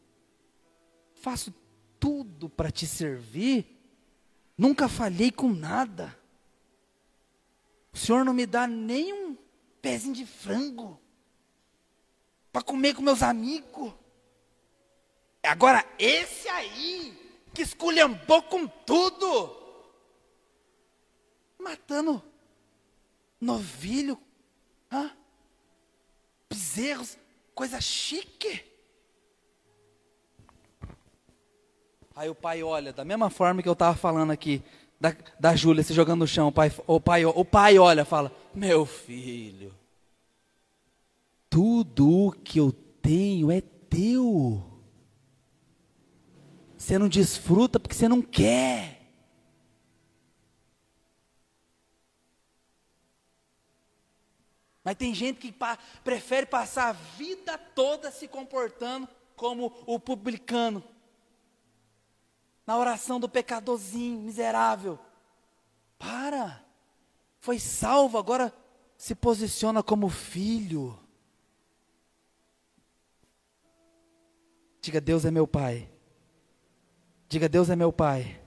faço 1.15 1.53
tudo 2.01 2.49
para 2.49 2.71
te 2.71 2.85
servir, 2.85 3.79
nunca 4.57 4.89
falhei 4.89 5.31
com 5.31 5.47
nada. 5.47 6.17
O 7.93 7.97
Senhor 7.97 8.25
não 8.25 8.33
me 8.33 8.45
dá 8.45 8.67
nem 8.67 9.13
um 9.13 9.37
pezinho 9.81 10.15
de 10.15 10.25
frango 10.25 10.99
para 12.51 12.63
comer 12.63 12.95
com 12.95 13.03
meus 13.03 13.21
amigos. 13.21 13.93
Agora, 15.43 15.85
esse 15.99 16.49
aí, 16.49 17.17
que 17.53 17.61
esculhambou 17.61 18.41
com 18.43 18.67
tudo, 18.67 19.55
matando 21.59 22.23
novilho, 23.39 24.19
hã? 24.91 25.15
bezerros, 26.49 27.17
coisa 27.53 27.79
chique. 27.79 28.70
Aí 32.15 32.29
o 32.29 32.35
pai 32.35 32.61
olha, 32.61 32.91
da 32.91 33.05
mesma 33.05 33.29
forma 33.29 33.61
que 33.61 33.69
eu 33.69 33.73
estava 33.73 33.95
falando 33.95 34.31
aqui, 34.31 34.61
da, 34.99 35.15
da 35.39 35.55
Júlia 35.55 35.83
se 35.83 35.93
jogando 35.93 36.19
no 36.19 36.27
chão, 36.27 36.49
o 36.49 36.51
pai, 36.51 36.71
o, 36.85 36.99
pai, 36.99 37.25
o 37.25 37.45
pai 37.45 37.77
olha 37.79 38.05
fala: 38.05 38.31
Meu 38.53 38.85
filho, 38.85 39.73
tudo 41.49 42.35
que 42.43 42.59
eu 42.59 42.71
tenho 42.71 43.51
é 43.51 43.61
teu. 43.61 44.63
Você 46.77 46.97
não 46.97 47.07
desfruta 47.07 47.79
porque 47.79 47.95
você 47.95 48.07
não 48.07 48.21
quer. 48.21 48.99
Mas 54.83 54.95
tem 54.95 55.13
gente 55.13 55.39
que 55.39 55.51
pa 55.51 55.77
prefere 56.03 56.45
passar 56.45 56.89
a 56.89 56.93
vida 56.93 57.57
toda 57.57 58.11
se 58.11 58.27
comportando 58.27 59.07
como 59.35 59.73
o 59.85 59.99
publicano 59.99 60.83
na 62.71 62.77
oração 62.77 63.19
do 63.19 63.27
pecadorzinho 63.27 64.21
miserável. 64.21 64.97
Para! 65.99 66.63
Foi 67.41 67.59
salvo, 67.59 68.17
agora 68.17 68.53
se 68.97 69.13
posiciona 69.13 69.83
como 69.83 70.07
filho. 70.07 70.97
Diga, 74.79 75.01
Deus 75.01 75.25
é 75.25 75.31
meu 75.31 75.45
pai. 75.45 75.91
Diga, 77.27 77.49
Deus 77.49 77.69
é 77.69 77.75
meu 77.75 77.91
pai. 77.91 78.41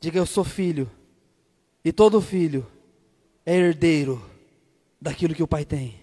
Diga, 0.00 0.18
eu 0.18 0.26
sou 0.26 0.42
filho. 0.42 0.90
E 1.84 1.92
todo 1.92 2.20
filho 2.20 2.66
é 3.46 3.54
herdeiro 3.54 4.20
daquilo 5.00 5.32
que 5.32 5.44
o 5.44 5.48
pai 5.48 5.64
tem. 5.64 6.02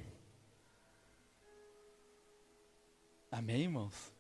Amém, 3.30 3.64
irmãos? 3.64 4.11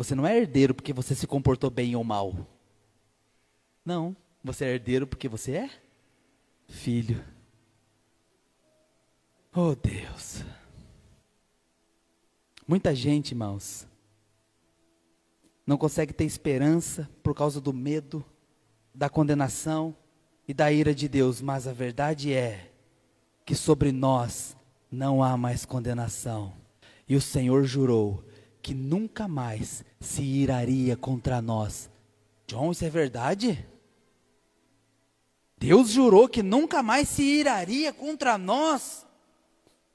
Você 0.00 0.14
não 0.14 0.26
é 0.26 0.34
herdeiro 0.34 0.74
porque 0.74 0.94
você 0.94 1.14
se 1.14 1.26
comportou 1.26 1.68
bem 1.68 1.94
ou 1.94 2.02
mal. 2.02 2.34
Não, 3.84 4.16
você 4.42 4.64
é 4.64 4.68
herdeiro 4.72 5.06
porque 5.06 5.28
você 5.28 5.52
é 5.52 5.70
filho. 6.66 7.22
Oh 9.54 9.74
Deus. 9.74 10.42
Muita 12.66 12.94
gente, 12.94 13.32
irmãos, 13.32 13.86
não 15.66 15.76
consegue 15.76 16.14
ter 16.14 16.24
esperança 16.24 17.06
por 17.22 17.34
causa 17.34 17.60
do 17.60 17.70
medo, 17.70 18.24
da 18.94 19.10
condenação 19.10 19.94
e 20.48 20.54
da 20.54 20.72
ira 20.72 20.94
de 20.94 21.08
Deus, 21.08 21.42
mas 21.42 21.68
a 21.68 21.74
verdade 21.74 22.32
é 22.32 22.72
que 23.44 23.54
sobre 23.54 23.92
nós 23.92 24.56
não 24.90 25.22
há 25.22 25.36
mais 25.36 25.66
condenação. 25.66 26.54
E 27.06 27.14
o 27.14 27.20
Senhor 27.20 27.64
jurou 27.64 28.24
que 28.62 28.74
nunca 28.74 29.26
mais 29.26 29.84
se 29.98 30.22
iraria 30.22 30.96
contra 30.96 31.40
nós. 31.40 31.90
John, 32.46 32.72
isso 32.72 32.84
é 32.84 32.90
verdade? 32.90 33.66
Deus 35.58 35.90
jurou 35.90 36.28
que 36.28 36.42
nunca 36.42 36.82
mais 36.82 37.08
se 37.08 37.22
iraria 37.22 37.92
contra 37.92 38.38
nós. 38.38 39.06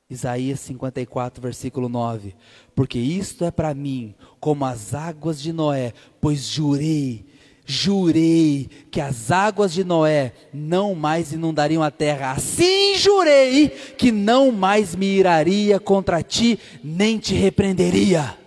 Isaías 0.10 0.60
54, 0.60 1.42
versículo 1.42 1.90
9: 1.90 2.36
Porque 2.76 3.00
isto 3.00 3.44
é 3.44 3.52
para 3.52 3.74
mim 3.74 4.14
como 4.40 4.66
as 4.66 4.94
águas 4.94 5.42
de 5.42 5.52
Noé, 5.52 5.94
pois 6.22 6.44
jurei, 6.44 7.26
Jurei 7.68 8.70
que 8.92 9.02
as 9.02 9.32
águas 9.32 9.74
de 9.74 9.84
Noé 9.84 10.34
não 10.54 10.94
mais 10.94 11.34
inundariam 11.34 11.82
a 11.82 11.90
terra. 11.90 12.34
Assim 12.34 12.96
jurei 12.96 13.70
que 13.70 14.12
não 14.12 14.52
mais 14.52 14.96
me 14.96 15.08
iraria 15.08 15.80
contra 15.80 16.22
ti, 16.22 16.60
nem 16.84 17.18
te 17.18 17.34
repreenderia. 17.34 18.38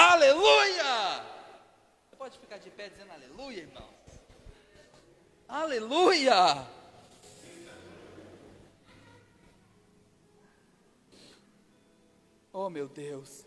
Aleluia! 0.00 1.22
Você 2.08 2.16
pode 2.16 2.38
ficar 2.38 2.56
de 2.56 2.70
pé 2.70 2.88
dizendo 2.88 3.12
aleluia, 3.12 3.58
irmão? 3.58 3.88
Aleluia! 5.46 6.66
Oh, 12.50 12.70
meu 12.70 12.88
Deus. 12.88 13.44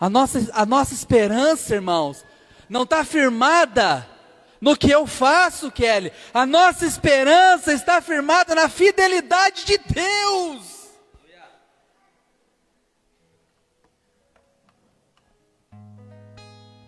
A 0.00 0.08
nossa, 0.08 0.38
a 0.54 0.64
nossa 0.64 0.94
esperança, 0.94 1.74
irmãos, 1.74 2.24
não 2.70 2.84
está 2.84 3.04
firmada 3.04 4.08
no 4.62 4.74
que 4.74 4.90
eu 4.90 5.06
faço, 5.06 5.70
Kelly. 5.70 6.10
A 6.32 6.46
nossa 6.46 6.86
esperança 6.86 7.70
está 7.70 8.00
firmada 8.00 8.54
na 8.54 8.70
fidelidade 8.70 9.66
de 9.66 9.76
Deus. 9.76 10.77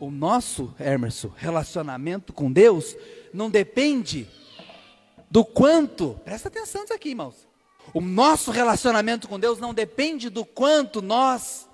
O 0.01 0.11
nosso, 0.11 0.75
Emerson, 0.81 1.31
relacionamento 1.37 2.33
com 2.33 2.51
Deus 2.51 2.97
não 3.35 3.51
depende 3.51 4.27
do 5.31 5.45
quanto, 5.45 6.19
presta 6.25 6.49
atenção 6.49 6.81
nisso 6.81 6.95
aqui, 6.95 7.11
irmãos. 7.11 7.47
O 7.93 8.01
nosso 8.01 8.51
relacionamento 8.51 9.29
com 9.29 9.39
Deus 9.39 9.59
não 9.59 9.75
depende 9.75 10.31
do 10.31 10.43
quanto 10.43 11.03
nós 11.03 11.69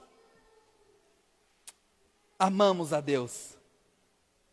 amamos 2.37 2.93
a 2.93 3.01
Deus, 3.01 3.57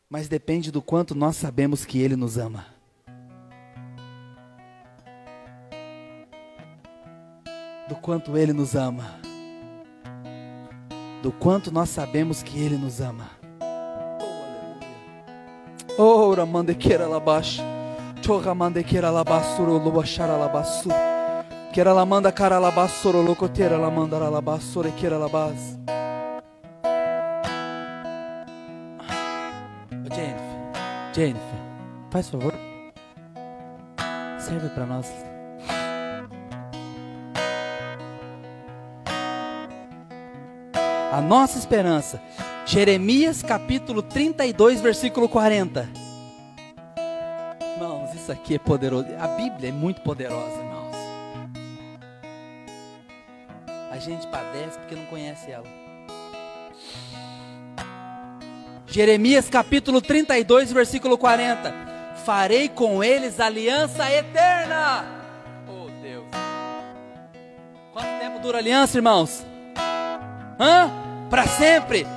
mas 0.07 0.27
depende 0.27 0.71
do 0.71 0.81
quanto 0.81 1.15
nós 1.15 1.35
sabemos 1.35 1.83
que 1.83 1.99
Ele 1.99 2.15
nos 2.15 2.37
ama. 2.37 2.67
Do 7.89 7.95
quanto 7.95 8.37
Ele 8.37 8.53
nos 8.53 8.75
ama. 8.75 9.19
Do 11.23 11.31
quanto 11.31 11.71
nós 11.71 11.89
sabemos 11.89 12.43
que 12.43 12.59
Ele 12.59 12.77
nos 12.77 13.01
ama. 13.01 13.42
Aleluia. 15.97 15.97
Oh, 15.97 16.33
ramandequeira 16.35 17.07
labash. 17.07 17.59
Choramandequeira 18.21 19.09
labassuro, 19.11 19.77
lubachara 19.77 20.37
labassur. 20.37 20.93
Queira 21.73 21.93
lamanda 21.93 22.31
cara 22.31 22.59
labassoro, 22.59 23.21
locoteira 23.21 23.77
lamanda 23.77 24.17
labassore, 24.17 24.91
queira 24.91 25.17
labas. 25.17 25.77
Jennifer, 31.13 31.59
faz 32.09 32.27
favor. 32.27 32.53
Serve 34.39 34.69
para 34.69 34.85
nós. 34.87 35.07
A 41.11 41.21
nossa 41.21 41.59
esperança. 41.59 42.19
Jeremias 42.73 43.43
capítulo 43.43 44.01
32, 44.01 44.81
versículo 44.81 45.29
40. 45.29 45.87
Irmãos, 47.75 48.15
isso 48.15 48.31
aqui 48.31 48.55
é 48.55 48.57
poderoso. 48.57 49.05
A 49.19 49.27
Bíblia 49.27 49.69
é 49.69 49.71
muito 49.71 50.01
poderosa, 50.01 50.57
irmãos. 50.57 50.95
A 53.91 53.99
gente 53.99 54.25
padece 54.25 54.79
porque 54.79 54.95
não 54.95 55.05
conhece 55.05 55.51
ela. 55.51 55.67
Jeremias 58.87 59.47
capítulo 59.51 60.01
32, 60.01 60.73
versículo 60.73 61.15
40. 61.15 61.71
Farei 62.25 62.69
com 62.69 63.03
eles 63.03 63.39
aliança 63.39 64.11
eterna. 64.11 65.05
Oh 65.67 65.91
Deus. 66.01 66.25
Quanto 67.93 68.19
tempo 68.19 68.39
dura 68.39 68.57
a 68.57 68.61
aliança, 68.61 68.97
irmãos? 68.97 69.45
Hã? 70.59 70.89
Para 71.29 71.45
sempre. 71.45 72.07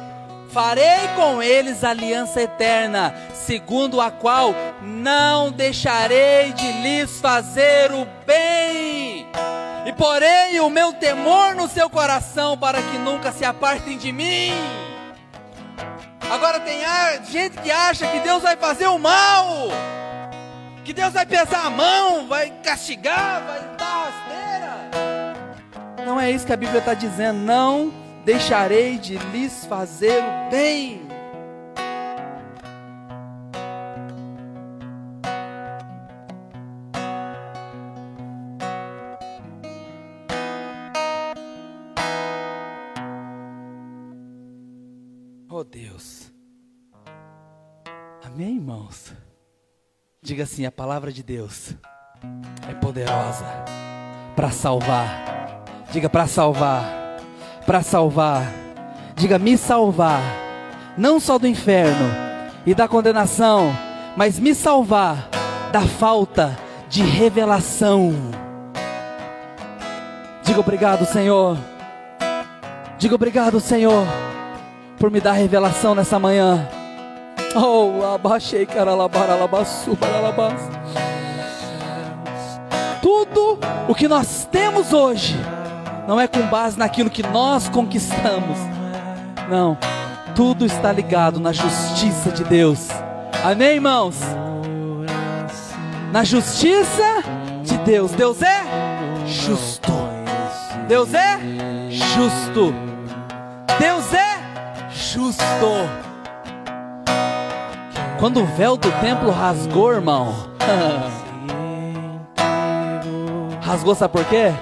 Farei 0.57 1.07
com 1.15 1.43
eles 1.43 1.85
aliança 1.85 2.41
eterna, 2.41 3.15
segundo 3.35 4.01
a 4.01 4.11
qual 4.11 4.55
não 4.81 5.53
deixarei 5.53 6.51
de 6.55 6.73
lhes 6.81 7.21
fazer 7.21 7.93
o 7.93 8.07
bem. 8.27 9.29
E 9.85 9.93
porei 9.93 10.59
o 10.61 10.71
meu 10.71 10.95
temor 10.95 11.55
no 11.55 11.69
seu 11.69 11.91
coração 11.91 12.57
para 12.57 12.81
que 12.81 12.97
nunca 12.97 13.33
se 13.33 13.45
apartem 13.45 13.99
de 13.99 14.11
mim. 14.11 14.55
Agora 16.31 16.59
tem 16.61 16.81
gente 17.31 17.59
que 17.59 17.71
acha 17.71 18.07
que 18.07 18.21
Deus 18.21 18.43
vai 18.43 18.57
fazer 18.57 18.87
o 18.87 18.99
mal, 18.99 19.69
que 20.87 20.95
Deus 20.95 21.13
vai 21.13 21.27
pesar 21.27 21.67
a 21.67 21.71
mão, 21.71 22.27
vai 22.29 22.49
castigar, 22.65 23.43
vai 23.47 23.61
dar 23.77 24.11
rasteira. 24.11 26.07
Não 26.07 26.19
é 26.19 26.31
isso 26.31 26.47
que 26.47 26.53
a 26.55 26.57
Bíblia 26.57 26.79
está 26.79 26.95
dizendo. 26.95 27.41
Não 27.41 28.06
deixarei 28.27 28.99
de 28.99 29.17
lhes 29.17 29.65
fazer 29.67 30.21
o 30.21 30.51
bem. 30.51 31.07
Oh 45.49 45.63
Deus. 45.63 46.33
Amém, 48.25 48.57
irmãos? 48.57 49.15
Diga 50.21 50.43
assim: 50.43 50.67
a 50.67 50.73
palavra 50.73 51.13
de 51.13 51.23
Deus 51.23 51.77
é 52.69 52.75
poderosa 52.75 53.47
para 54.35 54.51
salvar. 54.51 55.65
Diga 55.93 56.11
para 56.11 56.27
salvar, 56.27 57.06
para 57.67 57.83
salvar. 57.83 58.53
Diga 59.15 59.39
me 59.39 59.57
salvar, 59.59 60.21
não 60.97 61.19
só 61.19 61.39
do 61.39 61.47
inferno 61.47 62.11
e 62.65 62.75
da 62.75 62.87
condenação, 62.87 63.75
mas 64.17 64.39
me 64.39 64.55
salvar 64.55 65.29
da 65.73 65.83
falta 65.83 66.57
de 66.89 67.03
revelação. 67.03 68.15
Diga 70.43 70.61
obrigado, 70.61 71.05
Senhor. 71.05 71.59
Diga 72.99 73.15
obrigado, 73.15 73.59
Senhor 73.59 74.07
por 74.99 75.11
me 75.11 75.21
dar 75.21 75.33
revelação 75.33 75.95
nessa 75.95 76.19
manhã. 76.19 76.69
Oh, 77.55 78.05
abaixei, 78.05 78.67
caralabaralabaçu, 78.67 79.95
baralabas. 79.97 80.61
Tudo 83.01 83.59
o 83.89 83.95
que 83.95 84.09
nós 84.09 84.47
temos 84.51 84.93
hoje 84.93 85.37
não 86.07 86.21
é 86.21 86.29
com 86.29 86.47
base 86.47 86.79
naquilo 86.79 87.11
que 87.11 87.23
nós 87.23 87.69
conquistamos. 87.69 88.59
Não, 89.49 89.77
tudo 90.35 90.65
está 90.65 90.93
ligado 90.93 91.41
na 91.41 91.53
justiça 91.53 92.31
de 92.31 92.45
Deus. 92.45 92.89
Amém, 93.45 93.75
irmãos? 93.75 94.17
Na 96.13 96.25
justiça 96.25 97.23
de 97.63 97.77
Deus. 97.79 98.13
Deus 98.13 98.41
é 98.43 98.65
justo. 99.27 99.93
Deus 100.89 101.13
é 101.13 101.39
justo. 101.91 102.75
Deus 103.79 104.15
é 104.15 104.39
justo. 104.91 105.45
Quando 108.19 108.41
o 108.41 108.47
véu 108.47 108.77
do 108.77 108.91
templo 109.01 109.31
rasgou, 109.31 109.93
irmão. 109.93 110.35
rasgou, 113.61 113.95
sabe 113.95 114.13
por 114.13 114.25
quê? 114.27 114.53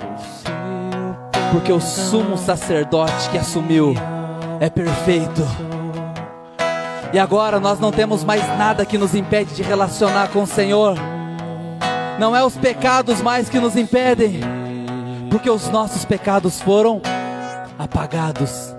Porque 1.55 1.73
o 1.73 1.81
sumo 1.81 2.37
sacerdote 2.37 3.31
que 3.31 3.39
assumiu 3.39 3.95
é 4.59 4.69
perfeito. 4.69 5.41
E 7.13 7.19
agora 7.19 7.61
nós 7.61 7.79
não 7.79 7.93
temos 7.93 8.25
mais 8.25 8.43
nada 8.59 8.85
que 8.85 8.99
nos 8.99 9.15
impede 9.15 9.55
de 9.55 9.63
relacionar 9.63 10.31
com 10.31 10.43
o 10.43 10.47
Senhor. 10.49 10.97
Não 12.19 12.35
é 12.35 12.45
os 12.45 12.57
pecados 12.57 13.23
mais 13.23 13.49
que 13.49 13.61
nos 13.61 13.77
impedem, 13.77 14.41
porque 15.31 15.49
os 15.49 15.69
nossos 15.69 16.05
pecados 16.05 16.61
foram 16.61 17.01
apagados. 17.79 18.75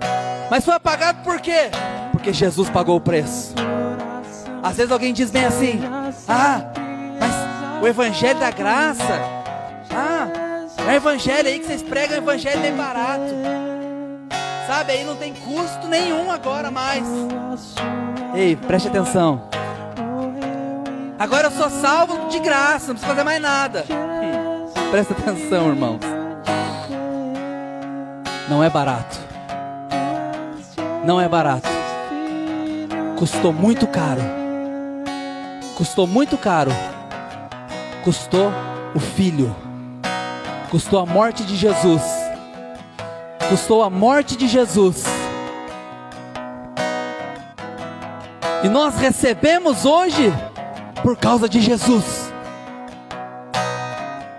Mas 0.50 0.62
foi 0.62 0.74
apagado 0.74 1.22
por 1.24 1.40
quê? 1.40 1.70
Porque 2.12 2.30
Jesus 2.30 2.68
pagou 2.68 2.96
o 2.96 3.00
preço. 3.00 3.54
Às 4.62 4.76
vezes 4.76 4.92
alguém 4.92 5.14
diz 5.14 5.30
bem 5.30 5.46
assim: 5.46 5.80
Ah, 6.28 6.60
mas 7.18 7.82
o 7.82 7.86
Evangelho 7.86 8.38
da 8.38 8.50
Graça, 8.50 9.35
é 10.88 10.94
Evangelho 10.96 11.48
aí 11.48 11.58
que 11.58 11.66
vocês 11.66 11.82
pregam, 11.82 12.18
Evangelho 12.18 12.60
bem 12.60 12.74
barato. 12.74 13.34
Sabe, 14.66 14.92
aí 14.92 15.04
não 15.04 15.16
tem 15.16 15.32
custo 15.32 15.86
nenhum 15.86 16.30
agora 16.30 16.70
mais. 16.70 17.04
Ei, 18.34 18.56
preste 18.56 18.88
atenção. 18.88 19.48
Agora 21.18 21.46
eu 21.46 21.50
sou 21.50 21.70
salvo 21.70 22.28
de 22.28 22.38
graça, 22.40 22.88
não 22.88 22.94
preciso 22.94 23.06
fazer 23.06 23.24
mais 23.24 23.40
nada. 23.40 23.84
Presta 24.90 25.14
atenção, 25.14 25.68
irmãos. 25.68 26.00
Não 28.48 28.62
é 28.62 28.70
barato 28.70 29.18
Não 31.04 31.20
é 31.20 31.28
barato. 31.28 31.68
Custou 33.18 33.52
muito 33.52 33.86
caro. 33.86 34.20
Custou 35.76 36.06
muito 36.06 36.36
caro. 36.36 36.70
Custou 38.04 38.52
o 38.94 39.00
filho. 39.00 39.65
Custou 40.70 41.00
a 41.00 41.06
morte 41.06 41.44
de 41.44 41.56
Jesus. 41.56 42.02
Custou 43.48 43.82
a 43.82 43.90
morte 43.90 44.36
de 44.36 44.48
Jesus. 44.48 45.04
E 48.64 48.68
nós 48.68 48.96
recebemos 48.96 49.84
hoje 49.84 50.32
por 51.02 51.16
causa 51.16 51.48
de 51.48 51.60
Jesus. 51.60 52.32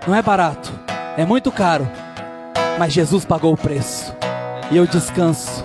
Não 0.06 0.14
é 0.14 0.22
barato, 0.22 0.70
é 1.16 1.24
muito 1.24 1.50
caro, 1.50 1.88
mas 2.78 2.92
Jesus 2.92 3.24
pagou 3.24 3.52
o 3.52 3.56
preço. 3.56 4.14
E 4.70 4.76
eu 4.76 4.86
descanso, 4.86 5.64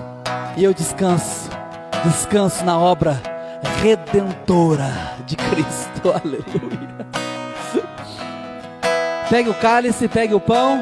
e 0.56 0.64
eu 0.64 0.74
descanso, 0.74 1.50
descanso 2.06 2.64
na 2.64 2.78
obra 2.78 3.22
redentora 3.82 5.18
de 5.26 5.36
Cristo. 5.36 6.12
Aleluia. 6.24 7.33
Pegue 9.34 9.50
o 9.50 9.54
cálice, 9.56 10.08
pegue 10.08 10.36
o 10.36 10.40
pão. 10.40 10.80